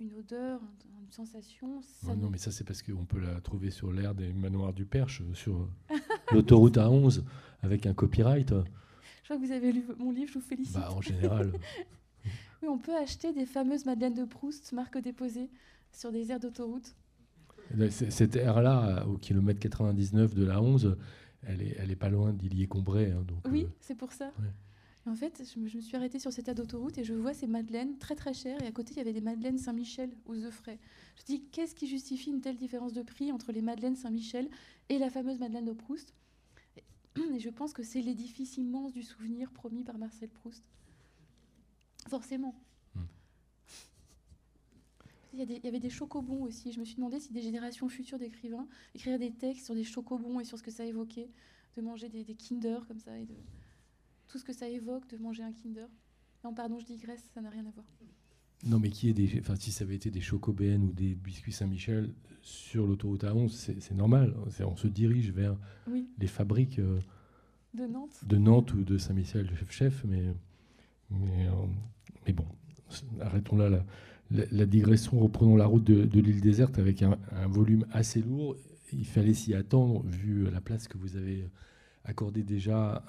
une 0.01 0.15
odeur, 0.15 0.61
une 1.03 1.11
sensation. 1.11 1.81
non, 2.05 2.31
mais 2.31 2.39
ça, 2.39 2.51
c'est 2.51 2.65
parce 2.65 2.83
qu'on 2.83 3.05
peut 3.05 3.21
la 3.21 3.41
trouver 3.41 3.71
sur 3.71 3.93
l'air 3.93 4.15
des 4.15 4.33
manoirs 4.33 4.73
du 4.73 4.85
Perche, 4.85 5.23
sur 5.35 5.69
l'autoroute 6.33 6.77
A11, 6.77 7.23
avec 7.63 7.87
un 7.87 7.95
copyright. 7.95 8.51
Je 8.51 9.25
crois 9.25 9.37
que 9.37 9.47
vous 9.47 9.53
avez 9.53 9.73
lu 9.73 9.85
mon 9.99 10.13
livre, 10.13 10.31
je 10.33 10.39
vous 10.39 10.45
félicite. 10.45 10.75
Bah, 10.75 10.93
en 10.93 11.01
général. 11.01 11.53
oui, 12.63 12.69
on 12.69 12.79
peut 12.79 12.97
acheter 12.97 13.33
des 13.33 13.47
fameuses 13.47 13.87
Madeleines 13.87 14.15
de 14.15 14.25
Proust, 14.25 14.73
marque 14.73 14.99
déposée, 14.99 15.51
sur 15.93 16.13
des 16.13 16.31
aires 16.31 16.41
d'autoroute. 16.41 16.95
Cette 17.91 18.37
aire-là, 18.37 19.07
au 19.07 19.17
kilomètre 19.17 19.59
99 19.59 20.35
de 20.35 20.45
la 20.45 20.63
11, 20.63 20.97
elle 21.43 21.63
est, 21.63 21.77
elle 21.79 21.91
est 21.91 21.97
pas 21.97 22.11
loin 22.11 22.33
d'Illier-Combray. 22.33 23.11
Hein, 23.11 23.25
oui, 23.51 23.65
euh, 23.65 23.69
c'est 23.81 23.97
pour 23.97 24.13
ça. 24.13 24.33
En 25.07 25.15
fait, 25.15 25.43
je 25.55 25.61
me, 25.61 25.69
suis 25.69 25.97
arrêtée 25.97 26.19
sur 26.19 26.33
cette 26.33 26.49
aire 26.49 26.55
d'autoroute 26.57 26.99
et 26.99 27.05
je 27.05 27.15
vois 27.15 27.33
ces 27.33 27.47
madeleines 27.47 27.97
très 27.99 28.17
très 28.17 28.35
chères. 28.35 28.61
Et 28.63 28.67
à 28.67 28.73
côté, 28.73 28.93
il 28.93 28.97
y 28.97 29.01
avait 29.01 29.13
des 29.13 29.21
madeleines 29.21 29.57
Saint-Michel 29.57 30.11
aux 30.27 30.35
œufs 30.35 30.53
frais. 30.53 30.81
Je 31.17 31.25
dis, 31.25 31.45
qu'est-ce 31.53 31.77
qui 31.77 31.87
justifie 31.87 32.31
une 32.31 32.41
telle 32.41 32.57
différence 32.57 32.93
de 32.93 33.03
prix 33.03 33.31
entre 33.31 33.53
les 33.53 33.63
madeleines 33.63 33.95
Saint-Michel 33.95 34.51
et 34.89 34.99
la 34.99 35.09
fameuse 35.09 35.39
madeleine 35.39 35.65
de 35.65 35.73
Proust? 35.73 36.13
Et 37.35 37.39
je 37.39 37.51
pense 37.51 37.73
que 37.73 37.85
c'est 37.85 38.03
l'édifice 38.03 38.57
immense 38.57 38.93
du 38.93 39.05
souvenir 39.05 39.53
promis 39.53 39.85
par 39.85 39.97
Marcel 39.97 40.29
Proust. 40.29 40.65
Forcément. 42.09 42.55
Hmm. 42.97 43.01
Il 45.35 45.65
y, 45.65 45.69
avait 45.69 45.81
des 45.81 45.91
chocobons 45.91 46.43
aussi. 46.43 46.73
Je 46.73 46.81
me 46.81 46.85
suis 46.85 46.97
demandé 46.97 47.21
si 47.21 47.33
des 47.33 47.43
générations 47.43 47.89
futures 47.89 48.19
d'écrivains 48.19 48.67
écriraient 48.95 49.19
des 49.19 49.33
textes 49.33 49.67
sur 49.67 49.75
des 49.75 49.85
chocobons 49.85 50.41
et 50.41 50.45
sur 50.45 50.59
ce 50.59 50.65
que 50.65 50.71
ça 50.71 50.85
évoquait, 50.85 51.31
de 51.77 51.83
manger 51.83 52.09
des, 52.09 52.25
Kinder 52.35 52.81
comme 52.89 52.99
ça, 52.99 53.17
et 53.19 53.25
de 53.27 53.35
tout 54.29 54.39
ce 54.39 54.45
que 54.45 54.53
ça 54.53 54.69
évoque 54.69 55.09
de 55.09 55.17
manger 55.19 55.43
un 55.43 55.53
Kinder. 55.53 55.89
Non, 56.45 56.55
pardon, 56.55 56.79
je 56.79 56.87
digresse, 56.87 57.23
ça 57.35 57.41
n'a 57.41 57.51
rien 57.51 57.67
à 57.67 57.71
voir. 57.71 57.87
Non, 58.65 58.79
mais 58.79 58.91
qui 58.91 59.09
est 59.09 59.13
des, 59.13 59.39
enfin, 59.41 59.57
si 59.57 59.71
ça 59.71 59.85
avait 59.85 59.97
été 59.97 60.11
des 60.11 60.21
chocobènes 60.21 60.85
ou 60.85 60.93
des 60.93 61.15
biscuits 61.15 61.53
Saint-Michel 61.53 62.13
sur 62.43 62.87
l'autoroute 62.87 63.25
A11, 63.25 63.51
c'est 63.51 63.95
normal. 63.95 64.35
On 64.61 64.77
se 64.77 64.87
dirige 64.87 65.31
vers 65.33 65.57
les 66.19 66.27
fabriques 66.27 66.79
euh, 66.79 67.01
de 67.75 67.87
Nantes, 67.87 68.25
de 68.27 68.37
Nantes 68.37 68.73
ou 68.75 68.85
de 68.85 68.99
Saint-Michel 68.99 69.51
chef, 69.69 70.05
mais 70.05 70.35
mais, 71.11 71.47
euh, 71.47 71.67
mais 72.27 72.33
bon, 72.33 72.47
arrêtons 73.21 73.57
là. 73.57 73.69
là 73.69 73.85
la, 74.31 74.67
digression, 74.67 75.19
reprenons 75.19 75.57
la 75.57 75.67
route 75.67 75.85
de, 75.85 76.21
l'île 76.21 76.41
déserte 76.41 76.79
avec 76.79 77.03
un, 77.03 77.17
volume 77.47 77.87
assez 77.93 78.21
lourd. 78.21 78.57
Il 78.93 79.07
fallait 79.07 79.35
s'y 79.35 79.55
attendre, 79.55 80.03
vu 80.05 80.51
la 80.51 80.61
place 80.61 80.89
que 80.89 80.99
vous 80.99 81.17
avez 81.17 81.45
accordée 82.07 82.43
déjà 82.43 83.05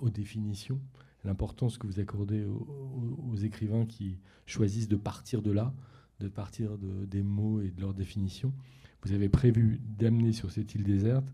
aux 0.00 0.10
définitions, 0.10 0.80
l'importance 1.24 1.78
que 1.78 1.86
vous 1.86 2.00
accordez 2.00 2.44
aux, 2.44 3.36
écrivains 3.36 3.86
qui 3.86 4.18
choisissent 4.44 4.88
de 4.88 4.96
partir 4.96 5.42
de 5.42 5.50
là, 5.50 5.72
de 6.20 6.28
partir 6.28 6.76
des 6.78 7.22
mots 7.22 7.60
et 7.60 7.70
de 7.70 7.80
leurs 7.80 7.94
définitions. 7.94 8.52
Vous 9.02 9.12
avez 9.12 9.28
prévu 9.28 9.80
d'amener 9.98 10.32
sur 10.32 10.50
cette 10.50 10.74
île 10.74 10.84
déserte 10.84 11.32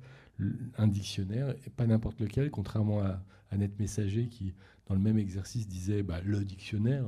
un 0.77 0.89
dictionnaire, 0.89 1.55
et 1.67 1.71
pas 1.71 1.87
n'importe 1.87 2.21
lequel, 2.21 2.51
contrairement 2.51 3.01
à 3.01 3.23
Annette 3.51 3.79
Messager 3.79 4.29
qui, 4.29 4.55
dans 4.87 4.95
le 4.95 5.01
même 5.01 5.19
exercice, 5.19 5.69
disait 5.69 6.03
bah, 6.03 6.21
le 6.25 6.45
dictionnaire. 6.45 7.05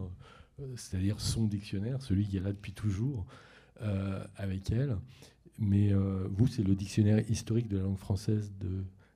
Euh, 0.61 0.67
c'est-à-dire 0.77 1.21
son 1.21 1.47
dictionnaire, 1.47 2.01
celui 2.03 2.27
qui 2.27 2.37
est 2.37 2.41
là 2.41 2.53
depuis 2.53 2.73
toujours, 2.73 3.27
euh, 3.83 4.25
avec 4.37 4.71
elle. 4.71 4.97
Mais 5.59 5.93
euh, 5.93 6.29
vous, 6.31 6.47
c'est 6.47 6.63
le 6.63 6.75
dictionnaire 6.75 7.29
historique 7.31 7.69
de 7.69 7.79
la 7.79 7.85
langue 7.85 7.99
française 7.99 8.53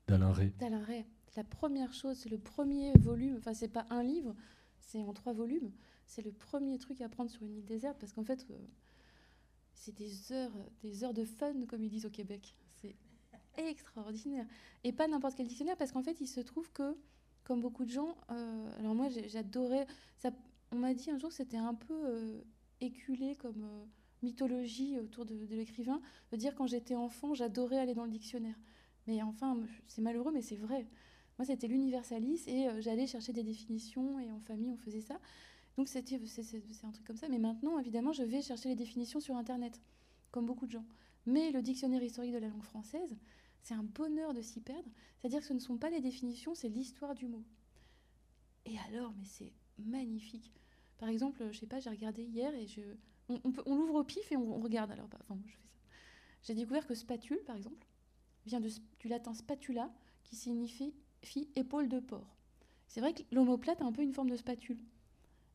d'Alain 0.09 0.33
Ray. 0.33 0.51
D'Alain 0.59 0.83
Ray. 0.83 1.05
La 1.37 1.45
première 1.45 1.93
chose, 1.93 2.17
c'est 2.17 2.31
le 2.31 2.39
premier 2.39 2.93
volume, 2.99 3.37
enfin, 3.39 3.55
c'est 3.55 3.69
pas 3.69 3.87
un 3.91 4.03
livre, 4.03 4.35
c'est 4.81 5.01
en 5.01 5.13
trois 5.13 5.33
volumes. 5.33 5.71
C'est 6.07 6.23
le 6.23 6.33
premier 6.33 6.79
truc 6.79 7.01
à 7.01 7.09
prendre 7.09 7.31
sur 7.31 7.43
une 7.43 7.55
île 7.55 7.65
déserte 7.65 7.97
parce 8.01 8.13
qu'en 8.13 8.25
fait, 8.25 8.45
c'est 9.75 9.95
des 9.95 10.33
heures, 10.33 10.51
des 10.83 11.05
heures 11.05 11.15
de 11.15 11.25
fun, 11.25 11.55
comme 11.69 11.85
ils 11.85 11.91
disent 11.91 12.07
au 12.07 12.11
Québec. 12.11 12.57
C'est 12.75 12.97
extraordinaire. 13.57 14.47
Et 14.85 14.93
pas 14.93 15.07
n'importe 15.07 15.37
quel 15.37 15.47
dictionnaire 15.47 15.77
parce 15.77 15.93
qu'en 15.93 16.03
fait, 16.03 16.21
il 16.21 16.27
se 16.27 16.41
trouve 16.41 16.73
que, 16.73 16.97
comme 17.45 17.61
beaucoup 17.61 17.85
de 17.85 17.91
gens, 17.91 18.17
alors 18.29 18.95
moi, 18.95 19.09
j'adorais. 19.27 19.87
Ça, 20.17 20.31
on 20.73 20.77
m'a 20.77 20.95
dit 20.95 21.11
un 21.11 21.19
jour 21.19 21.31
que 21.31 21.37
c'était 21.37 21.57
un 21.57 21.75
peu 21.75 21.95
euh, 21.95 22.41
éculé 22.81 23.37
comme 23.37 23.65
euh, 23.65 23.85
mythologie 24.23 24.99
autour 24.99 25.25
de, 25.25 25.35
l'écrivain, 25.51 26.01
de 26.33 26.37
dire 26.37 26.55
quand 26.55 26.67
j'étais 26.67 26.95
enfant, 26.95 27.35
j'adorais 27.35 27.79
aller 27.79 27.95
dans 27.95 28.05
le 28.05 28.11
dictionnaire. 28.11 28.57
Mais 29.09 29.23
enfin, 29.23 29.59
c'est 29.87 30.03
malheureux, 30.03 30.31
mais 30.33 30.43
c'est 30.43 30.57
vrai. 30.57 30.87
Moi, 31.39 31.47
c'était 31.47 31.67
l'universalis 31.67 32.43
et 32.47 32.69
euh, 32.69 32.83
j'allais 32.83 33.07
chercher 33.07 33.33
des 33.33 33.43
définitions 33.43 34.21
et 34.21 34.31
en 34.31 34.39
famille, 34.41 34.71
on 34.71 34.77
faisait 34.77 35.01
ça. 35.01 35.19
Donc, 35.79 35.89
c'est, 35.89 36.05
un 36.85 36.91
truc 36.93 37.07
comme 37.07 37.17
ça. 37.17 37.27
Mais 37.31 37.39
maintenant, 37.39 37.79
évidemment, 37.79 38.13
je 38.13 38.23
vais 38.23 38.43
chercher 38.43 38.69
les 38.69 38.77
définitions 38.77 39.19
sur 39.19 39.35
Internet, 39.35 39.81
comme 40.31 40.45
beaucoup 40.45 40.67
de 40.67 40.73
gens. 40.73 40.85
Mais 41.25 41.53
le 41.53 41.63
dictionnaire 41.63 42.03
historique 42.03 42.35
de 42.35 42.39
la 42.39 42.49
langue 42.49 42.63
française, 42.63 43.17
c'est 43.63 43.73
un 43.73 43.83
bonheur 43.83 44.35
de 44.35 44.43
s'y 44.43 44.61
perdre. 44.61 44.91
C'est-à-dire 45.19 45.41
que 45.41 45.47
ce 45.47 45.55
ne 45.55 45.59
sont 45.59 45.79
pas 45.79 45.89
les 45.89 46.03
définitions, 46.03 46.55
c'est 46.55 46.69
l'histoire 46.69 47.15
du 47.15 47.29
mot. 47.29 47.45
Et 48.67 48.77
alors, 48.91 49.15
mais 49.17 49.25
c'est 49.25 49.55
magnifique. 49.79 50.53
Par 50.99 51.09
exemple, 51.09 51.49
je 51.51 51.59
sais 51.59 51.67
pas, 51.67 51.81
j'ai 51.81 51.89
regardé 51.89 52.25
hier 52.25 52.55
et 52.55 52.67
je, 52.67 52.83
on, 53.31 53.75
l'ouvre 53.75 53.95
au 53.95 54.05
pif 54.05 54.31
et 54.33 54.37
on, 54.37 54.61
regarde. 54.61 54.91
Alors, 54.91 55.09
enfin, 55.15 55.41
je 55.47 55.53
fais 55.53 55.63
ça. 55.63 55.79
J'ai 56.43 56.55
découvert 56.55 56.87
que 56.87 56.95
spatule, 56.95 57.43
par 57.47 57.57
exemple, 57.57 57.88
vient 58.49 58.61
du 58.61 59.09
latin 59.09 59.35
spatula, 59.35 59.91
qui 60.25 60.37
signifie 60.37 60.93
épaule 61.55 61.89
de 61.89 62.01
porc. 62.01 62.37
C'est 62.89 63.01
vrai 63.01 63.13
que 63.13 63.23
l'homoplate 63.33 63.81
a 63.81 63.85
un 63.85 63.93
peu 63.93 64.03
une 64.03 64.13
forme 64.13 64.31
de 64.31 64.37
spatule. 64.37 64.79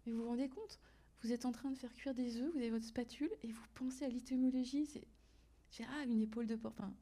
Mais 0.06 0.12
vous 0.12 0.22
vous 0.22 0.28
rendez 0.28 0.50
compte 0.50 0.80
Vous 1.22 1.32
êtes 1.32 1.46
en 1.46 1.52
train 1.52 1.72
de 1.72 1.78
faire 1.78 1.94
cuire 1.94 2.14
des 2.14 2.38
œufs, 2.38 2.52
vous 2.52 2.60
avez 2.60 2.70
votre 2.70 2.86
spatule 2.86 3.32
et 3.44 3.52
vous 3.52 3.62
pensez 3.74 4.06
à 4.06 4.10
l'étymologie. 4.10 4.86
C'est, 4.86 5.84
ah, 5.86 6.04
une 6.06 6.22
épaule 6.22 6.48
de 6.48 6.56
porc. 6.56 6.74
Enfin, 6.78 6.94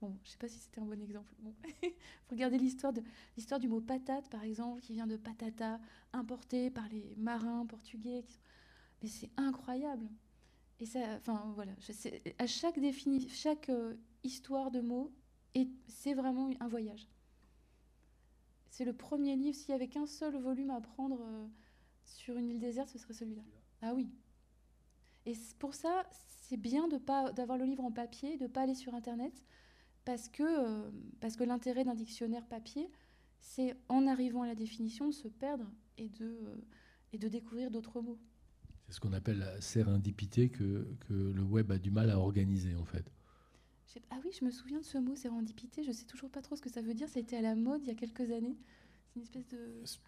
Bon, 0.00 0.16
je 0.22 0.28
ne 0.28 0.32
sais 0.32 0.38
pas 0.38 0.48
si 0.48 0.58
c'était 0.58 0.80
un 0.80 0.86
bon 0.86 1.00
exemple. 1.02 1.30
Bon. 1.40 1.54
Regardez 2.30 2.56
l'histoire, 2.56 2.92
l'histoire 3.36 3.60
du 3.60 3.68
mot 3.68 3.82
patate, 3.82 4.30
par 4.30 4.44
exemple, 4.44 4.80
qui 4.80 4.94
vient 4.94 5.06
de 5.06 5.18
patata, 5.18 5.78
importé 6.14 6.70
par 6.70 6.88
les 6.88 7.14
marins 7.18 7.66
portugais. 7.66 8.24
Mais 9.02 9.08
c'est 9.08 9.30
incroyable. 9.36 10.08
Et 10.78 10.86
ça, 10.86 11.00
enfin 11.18 11.52
voilà, 11.54 11.72
à 12.38 12.46
chaque 12.46 12.78
défini, 12.78 13.28
chaque 13.28 13.68
euh, 13.68 13.94
histoire 14.24 14.70
de 14.70 14.80
mots, 14.80 15.12
c'est 15.86 16.14
vraiment 16.14 16.50
un 16.60 16.68
voyage. 16.68 17.08
C'est 18.70 18.84
le 18.84 18.92
premier 18.92 19.36
livre. 19.36 19.56
S'il 19.56 19.70
y 19.70 19.74
avait 19.74 19.88
qu'un 19.88 20.06
seul 20.06 20.36
volume 20.36 20.70
à 20.70 20.80
prendre 20.80 21.20
euh, 21.22 21.46
sur 22.04 22.36
une 22.36 22.48
île 22.48 22.60
déserte, 22.60 22.88
ce 22.88 22.98
serait 22.98 23.14
celui-là. 23.14 23.42
Ah 23.82 23.94
oui. 23.94 24.08
Et 25.26 25.34
pour 25.58 25.74
ça, 25.74 26.04
c'est 26.10 26.56
bien 26.56 26.88
de 26.88 26.96
pas 26.96 27.32
d'avoir 27.32 27.58
le 27.58 27.64
livre 27.64 27.84
en 27.84 27.92
papier, 27.92 28.36
de 28.36 28.46
pas 28.46 28.62
aller 28.62 28.74
sur 28.74 28.94
Internet, 28.94 29.42
parce 30.04 30.28
que, 30.28 30.42
euh, 30.42 30.90
parce 31.20 31.36
que 31.36 31.44
l'intérêt 31.44 31.84
d'un 31.84 31.94
dictionnaire 31.94 32.46
papier, 32.46 32.90
c'est 33.38 33.76
en 33.88 34.06
arrivant 34.06 34.42
à 34.42 34.46
la 34.46 34.54
définition 34.54 35.06
de 35.06 35.12
se 35.12 35.28
perdre 35.28 35.70
et 35.98 36.08
de, 36.08 36.24
euh, 36.24 36.56
et 37.12 37.18
de 37.18 37.28
découvrir 37.28 37.70
d'autres 37.70 38.00
mots. 38.00 38.18
C'est 38.86 38.94
ce 38.94 39.00
qu'on 39.00 39.12
appelle 39.12 39.38
la 39.38 39.60
sérendipité 39.60 40.48
que, 40.48 40.96
que, 41.06 41.12
le 41.12 41.42
web 41.42 41.70
a 41.70 41.78
du 41.78 41.90
mal 41.90 42.10
à 42.10 42.18
organiser 42.18 42.74
en 42.74 42.84
fait. 42.84 43.10
Ah 44.10 44.16
oui, 44.24 44.30
je 44.38 44.44
me 44.44 44.50
souviens 44.50 44.78
de 44.78 44.84
ce 44.84 44.98
mot 44.98 45.16
sérendipité, 45.16 45.82
je 45.82 45.88
ne 45.88 45.92
sais 45.92 46.04
toujours 46.04 46.30
pas 46.30 46.42
trop 46.42 46.56
ce 46.56 46.62
que 46.62 46.70
ça 46.70 46.80
veut 46.80 46.94
dire, 46.94 47.08
ça 47.08 47.18
a 47.18 47.22
été 47.22 47.36
à 47.36 47.40
la 47.40 47.54
mode 47.54 47.80
il 47.82 47.88
y 47.88 47.90
a 47.90 47.94
quelques 47.94 48.30
années. 48.30 48.56
C'est 49.08 49.16
une 49.16 49.22
espèce 49.22 49.48
de... 49.48 49.58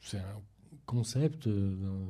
C'est 0.00 0.18
un 0.18 0.40
concept 0.86 1.48
euh, 1.48 2.06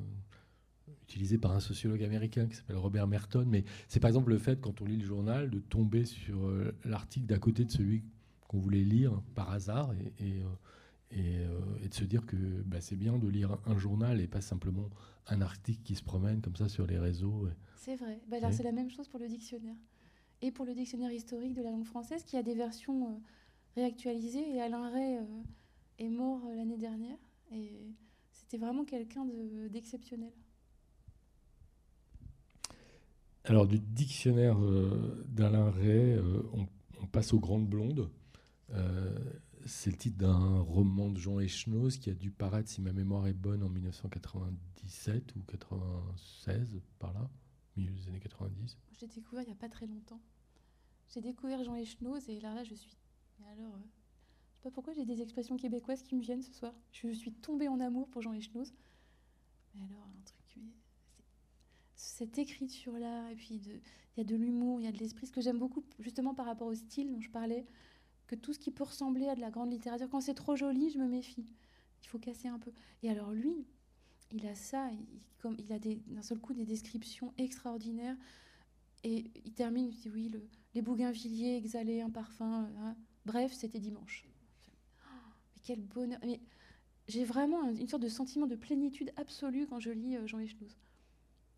utilisé 1.03 1.39
par 1.39 1.53
un 1.53 1.61
sociologue 1.61 2.03
américain 2.03 2.47
qui 2.47 2.57
s'appelle 2.57 2.77
Robert 2.77 3.07
Merton. 3.07 3.47
Mais 3.47 3.64
c'est 3.89 4.01
par 4.01 4.09
exemple 4.09 4.31
le 4.31 4.39
fait, 4.39 4.61
quand 4.61 4.83
on 4.83 4.85
lit 4.85 4.99
le 4.99 5.05
journal, 5.05 5.51
de 5.51 5.61
tomber 5.61 6.05
sur 6.05 6.47
euh, 6.47 6.77
l'article 6.85 7.27
d'à 7.27 7.39
côté 7.39 7.64
de 7.64 7.70
celui 7.70 8.05
qu'on 8.49 8.59
voulait 8.59 8.85
lire 8.85 9.23
par 9.35 9.51
hasard 9.51 9.95
et, 9.95 10.43
et, 11.11 11.39
euh, 11.39 11.89
de 11.89 11.95
se 11.95 12.05
dire 12.05 12.27
que 12.27 12.37
bah, 12.66 12.83
c'est 12.83 12.97
bien 12.97 13.18
de 13.18 13.29
lire 13.29 13.59
un 13.64 13.79
journal 13.79 14.20
et 14.20 14.27
pas 14.27 14.43
simplement 14.43 14.91
un 15.29 15.41
article 15.41 15.83
qui 15.83 15.95
se 15.95 16.03
promène 16.03 16.43
comme 16.43 16.57
ça 16.57 16.68
sur 16.68 16.87
les 16.87 16.99
réseaux. 16.99 17.49
C'est 17.77 17.97
vrai. 17.97 18.20
Bah, 18.29 18.37
alors 18.37 18.53
c'est 18.53 18.62
la 18.62 18.73
même 18.73 18.91
chose 18.91 19.09
pour 19.09 19.20
le 19.20 19.29
dictionnaire. 19.29 19.77
Et 20.43 20.51
pour 20.51 20.64
le 20.64 20.74
dictionnaire 20.74 21.12
historique 21.12 21.55
de 21.55 21.62
la 21.62 21.70
langue 21.70 21.86
française, 21.86 22.24
qui 22.24 22.36
a 22.36 22.43
des 22.43 22.55
versions 22.55 23.20
réactualisées. 23.76 24.57
Et 24.57 24.61
Alain 24.61 24.90
Ray 24.90 25.18
est 25.99 26.09
mort 26.09 26.40
l'année 26.57 26.76
dernière. 26.76 27.16
Et 27.53 27.72
c'était 28.32 28.59
vraiment 28.59 28.84
quelqu'un 28.84 29.24
d'exceptionnel. 29.70 30.32
Alors, 33.45 33.66
du 33.66 33.78
dictionnaire 33.78 34.57
d'Alain 35.26 35.70
Ray, 35.70 36.18
on, 36.53 36.66
on, 37.01 37.07
passe 37.07 37.32
aux 37.32 37.40
Grandes 37.40 37.68
Blondes. 37.68 38.11
c'est 39.66 39.90
le 39.90 39.97
titre 39.97 40.18
d'un 40.18 40.61
roman 40.61 41.11
de 41.11 41.18
Jean 41.18 41.38
Echenoz 41.40 41.99
qui 41.99 42.11
a 42.11 42.14
dû 42.14 42.30
paraître, 42.30 42.68
si 42.68 42.80
ma 42.80 42.93
mémoire 42.93 43.26
est 43.26 43.32
bonne, 43.32 43.62
en 43.62 43.68
1997 43.68 45.36
ou 45.36 45.40
96, 45.43 46.80
par 46.99 47.12
là, 47.12 47.28
milieu 47.76 47.93
des 47.93 48.09
années 48.09 48.20
90. 48.20 48.76
J'ai 48.99 49.07
découvert 49.07 49.43
il 49.43 49.47
n'y 49.47 49.53
a 49.53 49.57
pas 49.57 49.68
très 49.68 49.86
longtemps. 49.86 50.20
J'ai 51.12 51.20
découvert 51.20 51.62
Jean 51.62 51.76
Echenoz 51.76 52.28
et 52.28 52.40
là, 52.40 52.54
là, 52.54 52.64
je 52.64 52.74
suis. 52.74 52.96
alors, 53.52 53.78
sais 54.54 54.62
pas 54.62 54.70
pourquoi 54.70 54.94
j'ai 54.94 55.04
des 55.04 55.20
expressions 55.20 55.56
québécoises 55.56 56.02
qui 56.02 56.14
me 56.14 56.22
viennent 56.22 56.42
ce 56.42 56.52
soir. 56.52 56.72
Je 56.92 57.12
suis 57.12 57.32
tombée 57.32 57.68
en 57.68 57.80
amour 57.80 58.08
pour 58.08 58.22
Jean 58.22 58.32
Echenoz. 58.32 58.72
Mais 59.74 59.82
alors, 59.82 60.06
un 60.06 60.22
truc. 60.24 60.64
Cette 61.96 62.38
écriture-là, 62.38 63.30
et 63.30 63.36
puis 63.36 63.56
il 63.56 63.80
y 64.16 64.20
a 64.20 64.24
de 64.24 64.34
l'humour, 64.34 64.80
il 64.80 64.84
y 64.84 64.86
a 64.86 64.92
de 64.92 64.98
l'esprit. 64.98 65.26
Ce 65.26 65.32
que 65.32 65.42
j'aime 65.42 65.58
beaucoup, 65.58 65.84
justement 65.98 66.34
par 66.34 66.46
rapport 66.46 66.66
au 66.66 66.74
style 66.74 67.12
dont 67.12 67.20
je 67.20 67.30
parlais, 67.30 67.66
que 68.26 68.34
tout 68.34 68.54
ce 68.54 68.58
qui 68.58 68.70
peut 68.70 68.84
ressembler 68.84 69.28
à 69.28 69.34
de 69.34 69.40
la 69.40 69.50
grande 69.50 69.70
littérature, 69.70 70.08
quand 70.08 70.20
c'est 70.22 70.34
trop 70.34 70.56
joli, 70.56 70.90
je 70.90 70.98
me 70.98 71.06
méfie. 71.06 71.52
Il 72.02 72.08
faut 72.08 72.18
casser 72.18 72.48
un 72.48 72.58
peu. 72.58 72.72
Et 73.02 73.10
alors, 73.10 73.32
lui, 73.32 73.66
il 74.30 74.46
a 74.46 74.54
ça, 74.54 74.90
il, 74.92 75.06
comme, 75.38 75.56
il 75.58 75.72
a 75.72 75.78
d'un 75.78 76.22
seul 76.22 76.38
coup 76.38 76.54
des 76.54 76.64
descriptions 76.64 77.34
extraordinaires. 77.36 78.16
Et 79.04 79.30
il 79.44 79.52
termine, 79.52 79.88
il 79.88 79.96
dit 79.96 80.10
oui, 80.10 80.28
le, 80.28 80.48
les 80.75 80.83
bougainvilliers 80.83 81.57
exhalaient 81.57 82.01
un 82.01 82.11
parfum. 82.11 82.70
Hein. 82.79 82.97
Bref, 83.25 83.53
c'était 83.53 83.81
dimanche 83.81 84.27
quel 85.62 85.81
bonheur. 85.81 86.18
Mais 86.23 86.41
j'ai 87.09 87.25
vraiment 87.25 87.68
une 87.70 87.89
sorte 87.89 88.03
de 88.03 88.09
sentiment 88.09 88.47
de 88.47 88.57
plénitude 88.57 89.12
absolue 89.16 89.66
quand 89.66 89.81
je 89.81 89.91
lis 89.91 90.16
euh, 90.16 90.27
Jean 90.27 90.39
Echenoz. 90.41 90.77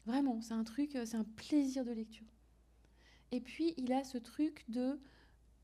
Vraiment, 0.06 0.40
c'est 0.40 0.54
un 0.54 0.64
truc, 0.64 0.94
euh, 0.96 1.04
c'est 1.06 1.16
un 1.16 1.24
plaisir 1.24 1.84
de 1.84 1.92
lecture. 1.92 2.26
Et 3.32 3.40
puis, 3.40 3.74
il 3.76 3.92
a 3.92 4.04
ce 4.04 4.18
truc 4.18 4.64
de 4.68 4.98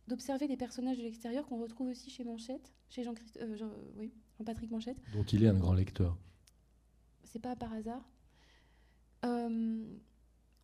d'observer 0.09 0.49
les 0.49 0.57
personnages 0.57 0.99
de 0.99 1.05
l'extérieur 1.05 1.47
qu'on 1.47 1.59
retrouve 1.59 1.89
aussi 1.89 2.11
chez 2.11 2.25
Manchette, 2.25 2.73
chez 2.89 3.05
Jean, 3.05 3.15
euh, 3.37 3.57
Jean, 3.57 3.71
oui, 3.97 4.11
Jean 4.37 4.45
Patrick 4.45 4.69
Manchette. 4.69 4.97
Dont 5.13 5.23
il 5.23 5.45
est 5.45 5.49
un 5.49 5.59
grand 5.59 5.75
lecteur. 5.75 6.19
C'est 7.23 7.39
pas 7.39 7.55
par 7.55 7.73
hasard. 7.73 8.03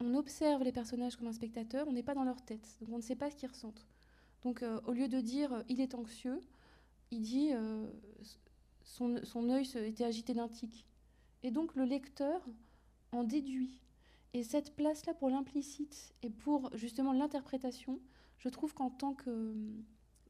On 0.01 0.15
observe 0.15 0.63
les 0.63 0.73
personnages 0.73 1.17
comme 1.17 1.29
un 1.29 1.33
spectateur, 1.33 1.87
on 1.89 1.93
n'est 1.93 2.03
pas 2.03 2.15
dans 2.15 2.25
leur 2.25 2.43
tête, 2.43 2.69
donc 2.81 2.91
on 2.93 2.97
ne 2.97 3.03
sait 3.03 3.17
pas 3.17 3.31
ce 3.31 3.37
qu'ils 3.37 3.49
ressentent. 3.49 3.87
Donc, 4.43 4.65
au 4.85 4.93
lieu 4.93 5.09
de 5.09 5.21
dire 5.21 5.65
il 5.69 5.81
est 5.81 5.95
anxieux, 5.95 6.41
il 7.11 7.23
dit 7.23 7.51
euh, 7.53 7.87
son, 8.83 9.51
œil 9.51 9.69
était 9.77 10.05
agité 10.05 10.35
d'un 10.35 10.49
tic. 10.49 10.87
Et 11.43 11.51
donc 11.51 11.75
le 11.75 11.85
lecteur 11.85 12.45
en 13.13 13.25
déduit. 13.25 13.81
Et 14.33 14.43
cette 14.43 14.75
place-là 14.75 15.15
pour 15.15 15.31
l'implicite 15.31 16.15
et 16.23 16.31
pour 16.31 16.71
justement 16.77 17.13
l'interprétation, 17.13 18.01
je 18.39 18.49
trouve 18.49 18.75
qu'en 18.75 18.91
tant 18.91 19.15
que, 19.15 19.55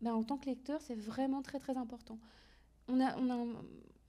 ben, 0.01 0.15
en 0.15 0.23
tant 0.23 0.37
que 0.37 0.47
lecteur, 0.47 0.81
c'est 0.81 0.95
vraiment 0.95 1.43
très 1.43 1.59
très 1.59 1.77
important. 1.77 2.19
On, 2.89 3.01
a, 3.01 3.17
on, 3.19 3.31
a, 3.31 3.37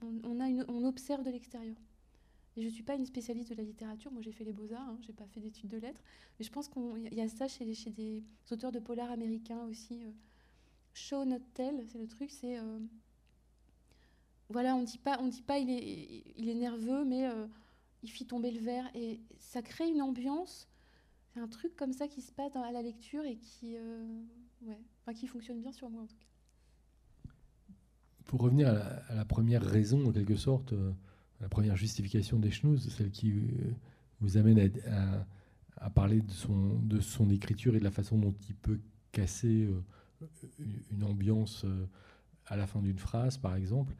on, 0.02 0.40
a 0.40 0.64
on 0.68 0.84
observe 0.84 1.24
de 1.24 1.30
l'extérieur. 1.30 1.76
Et 2.58 2.62
je 2.62 2.66
ne 2.66 2.72
suis 2.72 2.82
pas 2.82 2.96
une 2.96 3.06
spécialiste 3.06 3.50
de 3.50 3.54
la 3.54 3.62
littérature, 3.62 4.10
moi 4.10 4.20
j'ai 4.20 4.32
fait 4.32 4.42
les 4.42 4.52
beaux-arts, 4.52 4.88
hein, 4.88 4.98
je 5.00 5.06
n'ai 5.06 5.14
pas 5.14 5.28
fait 5.28 5.38
d'études 5.38 5.70
de 5.70 5.76
lettres, 5.76 6.02
mais 6.38 6.44
je 6.44 6.50
pense 6.50 6.66
qu'il 6.66 7.14
y 7.14 7.20
a 7.20 7.28
ça 7.28 7.46
chez, 7.46 7.64
des 7.64 8.24
auteurs 8.50 8.72
de 8.72 8.80
polar 8.80 9.12
américains 9.12 9.62
aussi. 9.66 10.04
Euh, 10.04 10.10
show 10.92 11.24
not 11.24 11.38
tell, 11.54 11.86
c'est 11.86 11.98
le 11.98 12.08
truc, 12.08 12.32
c'est 12.32 12.58
euh, 12.58 12.80
voilà, 14.48 14.74
on 14.74 14.82
dit 14.82 14.98
pas, 14.98 15.20
on 15.20 15.28
dit 15.28 15.42
pas 15.42 15.58
il 15.58 15.70
est, 15.70 16.54
nerveux, 16.54 17.04
mais 17.04 17.28
euh, 17.28 17.46
il 18.02 18.10
fit 18.10 18.26
tomber 18.26 18.50
le 18.50 18.58
verre 18.58 18.90
et 18.92 19.20
ça 19.38 19.62
crée 19.62 19.88
une 19.88 20.02
ambiance. 20.02 20.66
C'est 21.32 21.38
un 21.38 21.46
truc 21.46 21.76
comme 21.76 21.92
ça 21.92 22.08
qui 22.08 22.22
se 22.22 22.32
passe 22.32 22.56
à 22.56 22.72
la 22.72 22.82
lecture 22.82 23.24
et 23.24 23.36
qui, 23.36 23.76
ouais, 24.62 25.14
qui 25.14 25.28
fonctionne 25.28 25.60
bien 25.60 25.70
sur 25.70 25.90
moi 25.90 26.02
en 26.02 26.06
tout 26.06 26.16
cas. 26.16 27.30
Pour 28.24 28.40
revenir 28.40 28.66
à 28.66 29.14
la, 29.14 29.24
première 29.24 29.62
raison, 29.62 30.08
en 30.08 30.10
quelque 30.10 30.34
sorte, 30.34 30.74
la 31.40 31.48
première 31.48 31.76
justification 31.76 32.38
des 32.38 32.50
Schnouz, 32.50 32.88
celle 32.88 33.10
qui 33.10 33.34
vous 34.20 34.36
amène 34.36 34.70
à, 35.80 35.90
parler 35.90 36.20
de 36.20 37.00
son, 37.00 37.30
écriture 37.30 37.76
et 37.76 37.78
de 37.78 37.84
la 37.84 37.90
façon 37.90 38.18
dont 38.18 38.34
il 38.48 38.54
peut 38.54 38.80
casser 39.12 39.68
une 40.90 41.04
ambiance 41.04 41.64
euh, 41.64 41.86
à 42.46 42.56
la 42.56 42.66
fin 42.66 42.80
d'une 42.80 42.98
phrase, 42.98 43.38
par 43.38 43.54
exemple. 43.54 43.94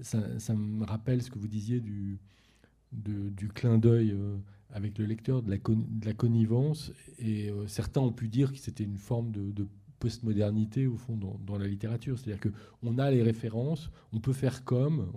Ça, 0.00 0.18
me 0.54 0.84
rappelle 0.84 1.22
ce 1.22 1.30
que 1.30 1.38
vous 1.38 1.48
disiez 1.48 1.80
du, 1.80 2.18
clin 3.54 3.78
d'œil 3.78 4.12
euh, 4.12 4.36
avec 4.70 4.98
le 4.98 5.06
lecteur, 5.06 5.42
de 5.42 5.50
la, 5.50 5.56
la 6.04 6.12
connivence. 6.12 6.92
Et 7.18 7.50
euh, 7.50 7.66
certains 7.66 8.00
ont 8.00 8.12
pu 8.12 8.28
dire 8.28 8.52
que 8.52 8.58
c'était 8.58 8.84
une 8.84 8.98
forme 8.98 9.32
de, 9.32 9.50
de 9.50 9.66
postmodernité, 9.98 10.86
au 10.86 10.96
fond, 10.96 11.16
dans, 11.16 11.58
la 11.58 11.66
littérature. 11.66 12.18
C'est-à-dire 12.18 12.52
qu'on 12.82 12.98
a 12.98 13.10
les 13.10 13.22
références, 13.22 13.90
on 14.12 14.20
peut 14.20 14.32
faire 14.32 14.64
comme, 14.64 15.10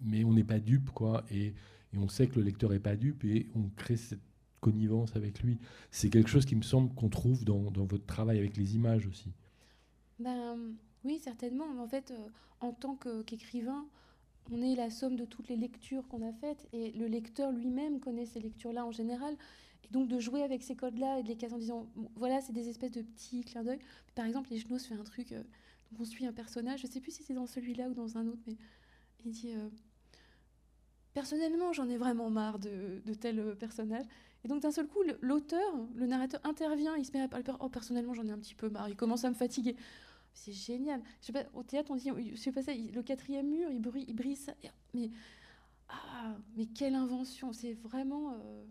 mais 0.00 0.24
on 0.24 0.32
n'est 0.32 0.44
pas 0.44 0.58
dupe, 0.58 0.90
quoi. 0.90 1.24
Et, 1.30 1.54
on 1.96 2.08
sait 2.08 2.26
que 2.26 2.36
le 2.36 2.42
lecteur 2.42 2.70
n'est 2.70 2.78
pas 2.78 2.96
dupe, 2.96 3.24
et 3.24 3.48
on 3.54 3.70
crée 3.76 3.96
cette 3.96 4.20
connivence 4.60 5.16
avec 5.16 5.42
lui. 5.42 5.58
C'est 5.90 6.10
quelque 6.10 6.28
chose 6.28 6.44
qui 6.44 6.54
me 6.54 6.62
semble 6.62 6.94
qu'on 6.94 7.08
trouve 7.08 7.44
dans, 7.44 7.70
votre 7.70 8.04
travail 8.04 8.38
avec 8.38 8.56
les 8.56 8.76
images 8.76 9.06
aussi. 9.06 9.32
Ben, 10.18 10.56
oui, 11.04 11.18
certainement. 11.18 11.64
En 11.80 11.86
fait, 11.86 12.10
euh, 12.10 12.28
en 12.60 12.72
tant 12.72 12.96
qu'écrivain, 13.24 13.86
on 14.50 14.62
est 14.62 14.74
la 14.74 14.90
somme 14.90 15.16
de 15.16 15.24
toutes 15.24 15.48
les 15.48 15.56
lectures 15.56 16.06
qu'on 16.08 16.26
a 16.26 16.32
faites 16.32 16.68
et 16.72 16.92
le 16.92 17.06
lecteur 17.06 17.52
lui-même 17.52 18.00
connaît 18.00 18.26
ces 18.26 18.40
lectures-là 18.40 18.84
en 18.84 18.92
général. 18.92 19.36
Et 19.84 19.92
donc 19.92 20.08
de 20.08 20.18
jouer 20.18 20.42
avec 20.42 20.62
ces 20.62 20.74
codes-là 20.74 21.18
et 21.18 21.22
de 21.22 21.28
les 21.28 21.36
casser 21.36 21.54
en 21.54 21.58
disant, 21.58 21.86
voilà, 22.16 22.40
c'est 22.40 22.52
des 22.52 22.68
espèces 22.68 22.92
de 22.92 23.02
petits 23.02 23.42
clins 23.42 23.62
d'œil. 23.62 23.78
Par 24.14 24.26
exemple, 24.26 24.50
les 24.50 24.58
genoux 24.58 24.78
fait 24.78 24.94
un 24.94 25.04
truc, 25.04 25.32
euh, 25.32 25.42
on 25.98 26.04
suit 26.04 26.26
un 26.26 26.32
personnage, 26.32 26.80
je 26.80 26.86
ne 26.86 26.92
sais 26.92 27.00
plus 27.00 27.12
si 27.12 27.22
c'est 27.22 27.34
dans 27.34 27.46
celui-là 27.46 27.88
ou 27.88 27.94
dans 27.94 28.18
un 28.18 28.26
autre, 28.26 28.40
mais 28.46 28.56
il 29.24 29.32
dit, 29.32 29.52
euh, 29.54 29.68
personnellement, 31.14 31.72
j'en 31.72 31.88
ai 31.88 31.96
vraiment 31.96 32.30
marre 32.30 32.58
de, 32.58 33.02
de, 33.04 33.14
tel 33.14 33.56
personnage. 33.56 34.04
Et 34.44 34.48
donc 34.48 34.62
d'un 34.62 34.70
seul 34.70 34.86
coup, 34.86 35.02
l'auteur, 35.20 35.74
le 35.94 36.06
narrateur 36.06 36.40
intervient, 36.44 36.96
il 36.96 37.04
se 37.04 37.12
met 37.12 37.20
à 37.20 37.28
parler, 37.28 37.44
oh 37.60 37.68
personnellement, 37.68 38.14
j'en 38.14 38.26
ai 38.26 38.30
un 38.30 38.38
petit 38.38 38.54
peu 38.54 38.68
marre, 38.68 38.88
il 38.88 38.96
commence 38.96 39.24
à 39.24 39.30
me 39.30 39.34
fatiguer. 39.34 39.76
C'est 40.38 40.52
génial. 40.52 41.02
Je 41.20 41.32
sais 41.32 41.48
au 41.52 41.64
théâtre, 41.64 41.90
on 41.90 41.96
dit, 41.96 42.10
je 42.30 42.36
sais 42.36 42.52
pas 42.52 42.62
ça, 42.62 42.72
le 42.72 43.02
quatrième 43.02 43.48
mur, 43.48 43.70
il, 43.70 43.80
brise 44.14 44.54
Mais, 44.94 45.10
ah, 45.88 46.36
mais 46.56 46.66
quelle 46.66 46.94
invention 46.94 47.52
C'est 47.52 47.72
vraiment, 47.72 48.34
euh, 48.34 48.64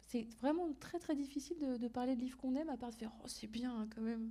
c'est 0.00 0.26
vraiment 0.40 0.72
très 0.80 0.98
très 0.98 1.14
difficile 1.14 1.58
de, 1.78 1.88
parler 1.88 2.16
de 2.16 2.20
livres 2.20 2.38
qu'on 2.38 2.54
aime 2.56 2.70
à 2.70 2.78
part 2.78 2.90
de 2.90 2.94
faire, 2.94 3.12
oh 3.22 3.26
c'est 3.26 3.48
bien 3.48 3.76
hein, 3.76 3.86
quand 3.94 4.00
même. 4.00 4.30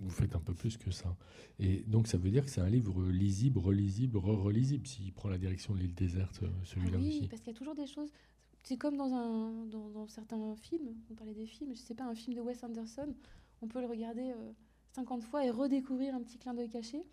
Vous 0.00 0.10
faites 0.10 0.34
un 0.36 0.40
peu 0.40 0.54
plus 0.54 0.76
que 0.76 0.90
ça. 0.90 1.16
Et 1.58 1.84
donc 1.86 2.06
ça 2.06 2.18
veut 2.18 2.30
dire 2.30 2.44
que 2.44 2.50
c'est 2.50 2.60
un 2.60 2.68
livre 2.68 3.04
lisible, 3.04 3.58
relisible, 3.58 4.18
re-relisible, 4.18 4.86
s'il 4.86 5.12
prend 5.12 5.28
la 5.28 5.38
direction 5.38 5.74
de 5.74 5.80
l'île 5.80 5.94
déserte, 5.94 6.40
euh, 6.42 6.48
celui-là 6.64 6.98
ah 6.98 7.02
oui, 7.02 7.26
parce 7.30 7.40
qu'il 7.40 7.52
y 7.52 7.56
a 7.56 7.58
toujours 7.58 7.74
des 7.74 7.86
choses. 7.86 8.10
C'est 8.62 8.76
comme 8.76 8.96
dans, 8.96 9.14
un, 9.14 9.66
dans, 9.66 10.08
certains 10.08 10.56
films, 10.56 10.94
on 11.10 11.14
parlait 11.14 11.34
des 11.34 11.46
films, 11.46 11.74
je 11.74 11.80
sais 11.80 11.94
pas, 11.94 12.04
un 12.04 12.14
film 12.14 12.36
de 12.36 12.40
Wes 12.40 12.62
Anderson, 12.64 13.14
on 13.62 13.68
peut 13.68 13.80
le 13.80 13.86
regarder 13.86 14.34
50 14.92 15.22
euh, 15.22 15.26
fois 15.26 15.44
et 15.44 15.50
redécouvrir 15.50 16.14
un 16.14 16.22
petit 16.22 16.36
clin 16.36 16.52
d'œil 16.52 16.68
caché. 16.68 17.04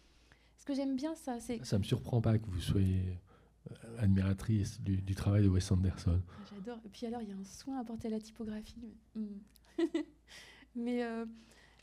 Ce 0.57 0.65
que 0.65 0.73
j'aime 0.73 0.95
bien, 0.95 1.13
ça, 1.15 1.39
c'est. 1.39 1.63
Ça 1.65 1.77
me 1.77 1.83
surprend 1.83 2.21
pas 2.21 2.37
que 2.39 2.47
vous 2.47 2.61
soyez 2.61 3.03
euh, 3.71 3.97
admiratrice 3.99 4.81
du, 4.81 5.15
travail 5.15 5.43
de 5.43 5.49
Wes 5.49 5.71
Anderson. 5.71 6.21
Ah, 6.27 6.43
j'adore. 6.53 6.79
Et 6.85 6.89
puis 6.89 7.05
alors, 7.05 7.21
il 7.21 7.29
y 7.29 7.31
a 7.31 7.35
un 7.35 7.43
soin 7.43 7.79
apporté 7.79 8.07
à 8.07 8.11
la 8.11 8.19
typographie. 8.19 8.95
Mais, 9.15 9.21
hmm. 9.21 10.87
euh, 10.87 11.25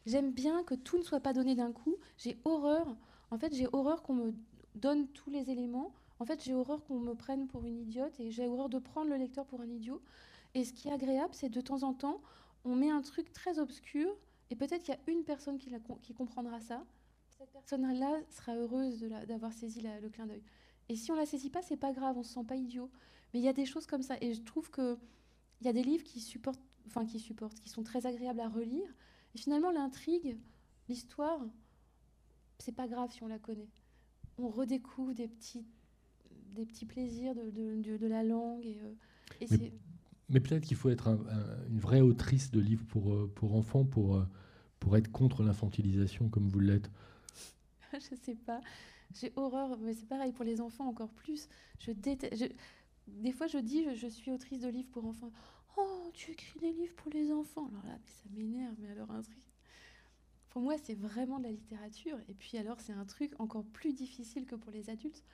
j'aime 0.07 0.33
bien 0.33 0.63
que 0.65 0.75
tout 0.75 0.99
ne 0.99 1.03
soit 1.03 1.21
pas 1.21 1.33
donné 1.33 1.55
d'un 1.55 1.73
coup. 1.73 1.97
J'ai 2.17 2.39
horreur. 2.45 2.97
En 3.31 3.39
fait, 3.39 3.55
j'ai 3.55 3.69
horreur 3.73 4.03
qu'on 4.03 4.15
me 4.15 4.33
donne 4.75 5.09
tous 5.09 5.31
les 5.31 5.51
éléments. 5.51 5.93
En 6.19 6.25
fait, 6.25 6.43
j'ai 6.45 6.55
horreur 6.55 6.85
qu'on 6.85 6.99
me 6.99 7.15
prenne 7.15 7.47
pour 7.47 7.65
une 7.65 7.79
idiote 7.79 8.19
et 8.21 8.31
j'ai 8.31 8.47
horreur 8.47 8.69
de 8.69 8.79
prendre 8.79 9.11
le 9.11 9.17
lecteur 9.17 9.47
pour 9.47 9.61
un 9.61 9.69
idiot. 9.69 10.03
Et 10.55 10.65
ce 10.65 10.73
qui 10.73 10.89
est 10.89 10.93
agréable, 10.93 11.33
c'est 11.33 11.49
de 11.49 11.61
temps 11.61 11.83
en 11.83 11.95
temps, 11.95 12.21
on 12.65 12.77
met 12.77 12.91
un 12.91 13.01
truc 13.01 13.33
très 13.33 13.59
obscur 13.59 14.15
et 14.51 14.57
peut-être 14.57 14.83
qu'il 14.83 14.95
y 14.95 14.97
a 14.97 15.13
une 15.13 15.25
personne 15.25 15.59
qui, 15.59 15.71
comprendra 16.13 16.61
ça. 16.61 16.85
Cette 17.39 17.51
personne-là 17.53 18.21
sera 18.29 18.57
heureuse 18.57 19.01
d'avoir 19.27 19.53
saisi 19.53 19.81
le 19.81 20.09
clin 20.09 20.27
d'œil. 20.27 20.43
Et 20.89 20.97
si 20.97 21.13
on 21.13 21.15
la 21.15 21.25
saisit 21.25 21.51
pas, 21.51 21.63
c'est 21.63 21.77
pas 21.77 21.93
grave, 21.93 22.19
on 22.19 22.25
se 22.25 22.35
sent 22.35 22.45
pas 22.45 22.57
idiot. 22.57 22.91
Mais 23.33 23.39
il 23.39 23.45
y 23.45 23.49
a 23.49 23.53
des 23.53 23.65
choses 23.65 23.87
comme 23.87 24.03
ça. 24.03 24.17
Et 24.21 24.35
je 24.35 24.43
trouve 24.43 24.71
qu'il 24.71 24.99
y 25.63 25.69
a 25.69 25.73
des 25.73 25.85
livres 25.85 26.03
qui 26.03 26.21
supportent, 26.21 26.61
enfin 26.89 27.07
qui 27.07 27.21
supportent, 27.21 27.61
qui 27.61 27.69
sont 27.69 27.85
très 27.85 28.07
agréables 28.07 28.41
à 28.41 28.49
relire. 28.49 28.93
Et 29.35 29.39
finalement, 29.39 29.71
l'intrigue, 29.71 30.37
l'histoire, 30.89 31.41
c'est 32.59 32.75
pas 32.75 32.89
grave 32.89 33.11
si 33.13 33.23
on 33.23 33.29
la 33.29 33.39
connaît. 33.39 33.69
On 34.39 34.49
redécouvre 34.49 35.15
des 35.15 35.29
petits, 35.29 35.65
des 36.55 36.67
petits 36.67 36.87
plaisirs 36.87 37.35
de, 37.35 37.51
de, 37.83 37.97
de 37.97 38.07
la 38.07 38.23
langue. 38.23 38.65
Et, 38.65 38.79
euh, 38.83 38.95
et 39.41 39.73
mais 40.31 40.39
peut-être 40.39 40.65
qu'il 40.65 40.77
faut 40.77 40.91
être 40.91 41.09
une 41.69 41.81
vraie 41.81 42.01
autrice 42.01 42.51
de 42.51 42.61
livres 42.61 42.85
pour, 42.87 43.13
euh, 43.13 43.31
pour 43.35 43.57
enfants 43.57 43.85
pour, 43.85 44.17
euh, 44.17 44.25
pour 44.79 44.97
être 44.97 45.11
contre 45.11 45.43
l'infantilisation 45.43 46.29
comme 46.29 46.49
vous 46.49 46.61
l'êtes. 46.61 46.91
je 47.93 48.15
sais 48.23 48.37
pas. 48.37 48.61
J'ai 49.13 49.33
horreur, 49.35 49.77
mais 49.81 49.93
c'est 49.93 50.07
pareil 50.07 50.33
pour 50.33 50.45
les 50.45 50.61
enfants 50.61 50.87
encore 50.87 51.11
plus. 51.11 51.49
Je 51.81 51.91
déteste. 51.91 52.55
des 53.09 53.33
fois, 53.33 53.49
je 53.49 53.59
dis, 53.59 53.85
je, 53.97 54.07
suis 54.07 54.31
autrice 54.31 54.61
de 54.61 54.69
livres 54.69 54.89
pour 54.93 55.05
enfants. 55.05 55.33
Oh, 55.77 56.11
tu 56.13 56.33
écris 56.33 56.59
des 56.59 56.73
livres 56.73 56.95
pour 56.97 57.13
les 57.13 57.31
enfants. 57.33 57.67
Alors 57.69 57.85
là, 57.87 57.99
mais 58.03 58.11
ça 58.11 58.29
m'énerve, 58.33 58.75
mais 58.79 58.91
alors 58.91 59.11
un 59.11 59.23
truc. 59.23 59.39
Pour 60.51 60.63
moi, 60.63 60.77
c'est 60.79 60.95
vraiment 60.95 61.39
de 61.39 61.45
la 61.45 61.53
littérature. 61.53 62.19
Et 62.29 62.35
puis 62.35 62.59
alors, 62.59 62.81
c'est 62.81 62.93
un 62.93 63.05
truc 63.05 63.33
encore 63.39 63.65
plus 63.65 63.93
difficile 63.93 64.47
que 64.47 64.57
pour 64.57 64.73
les 64.73 64.91
adultes. 64.91 65.25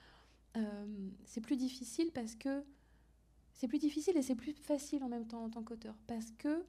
Euh, 0.56 1.08
c'est 1.24 1.40
plus 1.40 1.56
difficile 1.56 2.10
parce 2.12 2.34
que 2.34 2.62
c'est 3.54 3.68
plus 3.68 3.78
difficile 3.78 4.16
et 4.16 4.22
c'est 4.22 4.34
plus 4.34 4.52
facile 4.52 5.02
en 5.02 5.08
même 5.08 5.26
temps 5.26 5.44
en 5.44 5.50
tant 5.50 5.62
qu'auteur. 5.62 5.96
Parce 6.06 6.30
que 6.32 6.64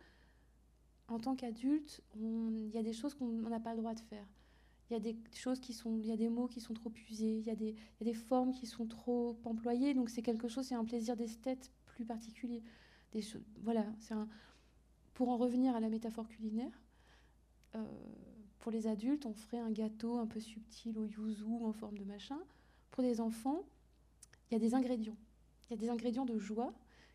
en 1.10 1.20
tant 1.20 1.36
qu'adulte, 1.36 2.02
il 2.16 2.70
y 2.70 2.78
a 2.78 2.84
des 2.84 2.94
choses 2.94 3.14
qu'on 3.14 3.28
n'a 3.28 3.60
pas 3.60 3.74
le 3.74 3.80
droit 3.80 3.94
de 3.94 4.00
faire. 4.02 4.26
Il 4.90 4.94
y 4.94 4.96
a 4.96 5.00
des 5.00 5.18
choses 5.34 5.60
qui 5.60 5.74
sont, 5.74 5.98
il 5.98 6.06
y 6.06 6.12
a 6.12 6.18
des 6.18 6.30
mots 6.30 6.48
qui 6.48 6.62
sont 6.62 6.74
trop 6.74 6.92
usés, 7.10 7.40
il 7.40 7.42
y, 7.42 7.48
y 7.48 7.50
a 7.52 7.56
des 8.06 8.14
formes 8.14 8.54
qui 8.54 8.66
sont 8.66 8.88
trop 8.88 9.38
employées. 9.44 9.94
Donc 9.94 10.10
c'est 10.10 10.22
quelque 10.22 10.48
chose, 10.48 10.66
c'est 10.68 10.76
un 10.76 10.86
plaisir 10.86 11.18
d'esthète 11.18 11.72
plus 11.86 12.06
particulier. 12.06 12.64
Voilà. 13.62 13.86
Pour 15.14 15.30
en 15.30 15.38
revenir 15.38 15.76
à 15.76 15.80
la 15.80 15.90
métaphore 15.90 16.28
culinaire, 16.28 16.72
euh, 17.76 17.84
pour 18.60 18.72
les 18.72 18.88
adultes, 18.88 19.26
on 19.26 19.34
ferait 19.34 19.60
un 19.60 19.72
gâteau 19.72 20.18
un 20.18 20.28
peu 20.28 20.40
subtil 20.40 20.98
au 20.98 21.06
yuzu 21.06 21.44
en 21.64 21.74
forme 21.74 21.98
de 21.98 22.04
machin. 22.04 22.40
Pour 22.92 23.04
les 23.04 23.22
enfants, 23.22 23.64
il 24.50 24.54
y 24.54 24.58
a 24.58 24.60
des 24.60 24.74
ingrédients. 24.74 25.18
Il 25.70 25.72
y 25.72 25.74
a 25.74 25.78
des 25.78 25.90
ingrédients 25.90 26.26
de 26.26 26.38
joie 26.38 26.74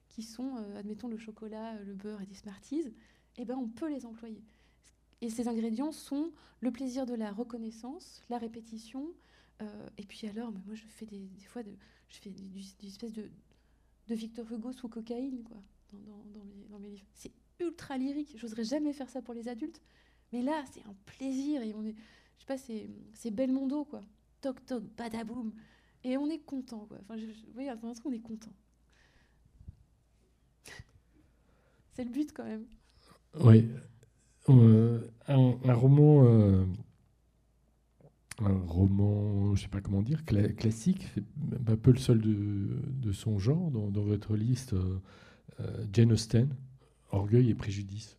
qui 0.08 0.22
sont, 0.22 0.56
euh, 0.56 0.78
admettons, 0.78 1.08
le 1.08 1.16
chocolat, 1.16 1.78
le 1.82 1.94
beurre 1.94 2.20
et 2.20 2.26
des 2.26 2.34
Smarties. 2.34 2.92
Eh 3.38 3.44
ben, 3.44 3.56
on 3.56 3.68
peut 3.68 3.88
les 3.88 4.04
employer. 4.04 4.42
Et 5.20 5.30
ces 5.30 5.48
ingrédients 5.48 5.92
sont 5.92 6.32
le 6.60 6.70
plaisir 6.70 7.06
de 7.06 7.14
la 7.14 7.32
reconnaissance, 7.32 8.22
la 8.28 8.38
répétition. 8.38 9.12
Euh, 9.62 9.88
et 9.96 10.04
puis 10.04 10.26
alors, 10.26 10.52
moi, 10.52 10.74
je 10.74 10.84
fais 10.86 11.06
des, 11.06 11.28
fois, 11.46 11.62
de, 11.62 11.70
je 12.08 12.18
fais 12.18 12.30
des, 12.30 12.86
espèces 12.86 13.12
de, 13.12 13.30
de 14.08 14.14
Victor 14.14 14.50
Hugo 14.50 14.72
sous 14.72 14.88
cocaïne, 14.88 15.42
quoi, 15.44 15.62
dans, 16.70 16.78
mes, 16.78 16.88
livres. 16.90 17.06
C'est 17.14 17.32
ultra 17.60 17.98
lyrique. 17.98 18.34
J'oserais 18.36 18.64
jamais 18.64 18.92
faire 18.92 19.08
ça 19.08 19.22
pour 19.22 19.34
les 19.34 19.48
adultes. 19.48 19.80
Mais 20.32 20.42
là, 20.42 20.64
c'est 20.72 20.82
un 20.82 20.94
plaisir. 21.04 21.62
Et 21.62 21.74
on 21.74 21.84
est, 21.84 21.94
je 22.38 22.40
sais 22.40 22.46
pas, 22.46 22.58
c'est 23.14 23.30
Belmondo, 23.30 23.84
quoi. 23.84 24.02
Toc, 24.40 24.64
toc, 24.66 24.82
badaboum. 24.96 25.52
Et 26.04 26.16
on 26.16 26.28
est 26.28 26.40
content, 26.40 26.86
quoi. 26.86 26.98
Enfin, 27.02 27.16
je, 27.16 27.26
vous 27.26 27.52
voyez, 27.54 27.70
truc, 27.76 28.06
on 28.06 28.12
est 28.12 28.20
content. 28.20 28.52
c'est 31.92 32.04
le 32.04 32.10
but, 32.10 32.32
quand 32.32 32.44
même. 32.44 32.66
Oui. 33.40 33.68
Euh, 34.48 35.00
un, 35.28 35.74
roman, 35.74 36.24
euh, 36.24 36.64
un 38.40 38.58
roman, 38.66 39.54
je 39.54 39.62
sais 39.62 39.68
pas 39.68 39.80
comment 39.80 40.02
dire, 40.02 40.24
classique, 40.24 41.06
un 41.66 41.76
peu 41.76 41.92
le 41.92 41.98
seul 41.98 42.20
de, 42.20 43.12
son 43.12 43.38
genre 43.38 43.70
dans, 43.70 44.02
votre 44.02 44.34
liste, 44.36 44.72
euh, 44.72 44.98
Jane 45.92 46.12
Austen, 46.12 46.48
Orgueil 47.10 47.50
et 47.50 47.54
préjudice. 47.54 48.18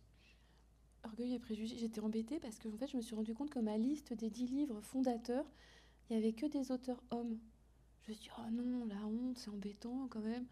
Orgueil 1.04 1.34
et 1.34 1.38
préjudice, 1.38 1.78
j'étais 1.78 2.00
embêtée 2.00 2.38
parce 2.40 2.58
que 2.58 2.68
je 2.90 2.96
me 2.96 3.02
suis 3.02 3.14
rendu 3.14 3.34
compte 3.34 3.50
que 3.50 3.58
ma 3.58 3.76
liste 3.76 4.12
des 4.14 4.30
dix 4.30 4.46
livres 4.46 4.80
fondateurs, 4.80 5.44
il 6.08 6.16
n'y 6.16 6.22
avait 6.22 6.32
que 6.32 6.46
des 6.46 6.70
auteurs 6.70 7.02
hommes. 7.10 7.38
Je 8.02 8.10
me 8.10 8.14
suis 8.14 8.24
dit, 8.24 8.30
oh 8.38 8.50
non, 8.50 8.86
la 8.86 9.06
honte, 9.06 9.38
c'est 9.38 9.50
embêtant 9.50 10.06
quand 10.08 10.20
même 10.20 10.46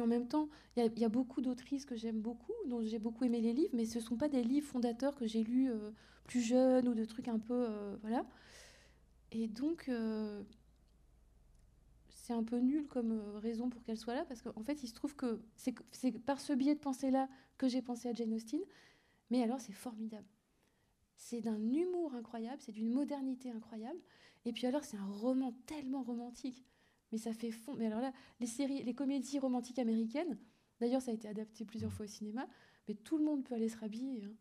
en 0.00 0.06
même 0.06 0.28
temps, 0.28 0.48
il 0.76 0.98
y, 0.98 1.04
a 1.04 1.08
beaucoup 1.08 1.40
d'autrices 1.40 1.86
que 1.86 1.96
j'aime 1.96 2.20
beaucoup, 2.20 2.52
dont 2.68 2.82
j'ai 2.82 2.98
beaucoup 2.98 3.24
aimé 3.24 3.40
les 3.40 3.52
livres, 3.52 3.72
mais 3.72 3.86
ce 3.86 3.98
ne 3.98 4.02
sont 4.04 4.16
pas 4.16 4.28
des 4.28 4.42
livres 4.42 4.66
fondateurs 4.66 5.14
que 5.14 5.26
j'ai 5.26 5.42
lus 5.42 5.70
euh, 5.70 5.90
plus 6.24 6.40
jeunes 6.40 6.88
ou 6.88 6.94
de 6.94 7.04
trucs 7.04 7.28
un 7.28 7.38
peu. 7.38 7.66
Euh, 7.68 7.96
voilà. 8.02 8.26
Et 9.32 9.48
donc, 9.48 9.86
euh, 9.88 10.42
un 12.32 12.42
peu 12.42 12.58
nul 12.58 12.86
comme 12.88 13.12
raison 13.36 13.68
pour 13.68 13.82
qu'elle 13.82 13.98
soit 13.98 14.14
là, 14.14 14.24
parce 14.24 14.42
qu'en 14.42 14.62
fait, 14.62 14.82
il 14.82 14.88
se 14.88 14.94
trouve 14.94 15.14
que 15.16 15.40
c'est 15.56 16.12
par 16.20 16.40
ce 16.40 16.52
biais 16.52 16.74
de 16.74 16.80
pensée-là 16.80 17.28
que 17.58 17.68
j'ai 17.68 17.82
pensé 17.82 18.08
à 18.08 18.12
Jane 18.12 18.34
Austen, 18.34 18.60
mais 19.30 19.42
alors 19.42 19.60
c'est 19.60 19.72
formidable. 19.72 20.28
C'est 21.16 21.40
d'un 21.40 21.60
humour 21.72 22.14
incroyable, 22.14 22.60
c'est 22.60 22.72
d'une 22.72 22.90
modernité 22.90 23.50
incroyable, 23.50 24.00
et 24.44 24.52
puis 24.52 24.66
alors 24.66 24.84
c'est 24.84 24.96
un 24.96 25.06
roman 25.06 25.52
tellement 25.66 26.02
romantique 26.02 26.64
mais 27.12 27.18
ça 27.18 27.32
fait 27.32 27.50
fond. 27.50 27.74
Mais 27.76 27.86
alors 27.86 28.00
là, 28.00 28.12
les 28.40 28.46
séries, 28.46 28.82
les 28.82 28.94
comédies 28.94 29.38
romantiques 29.38 29.78
américaines, 29.78 30.38
d'ailleurs, 30.80 31.02
ça 31.02 31.10
a 31.10 31.14
été 31.14 31.28
adapté 31.28 31.64
plusieurs 31.64 31.92
fois 31.92 32.04
au 32.04 32.08
cinéma, 32.08 32.48
mais 32.88 32.94
tout 32.94 33.18
le 33.18 33.24
monde 33.24 33.44
peut 33.44 33.54
aller 33.54 33.68
se 33.68 33.78
rhabiller. 33.78 34.24
Hein. 34.24 34.32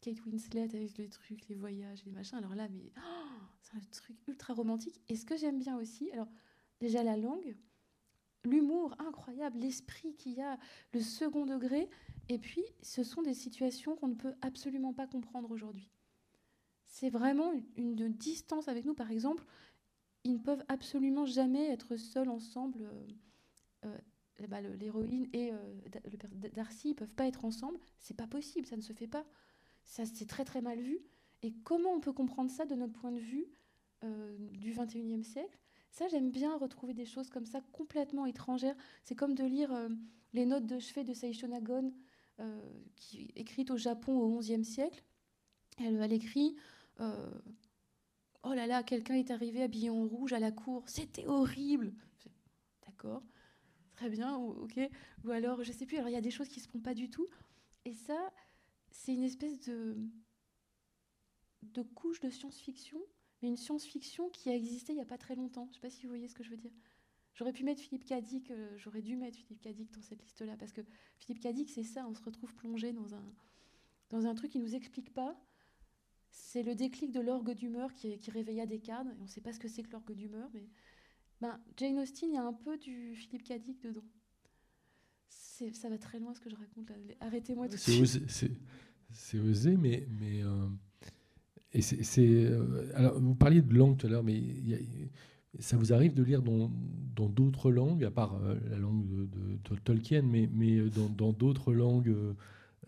Kate 0.00 0.24
Winslet 0.26 0.74
avec 0.74 0.98
les 0.98 1.08
trucs, 1.08 1.48
les 1.48 1.54
voyages, 1.54 2.04
les 2.04 2.12
machins. 2.12 2.36
Alors 2.36 2.54
là, 2.54 2.68
mais 2.68 2.92
oh, 2.98 3.46
c'est 3.60 3.76
un 3.76 3.80
truc 3.90 4.16
ultra 4.28 4.52
romantique. 4.52 5.00
Et 5.08 5.16
ce 5.16 5.24
que 5.24 5.36
j'aime 5.36 5.58
bien 5.58 5.78
aussi, 5.78 6.10
alors 6.12 6.28
déjà 6.84 7.02
la 7.02 7.16
langue, 7.16 7.56
l'humour 8.44 8.94
incroyable, 8.98 9.58
l'esprit 9.58 10.14
qu'il 10.16 10.32
y 10.32 10.42
a, 10.42 10.58
le 10.92 11.00
second 11.00 11.46
degré, 11.46 11.88
et 12.28 12.38
puis 12.38 12.62
ce 12.82 13.02
sont 13.02 13.22
des 13.22 13.32
situations 13.32 13.96
qu'on 13.96 14.08
ne 14.08 14.14
peut 14.14 14.34
absolument 14.42 14.92
pas 14.92 15.06
comprendre 15.06 15.50
aujourd'hui. 15.50 15.90
C'est 16.84 17.08
vraiment 17.08 17.52
une, 17.76 18.12
distance 18.12 18.68
avec 18.68 18.84
nous. 18.84 18.94
Par 18.94 19.10
exemple, 19.10 19.44
ils 20.24 20.34
ne 20.34 20.38
peuvent 20.38 20.64
absolument 20.68 21.24
jamais 21.24 21.70
être 21.70 21.96
seuls 21.96 22.28
ensemble. 22.28 22.82
Euh, 23.84 23.88
euh, 24.40 24.46
bah, 24.48 24.60
l'héroïne 24.60 25.28
et 25.32 25.52
euh, 25.52 25.56
le 26.42 26.50
Darcy 26.50 26.88
ne 26.88 26.94
peuvent 26.94 27.14
pas 27.14 27.26
être 27.26 27.44
ensemble. 27.44 27.78
C'est 27.98 28.16
pas 28.16 28.26
possible, 28.26 28.66
ça 28.66 28.76
ne 28.76 28.82
se 28.82 28.92
fait 28.92 29.08
pas. 29.08 29.24
Ça, 29.84 30.04
c'est 30.04 30.26
très 30.26 30.44
très 30.44 30.60
mal 30.60 30.78
vu. 30.78 31.00
Et 31.42 31.52
comment 31.64 31.92
on 31.92 32.00
peut 32.00 32.12
comprendre 32.12 32.50
ça 32.50 32.66
de 32.66 32.74
notre 32.74 32.92
point 32.92 33.12
de 33.12 33.20
vue 33.20 33.46
du 34.52 34.72
21e 34.72 35.22
siècle? 35.22 35.63
Ça, 35.94 36.08
j'aime 36.08 36.32
bien 36.32 36.56
retrouver 36.56 36.92
des 36.92 37.06
choses 37.06 37.30
comme 37.30 37.46
ça 37.46 37.60
complètement 37.70 38.26
étrangères. 38.26 38.74
C'est 39.04 39.14
comme 39.14 39.36
de 39.36 39.44
lire 39.44 39.70
les 40.32 40.44
notes 40.44 40.66
de 40.66 40.80
chevet 40.80 41.04
de 41.04 41.14
Seisho 41.14 41.46
Nagon, 41.46 41.94
qui 42.96 43.30
écrites 43.36 43.70
au 43.70 43.76
Japon 43.76 44.18
au 44.18 44.40
11e 44.40 44.64
siècle. 44.64 45.04
Elle, 45.78 46.12
écrit 46.12 46.56
Oh 46.98 48.52
là 48.54 48.66
là, 48.66 48.82
quelqu'un 48.82 49.14
est 49.14 49.30
arrivé 49.30 49.62
habillé 49.62 49.88
en 49.88 50.04
rouge 50.04 50.32
à 50.32 50.40
la 50.40 50.50
cour, 50.50 50.82
c'était 50.88 51.28
horrible. 51.28 51.94
D'accord, 52.84 53.22
très 53.92 54.10
bien, 54.10 54.36
ok. 54.36 54.80
Ou 55.24 55.30
alors, 55.30 55.62
je 55.62 55.70
sais 55.70 55.86
plus, 55.86 55.96
alors 55.98 56.08
il 56.08 56.14
y 56.14 56.18
a 56.18 56.20
des 56.20 56.32
choses 56.32 56.48
qui 56.48 56.58
se 56.58 56.68
font 56.68 56.80
pas 56.80 56.94
du 56.94 57.08
tout. 57.08 57.28
Et 57.84 57.94
ça, 57.94 58.32
c'est 58.90 59.14
une 59.14 59.22
espèce 59.22 59.60
de, 59.60 59.96
de 61.62 61.82
couche 61.82 62.18
de 62.18 62.30
science-fiction, 62.30 63.00
mais 63.44 63.50
une 63.50 63.58
science-fiction 63.58 64.30
qui 64.30 64.48
a 64.48 64.54
existé 64.54 64.92
il 64.92 64.96
n'y 64.96 65.02
a 65.02 65.04
pas 65.06 65.18
très 65.18 65.36
longtemps. 65.36 65.66
Je 65.66 65.70
ne 65.70 65.74
sais 65.74 65.80
pas 65.80 65.90
si 65.90 66.04
vous 66.04 66.08
voyez 66.08 66.28
ce 66.28 66.34
que 66.34 66.42
je 66.42 66.48
veux 66.48 66.56
dire. 66.56 66.72
J'aurais 67.34 67.52
pu 67.52 67.62
mettre 67.62 67.82
Philippe 67.82 68.06
Cadic, 68.06 68.50
euh, 68.50 68.74
j'aurais 68.78 69.02
dû 69.02 69.16
mettre 69.16 69.36
Philippe 69.36 69.60
Cadic 69.60 69.92
dans 69.92 70.00
cette 70.00 70.22
liste-là, 70.22 70.56
parce 70.56 70.72
que 70.72 70.80
Philippe 71.18 71.42
Cadic, 71.42 71.68
c'est 71.68 71.82
ça, 71.82 72.06
on 72.08 72.14
se 72.14 72.22
retrouve 72.22 72.54
plongé 72.54 72.92
dans 72.92 73.14
un, 73.14 73.34
dans 74.08 74.24
un 74.24 74.34
truc 74.34 74.52
qui 74.52 74.60
ne 74.60 74.64
nous 74.64 74.74
explique 74.74 75.12
pas, 75.12 75.36
c'est 76.30 76.62
le 76.62 76.74
déclic 76.74 77.12
de 77.12 77.20
l'orgue 77.20 77.52
d'humeur 77.52 77.92
qui, 77.92 78.18
qui, 78.18 78.30
réveilla 78.30 78.64
Descartes. 78.64 79.08
Et 79.08 79.20
on 79.20 79.24
ne 79.24 79.28
sait 79.28 79.42
pas 79.42 79.52
ce 79.52 79.58
que 79.58 79.68
c'est 79.68 79.82
que 79.82 79.90
l'orgue 79.90 80.12
d'humeur, 80.12 80.48
mais 80.54 80.66
ben, 81.42 81.60
Jane 81.76 81.98
Austen, 81.98 82.30
il 82.30 82.34
y 82.36 82.38
a 82.38 82.44
un 82.44 82.54
peu 82.54 82.78
du 82.78 83.14
Philippe 83.14 83.44
Cadic 83.44 83.82
dedans. 83.82 84.04
Ça 85.28 85.88
va 85.90 85.98
très 85.98 86.18
loin 86.18 86.34
ce 86.34 86.40
que 86.40 86.48
je 86.48 86.56
raconte 86.56 86.90
Arrêtez-moi 87.20 87.68
tout 87.68 87.76
de 87.76 87.80
suite. 87.80 88.50
C'est 89.10 89.38
osé, 89.38 89.76
mais. 89.76 90.08
mais 90.18 90.42
euh, 90.42 90.66
et 91.74 91.82
c'est, 91.82 92.20
euh, 92.20 92.90
alors, 92.94 93.18
vous 93.20 93.34
parliez 93.34 93.60
de 93.60 93.74
langue 93.74 93.96
tout 93.96 94.06
à 94.06 94.10
l'heure, 94.10 94.24
mais 94.24 94.40
ça 95.58 95.76
vous 95.76 95.92
arrive 95.92 96.14
de 96.14 96.22
lire 96.22 96.42
dans, 96.42 96.70
d'autres 97.28 97.70
langues, 97.70 98.04
à 98.04 98.10
part 98.10 98.36
euh, 98.36 98.56
la 98.70 98.78
langue 98.78 99.28
de, 99.28 99.76
Tolkien, 99.84 100.22
mais, 100.22 100.48
mais 100.52 100.78
dans, 101.16 101.32
d'autres 101.32 101.72
langues 101.72 102.14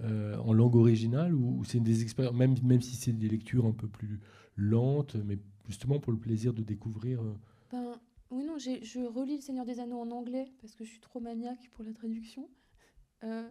euh, 0.03 0.37
en 0.39 0.53
langue 0.53 0.77
originale 0.77 1.35
ou, 1.35 1.65
c'est 1.65 1.81
des 1.81 2.03
expériences, 2.03 2.35
même, 2.35 2.55
même 2.63 2.83
si 2.83 2.97
c'est 2.97 3.13
des 3.13 3.29
lectures 3.29 3.65
un 3.65 3.73
peu 3.73 3.89
plus 3.89 4.21
lentes, 4.55 5.17
mais 5.25 5.39
justement 5.69 5.99
pour 6.01 6.13
le 6.13 6.19
plaisir 6.19 6.53
de 6.53 6.63
découvrir 6.63 7.23
euh, 7.23 7.35
ben, 7.73 7.99
Oui, 8.31 8.45
non, 8.45 8.59
je 8.59 9.07
relis 9.07 9.37
Le 9.37 9.41
Seigneur 9.41 9.65
des 9.65 9.81
Anneaux 9.81 10.01
en 10.01 10.11
anglais 10.11 10.53
parce 10.61 10.75
que 10.75 10.85
je 10.85 10.91
suis 10.91 11.01
trop 11.01 11.21
maniaque 11.21 11.71
pour 11.73 11.85
la 11.85 11.95
traduction. 11.95 12.47
Euh, 13.25 13.49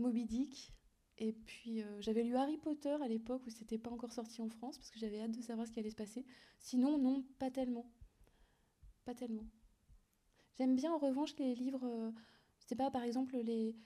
Moby 0.00 0.24
Dick. 0.24 0.72
Et 1.20 1.32
puis 1.32 1.84
j'avais 2.00 2.22
lu 2.22 2.34
Harry 2.34 2.56
Potter 2.56 2.96
à 3.02 3.06
l'époque 3.06 3.42
où 3.46 3.50
c'était 3.50 3.78
pas 3.78 3.90
encore 3.90 4.12
sorti 4.12 4.40
en 4.40 4.48
France 4.48 4.78
parce 4.78 4.90
que 4.90 4.98
j'avais 4.98 5.20
hâte 5.20 5.32
de 5.32 5.42
savoir 5.42 5.66
ce 5.66 5.72
qui 5.72 5.78
allait 5.78 5.90
se 5.90 5.96
passer. 5.96 6.24
Sinon, 6.58 6.98
non, 6.98 7.24
pas 7.38 7.50
tellement. 7.50 7.86
Pas 9.04 9.14
tellement. 9.14 9.44
J'aime 10.56 10.74
bien 10.74 10.92
en 10.92 10.98
revanche 10.98 11.36
les 11.38 11.54
livres. 11.54 12.12
c'est 12.58 12.74
pas 12.74 12.90
par 12.90 13.02
exemple 13.02 13.36
les, 13.36 13.76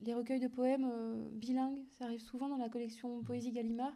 les 0.00 0.14
recueils 0.14 0.40
de 0.40 0.48
poèmes 0.48 0.88
euh, 0.90 1.28
bilingues, 1.30 1.84
ça 1.92 2.04
arrive 2.04 2.20
souvent 2.20 2.48
dans 2.48 2.56
la 2.56 2.68
collection 2.68 3.22
Poésie 3.22 3.52
Gallimard. 3.52 3.94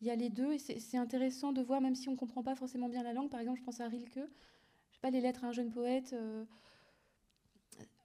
Il 0.00 0.06
y 0.06 0.10
a 0.10 0.16
les 0.16 0.30
deux 0.30 0.52
et 0.52 0.58
c'est 0.58 0.96
intéressant 0.96 1.52
de 1.52 1.60
voir, 1.60 1.80
même 1.80 1.96
si 1.96 2.08
on 2.08 2.12
ne 2.12 2.16
comprend 2.16 2.44
pas 2.44 2.54
forcément 2.54 2.88
bien 2.88 3.02
la 3.02 3.12
langue. 3.12 3.30
Par 3.30 3.40
exemple, 3.40 3.58
je 3.58 3.64
pense 3.64 3.80
à 3.80 3.88
Rilke, 3.88 4.14
je 4.14 4.94
sais 4.94 5.00
pas, 5.00 5.10
les 5.10 5.20
lettres 5.20 5.44
à 5.44 5.48
un 5.48 5.52
jeune 5.52 5.70
poète. 5.70 6.12
Euh, 6.12 6.44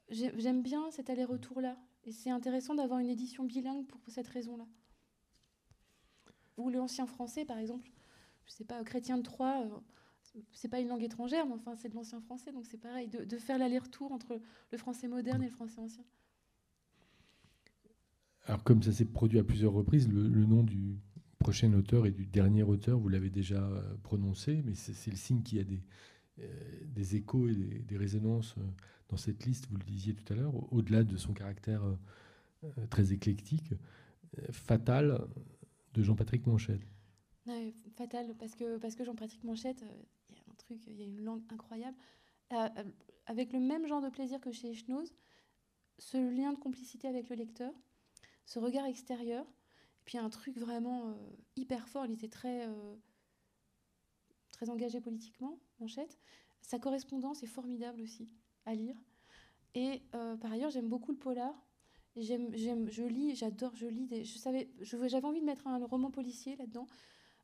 j'aime 0.09 0.63
bien 0.63 0.89
cet 0.89 1.11
aller-retour-là. 1.11 1.77
Et 2.05 2.11
c'est 2.11 2.29
intéressant 2.29 2.75
d'avoir 2.75 2.99
une 2.99 3.09
édition 3.09 3.43
bilingue 3.45 3.85
pour 3.85 3.99
cette 4.07 4.27
raison-là. 4.27 4.65
Ou 6.57 6.69
l'ancien 6.69 7.07
français, 7.07 7.45
par 7.45 7.57
exemple. 7.57 7.89
Je 8.45 8.51
sais 8.51 8.65
pas, 8.65 8.83
Chrétien 8.83 9.17
de 9.17 9.23
Troyes, 9.23 9.63
euh, 9.63 10.39
c'est 10.51 10.67
pas 10.67 10.79
une 10.79 10.87
langue 10.87 11.03
étrangère, 11.03 11.45
mais 11.45 11.53
enfin 11.53 11.75
c'est 11.75 11.89
de 11.89 11.95
l'ancien 11.95 12.19
français, 12.21 12.51
donc 12.51 12.65
c'est 12.65 12.77
pareil, 12.77 13.07
de, 13.07 13.37
faire 13.37 13.57
l'aller-retour 13.57 14.11
entre 14.11 14.41
le 14.71 14.77
français 14.77 15.07
moderne 15.07 15.41
et 15.43 15.47
le 15.47 15.51
français 15.51 15.79
ancien. 15.79 16.03
Alors 18.45 18.63
comme 18.63 18.83
ça 18.83 18.91
s'est 18.91 19.05
produit 19.05 19.39
à 19.39 19.43
plusieurs 19.43 19.71
reprises, 19.71 20.09
le, 20.09 20.45
nom 20.45 20.63
du 20.63 20.97
prochain 21.39 21.73
auteur 21.73 22.05
et 22.05 22.11
du 22.11 22.25
dernier 22.25 22.63
auteur, 22.63 22.99
vous 22.99 23.09
l'avez 23.09 23.29
déjà 23.29 23.63
euh, 23.63 23.95
prononcé, 24.03 24.61
mais 24.65 24.75
c'est 24.75 25.11
le 25.11 25.17
signe 25.17 25.41
qu'il 25.41 25.57
y 25.59 25.61
a 25.61 25.63
des, 25.63 25.81
euh, 26.39 26.45
des 26.87 27.15
échos 27.15 27.47
et 27.47 27.55
des, 27.55 27.97
résonances 27.97 28.55
dans 29.09 29.17
cette 29.17 29.45
liste, 29.45 29.67
vous 29.69 29.77
le 29.77 29.83
disiez 29.83 30.13
tout 30.13 30.33
à 30.33 30.35
l'heure, 30.35 30.73
au-delà 30.73 31.03
de 31.03 31.17
son 31.17 31.33
caractère 31.33 31.81
très 32.89 33.11
éclectique, 33.11 33.73
fatal 34.51 35.27
de 35.93 36.01
Jean-Patrick 36.01 36.47
Manchette. 36.47 36.81
fatal, 37.95 38.33
parce 38.39 38.55
que, 38.55 38.77
parce 38.77 38.95
que 38.95 39.03
Jean-Patrick 39.03 39.43
Manchette, 39.43 39.83
il 40.29 40.35
y 40.35 40.39
a 40.39 40.43
un 40.49 40.55
truc, 40.55 40.79
il 40.87 40.95
y 40.95 41.01
a 41.01 41.05
une 41.05 41.23
langue 41.23 41.43
incroyable. 41.49 41.97
avec 43.25 43.53
le 43.53 43.59
même 43.59 43.87
genre 43.87 44.01
de 44.01 44.09
plaisir 44.09 44.39
que 44.39 44.51
chez 44.51 44.73
Schnoz, 44.73 45.13
ce 45.99 46.17
lien 46.17 46.53
de 46.53 46.59
complicité 46.59 47.07
avec 47.07 47.29
le 47.29 47.35
lecteur, 47.35 47.73
ce 48.45 48.59
regard 48.59 48.85
extérieur, 48.85 49.45
et 49.45 50.03
puis 50.05 50.17
un 50.17 50.29
truc 50.29 50.57
vraiment 50.57 51.09
euh, 51.09 51.13
hyper 51.55 51.87
fort. 51.87 52.05
Il 52.05 52.13
était 52.13 52.27
très, 52.27 52.67
euh, 52.67 52.95
très 54.51 54.69
engagé 54.69 54.99
politiquement, 54.99 55.59
Manchette. 55.79 56.17
Sa 56.61 56.79
correspondance 56.79 57.43
est 57.43 57.47
formidable 57.47 58.01
aussi 58.01 58.29
à 58.65 58.75
lire. 58.75 58.95
Et 59.75 60.01
euh, 60.15 60.35
par 60.37 60.51
ailleurs, 60.51 60.69
j'aime 60.69 60.89
beaucoup 60.89 61.11
le 61.11 61.17
polar. 61.17 61.53
J'aime, 62.15 62.49
j'aime, 62.53 62.89
je 62.89 63.03
lis, 63.03 63.35
j'adore, 63.35 63.75
je 63.75 63.87
lis. 63.87 64.05
Des, 64.05 64.23
je 64.23 64.37
savais, 64.37 64.69
j'avais 64.81 65.25
envie 65.25 65.41
de 65.41 65.45
mettre 65.45 65.65
un 65.67 65.83
roman 65.85 66.11
policier 66.11 66.55
là-dedans. 66.55 66.87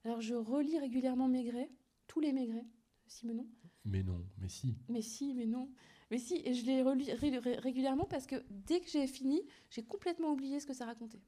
Alors 0.06 0.22
je 0.22 0.36
relis 0.36 0.78
régulièrement 0.78 1.28
Maigret, 1.28 1.70
tous 2.08 2.20
les 2.20 2.32
Maigret, 2.32 2.66
Simenon. 3.08 3.48
Mais 3.86 4.04
non, 4.04 4.24
mais 4.38 4.48
si. 4.48 4.78
Mais 4.88 5.02
si, 5.02 5.34
mais 5.34 5.48
non. 5.48 5.70
Mais 6.12 6.20
si, 6.20 6.42
et 6.46 6.54
je 6.54 6.66
les 6.66 6.82
relis 6.82 7.12
régulièrement 7.14 8.06
parce 8.06 8.28
que 8.28 8.36
dès 8.50 8.80
que 8.80 8.90
j'ai 8.90 9.08
fini, 9.08 9.42
j'ai 9.70 9.84
complètement 9.84 10.32
oublié 10.32 10.60
ce 10.60 10.68
que 10.68 10.74
ça 10.74 10.86
racontait. 10.86 11.22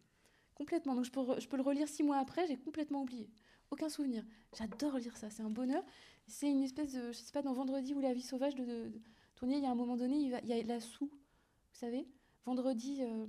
Complètement. 0.54 0.96
Donc 0.96 1.06
je 1.06 1.12
peux, 1.12 1.40
je 1.40 1.48
peux 1.48 1.58
le 1.58 1.64
relire 1.64 1.88
six 1.88 2.04
mois 2.04 2.18
après, 2.18 2.48
j'ai 2.48 2.58
complètement 2.58 3.02
oublié. 3.02 3.30
Aucun 3.72 3.90
souvenir. 3.90 4.24
J'adore 4.58 4.98
lire 4.98 5.18
ça, 5.18 5.30
c'est 5.30 5.44
un 5.44 5.50
bonheur. 5.50 5.84
C'est 6.28 6.50
une 6.50 6.62
espèce 6.62 6.94
de, 6.94 7.12
je 7.12 7.18
sais 7.18 7.32
pas, 7.32 7.42
dans 7.42 7.54
Vendredi 7.54 7.94
ou 7.94 8.00
La 8.00 8.14
vie 8.14 8.22
sauvage 8.22 8.56
de, 8.56 8.64
de, 8.64 9.02
Tournier, 9.42 9.58
il 9.58 9.64
y 9.64 9.66
a 9.66 9.72
un 9.72 9.76
moment 9.76 9.98
donné, 9.98 10.18
il, 10.18 10.40
il 10.44 10.50
y 10.50 10.54
a 10.54 10.62
la 10.62 10.80
soue, 10.80 11.10
vous 11.10 11.74
savez. 11.74 12.08
Vendredi, 12.46 13.00
euh, 13.02 13.26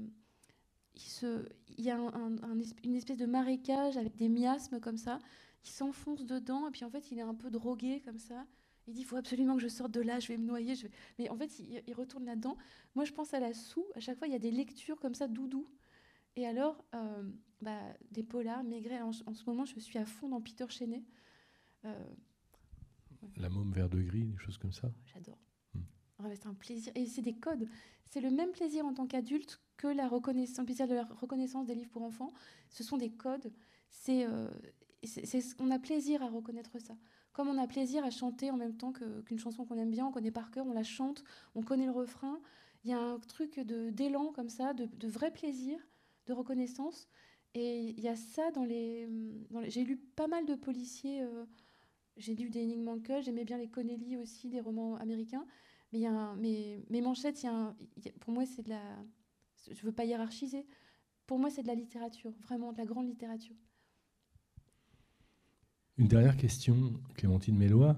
il, 0.95 1.01
se, 1.01 1.49
il 1.79 1.83
y 1.83 1.91
a 1.91 1.97
un, 1.97 2.37
une 2.85 2.95
espèce 2.95 3.17
de 3.17 3.25
marécage 3.25 3.97
avec 3.97 4.15
des 4.17 4.29
miasmes 4.29 4.79
comme 4.79 4.99
ça. 4.99 5.21
Il 5.65 5.71
s'enfonce 5.71 6.27
dedans 6.27 6.69
et 6.69 6.71
puis 6.71 6.85
en 6.85 6.91
fait, 6.91 7.11
il 7.13 7.19
est 7.19 7.23
un 7.23 7.35
peu 7.35 7.49
drogué 7.49 8.03
comme 8.03 8.19
ça. 8.19 8.47
Il 8.87 8.93
dit, 8.93 9.01
il 9.01 9.05
faut 9.05 9.17
absolument 9.17 9.57
que 9.57 9.63
je 9.63 9.69
sorte 9.69 9.91
de 9.91 10.03
là, 10.03 10.21
je 10.21 10.29
vais 10.29 10.37
me 10.37 10.45
noyer. 10.45 10.75
Je 10.75 10.87
Mais 11.19 11.31
en 11.31 11.37
fait, 11.39 11.59
il, 11.61 11.95
retourne 11.95 12.27
là-dedans. 12.27 12.59
Moi, 12.95 13.07
je 13.07 13.13
pense 13.13 13.33
à 13.33 13.41
la 13.41 13.55
sous. 13.55 13.87
À 13.95 14.01
chaque 14.01 14.19
fois, 14.19 14.27
il 14.27 14.35
y 14.35 14.37
a 14.37 14.41
des 14.41 14.51
lectures 14.51 15.01
comme 15.01 15.15
ça, 15.15 15.29
doudou. 15.29 15.67
Et 16.37 16.47
alors, 16.47 16.85
euh, 16.95 17.23
bah, 17.63 17.81
des 18.11 18.23
polars, 18.23 18.65
Maigret. 18.65 19.01
En, 19.01 19.13
en, 19.25 19.35
ce 19.35 19.45
moment, 19.47 19.65
je 19.65 19.81
suis 19.81 19.99
à 19.99 20.05
fond 20.05 20.29
dans 20.29 20.43
Peter 20.43 20.67
Chenet. 20.69 21.05
Euh, 21.87 22.05
la 23.39 23.49
môme 23.49 23.73
vert 23.73 23.89
de 23.89 24.03
gris, 24.03 24.25
des 24.25 24.37
choses 24.37 24.59
comme 24.59 24.73
ça. 24.73 24.93
J'adore. 25.07 25.39
Hmm. 26.29 26.35
c'est 26.35 26.47
un 26.47 26.55
plaisir. 26.55 26.93
Et 26.95 27.07
c'est 27.07 27.23
des 27.23 27.35
codes. 27.35 27.69
C'est 28.11 28.21
le 28.21 28.31
même 28.31 28.53
plaisir 28.53 28.85
en 28.85 28.93
tant 28.93 29.07
qu'adulte 29.07 29.61
que 29.77 29.87
la 29.87 30.09
reconnaissance, 30.09 30.65
plaisir 30.65 30.87
de 30.87 30.95
la 30.95 31.05
reconnaissance 31.05 31.67
des 31.67 31.75
livres 31.75 31.91
pour 31.91 32.03
enfants. 32.03 32.33
Ce 32.71 32.85
sont 32.85 32.97
des 32.97 33.11
codes. 33.11 33.53
C'est, 33.91 34.25
euh, 34.27 34.49
on 35.59 35.71
a 35.71 35.79
plaisir 35.79 36.23
à 36.23 36.29
reconnaître 36.29 36.79
ça 36.79 36.95
comme 37.33 37.49
on 37.49 37.59
a 37.59 37.67
plaisir 37.67 38.05
à 38.05 38.11
chanter 38.11 38.51
en 38.51 38.57
même 38.57 38.77
temps 38.77 38.93
qu'une 38.93 39.39
chanson 39.39 39.65
qu'on 39.65 39.79
aime 39.79 39.91
bien, 39.91 40.07
on 40.07 40.13
connaît 40.13 40.31
par 40.31 40.51
cœur, 40.51 40.67
on 40.67 40.73
la 40.73 40.83
chante, 40.83 41.25
on 41.55 41.63
connaît 41.63 41.87
le 41.87 41.93
refrain. 41.93 42.39
Il 42.85 42.91
y 42.91 42.95
a 42.95 43.01
un 43.01 43.19
truc 43.21 43.59
d'élan 43.61 44.33
comme 44.33 44.49
ça, 44.49 44.75
de, 44.75 45.09
vrai 45.09 45.31
plaisir, 45.31 45.79
de 46.27 46.33
reconnaissance. 46.33 47.09
Et 47.55 47.91
il 47.91 48.01
y 48.01 48.09
a 48.09 48.17
ça 48.17 48.51
dans 48.51 48.65
les. 48.65 49.09
J'ai 49.67 49.85
lu 49.85 49.97
pas 49.97 50.27
mal 50.27 50.47
de 50.47 50.55
policiers. 50.55 51.23
Euh, 51.23 51.45
j'ai 52.17 52.35
lu 52.35 52.51
des 52.51 52.65
Nick 52.67 52.81
Mankel, 52.81 53.23
j'aimais 53.23 53.45
bien 53.45 53.57
les 53.59 53.69
Connelly 53.69 54.17
aussi, 54.17 54.49
des 54.49 54.61
romans 54.61 54.97
américains. 54.97 55.47
Mais, 55.93 56.01
y 56.01 56.07
a 56.07 56.13
un, 56.13 56.37
mais, 56.37 56.83
mes 56.91 57.01
manchettes, 57.01 57.43
y 57.43 57.47
a 57.47 57.55
un, 57.55 57.77
pour 58.21 58.33
moi, 58.33 58.45
c'est 58.47 58.63
de 58.63 58.71
la. 58.71 58.81
Je 59.71 59.83
veux 59.85 59.93
pas 59.93 60.05
hiérarchiser. 60.05 60.67
Pour 61.27 61.39
moi, 61.39 61.51
c'est 61.51 61.63
de 61.63 61.69
la 61.69 61.75
littérature, 61.75 62.33
vraiment 62.43 62.73
de 62.73 62.79
la 62.79 62.85
grande 62.85 63.07
littérature. 63.07 63.57
Une 65.99 66.09
dernière 66.09 66.37
question, 66.37 66.95
Clémentine 67.15 67.57
Mélois. 67.57 67.97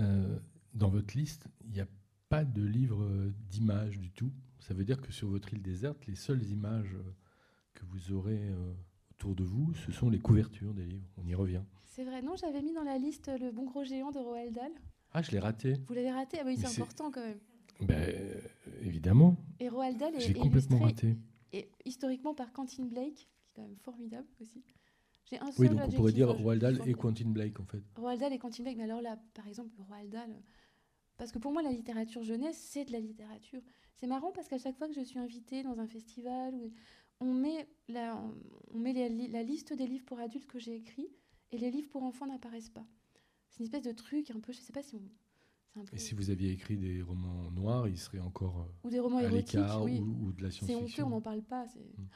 Euh, 0.00 0.38
dans 0.74 0.88
votre 0.88 1.16
liste, 1.16 1.46
il 1.64 1.70
n'y 1.70 1.80
a 1.80 1.86
pas 2.28 2.44
de 2.44 2.62
livre 2.62 3.06
d'images 3.48 3.98
du 3.98 4.10
tout. 4.10 4.32
Ça 4.60 4.74
veut 4.74 4.84
dire 4.84 5.00
que 5.00 5.12
sur 5.12 5.28
votre 5.28 5.52
île 5.52 5.62
déserte, 5.62 6.06
les 6.06 6.14
seules 6.14 6.42
images 6.44 6.96
que 7.74 7.84
vous 7.86 8.12
aurez 8.12 8.48
euh, 8.50 8.74
autour 9.12 9.34
de 9.34 9.44
vous, 9.44 9.72
ce 9.74 9.92
sont 9.92 10.10
les 10.10 10.18
couvertures 10.18 10.74
des 10.74 10.84
livres. 10.84 11.08
On 11.16 11.26
y 11.26 11.34
revient. 11.34 11.62
C'est 11.86 12.04
vrai, 12.04 12.22
non 12.22 12.36
J'avais 12.36 12.62
mis 12.62 12.72
dans 12.72 12.82
la 12.82 12.98
liste 12.98 13.30
Le 13.40 13.50
Bon 13.50 13.64
Gros 13.64 13.84
Géant 13.84 14.10
de 14.10 14.18
Roald 14.18 14.54
Dahl. 14.54 14.72
Ah, 15.12 15.22
je 15.22 15.30
l'ai 15.30 15.38
raté. 15.38 15.74
Vous 15.86 15.94
l'avez 15.94 16.10
raté? 16.10 16.38
Ah 16.40 16.44
oui, 16.46 16.56
c'est 16.56 16.66
important 16.66 17.10
quand 17.10 17.24
même. 17.24 17.38
Ben, 17.80 18.12
évidemment. 18.82 19.36
Et 19.60 19.68
Roald 19.68 19.98
Dahl 19.98 20.14
est 20.16 20.20
J'ai 20.20 20.34
complètement 20.34 20.78
raté. 20.78 21.16
Et 21.52 21.70
historiquement 21.84 22.34
par 22.34 22.52
Quentin 22.52 22.84
Blake, 22.84 23.14
qui 23.14 23.46
est 23.46 23.54
quand 23.54 23.62
même 23.62 23.76
formidable 23.76 24.26
aussi 24.40 24.62
oui, 25.58 25.68
donc 25.68 25.80
on 25.86 25.90
pourrait 25.90 26.12
dire 26.12 26.30
Roald 26.30 26.60
Dahl 26.60 26.80
et 26.86 26.94
Quentin 26.94 27.28
Blake 27.28 27.60
en 27.60 27.64
fait. 27.64 27.82
Roald 27.96 28.20
Dahl 28.20 28.32
et 28.32 28.38
Quentin 28.38 28.62
Blake, 28.62 28.76
mais 28.76 28.84
alors 28.84 29.02
là, 29.02 29.18
par 29.34 29.46
exemple, 29.46 29.74
Roald 29.88 30.10
Dahl, 30.10 30.30
parce 31.16 31.32
que 31.32 31.38
pour 31.38 31.52
moi, 31.52 31.62
la 31.62 31.72
littérature 31.72 32.22
jeunesse, 32.22 32.56
c'est 32.56 32.84
de 32.84 32.92
la 32.92 33.00
littérature. 33.00 33.60
C'est 33.96 34.06
marrant 34.06 34.30
parce 34.32 34.48
qu'à 34.48 34.58
chaque 34.58 34.76
fois 34.76 34.88
que 34.88 34.94
je 34.94 35.00
suis 35.00 35.18
invitée 35.18 35.62
dans 35.62 35.78
un 35.80 35.86
festival, 35.86 36.54
on 37.20 37.34
met, 37.34 37.68
la, 37.88 38.22
on 38.72 38.78
met 38.78 38.92
la 39.28 39.42
liste 39.42 39.72
des 39.72 39.86
livres 39.86 40.04
pour 40.04 40.20
adultes 40.20 40.46
que 40.46 40.58
j'ai 40.58 40.76
écrits 40.76 41.10
et 41.50 41.58
les 41.58 41.70
livres 41.70 41.88
pour 41.88 42.04
enfants 42.04 42.26
n'apparaissent 42.26 42.70
pas. 42.70 42.86
C'est 43.48 43.60
une 43.60 43.64
espèce 43.64 43.82
de 43.82 43.92
truc 43.92 44.30
un 44.30 44.40
peu, 44.40 44.52
je 44.52 44.60
sais 44.60 44.72
pas 44.72 44.82
si 44.82 44.96
on. 44.96 45.02
Et 45.92 45.98
si 45.98 46.14
vous 46.14 46.30
aviez 46.30 46.50
écrit 46.50 46.76
des 46.76 47.02
romans 47.02 47.50
noirs, 47.52 47.88
ils 47.88 47.98
seraient 47.98 48.18
encore 48.18 48.60
euh, 48.60 48.86
ou 48.88 48.90
des 48.90 48.98
romans 48.98 49.18
à 49.18 49.28
l'écart 49.28 49.84
oui. 49.84 50.00
ou, 50.00 50.32
de 50.32 50.42
la 50.42 50.50
science-fiction. 50.50 50.86
C'est 50.88 51.02
honteux, 51.02 51.04
on 51.04 51.10
n'en 51.10 51.20
parle 51.20 51.42
pas. 51.42 51.66
Mm. 51.66 52.04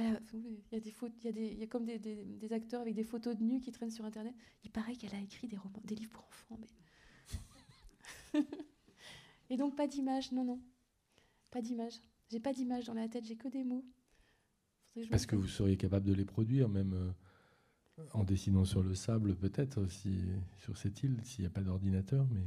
Euh, 0.00 0.18
il 0.32 0.58
y 0.72 0.74
a 0.74 0.80
des 0.80 0.92
il 1.20 1.24
y 1.24 1.28
a 1.28 1.32
des, 1.32 1.46
il 1.52 1.58
y 1.60 1.62
a 1.62 1.68
comme 1.68 1.84
des, 1.84 2.00
des, 2.00 2.52
acteurs 2.52 2.80
avec 2.80 2.96
des 2.96 3.04
photos 3.04 3.36
de 3.36 3.44
nus 3.44 3.60
qui 3.60 3.70
traînent 3.70 3.92
sur 3.92 4.04
Internet. 4.04 4.34
Il 4.64 4.72
paraît 4.72 4.96
qu'elle 4.96 5.14
a 5.14 5.20
écrit 5.20 5.46
des 5.46 5.56
romans, 5.56 5.80
des 5.84 5.94
livres 5.94 6.10
pour 6.10 6.24
enfants, 6.24 6.58
mais 8.34 8.40
et 9.50 9.56
donc 9.56 9.76
pas 9.76 9.86
d'image, 9.86 10.32
non 10.32 10.42
non, 10.42 10.60
pas 11.52 11.62
d'image. 11.62 12.00
J'ai 12.28 12.40
pas 12.40 12.52
d'image 12.52 12.86
dans 12.86 12.94
la 12.94 13.06
tête, 13.06 13.24
j'ai 13.24 13.36
que 13.36 13.46
des 13.46 13.62
mots. 13.62 13.84
Parce 15.10 15.26
que 15.26 15.36
vous 15.36 15.46
seriez 15.46 15.76
capable 15.76 16.06
de 16.06 16.12
les 16.12 16.24
produire, 16.24 16.68
même 16.68 16.92
euh, 16.94 17.12
en 18.12 18.24
dessinant 18.24 18.64
sur 18.64 18.82
le 18.82 18.94
sable, 18.94 19.36
peut-être, 19.36 19.86
si, 19.88 20.20
sur 20.58 20.76
cette 20.76 21.02
île, 21.02 21.20
s'il 21.24 21.42
n'y 21.42 21.46
a 21.46 21.50
pas 21.50 21.62
d'ordinateur, 21.62 22.26
mais. 22.30 22.42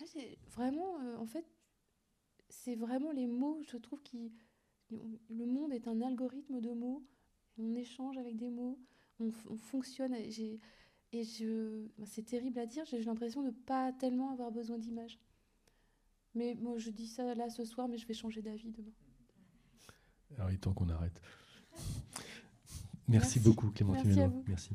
Ah, 0.00 0.04
vraiment, 0.50 1.00
euh, 1.00 1.16
en 1.16 1.26
fait, 1.26 1.44
c'est 2.48 2.76
vraiment 2.76 3.12
les 3.12 3.26
mots, 3.26 3.60
je 3.70 3.76
trouve, 3.76 4.02
qui 4.02 4.32
le 4.90 5.46
monde 5.46 5.72
est 5.72 5.86
un 5.88 6.00
algorithme 6.00 6.60
de 6.60 6.72
mots. 6.72 7.04
On 7.58 7.74
échange 7.74 8.16
avec 8.16 8.36
des 8.36 8.50
mots, 8.50 8.78
on, 9.20 9.30
fonctionne. 9.56 10.14
Et, 10.14 10.60
et 11.12 11.24
je, 11.24 11.86
bah, 11.98 12.06
c'est 12.06 12.24
terrible 12.24 12.58
à 12.58 12.66
dire. 12.66 12.84
J'ai 12.86 13.02
l'impression 13.02 13.42
de 13.42 13.50
pas 13.50 13.92
tellement 13.92 14.30
avoir 14.30 14.50
besoin 14.50 14.78
d'images. 14.78 15.18
Mais 16.34 16.54
moi, 16.54 16.78
je 16.78 16.90
dis 16.90 17.06
ça 17.06 17.34
là 17.34 17.50
ce 17.50 17.64
soir, 17.64 17.88
mais 17.88 17.98
je 17.98 18.06
vais 18.06 18.14
changer 18.14 18.42
d'avis 18.42 18.70
demain. 18.70 18.92
Alors, 20.36 20.50
il 20.50 20.54
est 20.54 20.58
temps 20.58 20.74
qu'on 20.74 20.88
arrête. 20.88 21.20
Merci, 23.08 23.40
beaucoup, 23.40 23.70
Clémentine 23.70 24.14
Merci. 24.14 24.44
Merci. 24.46 24.70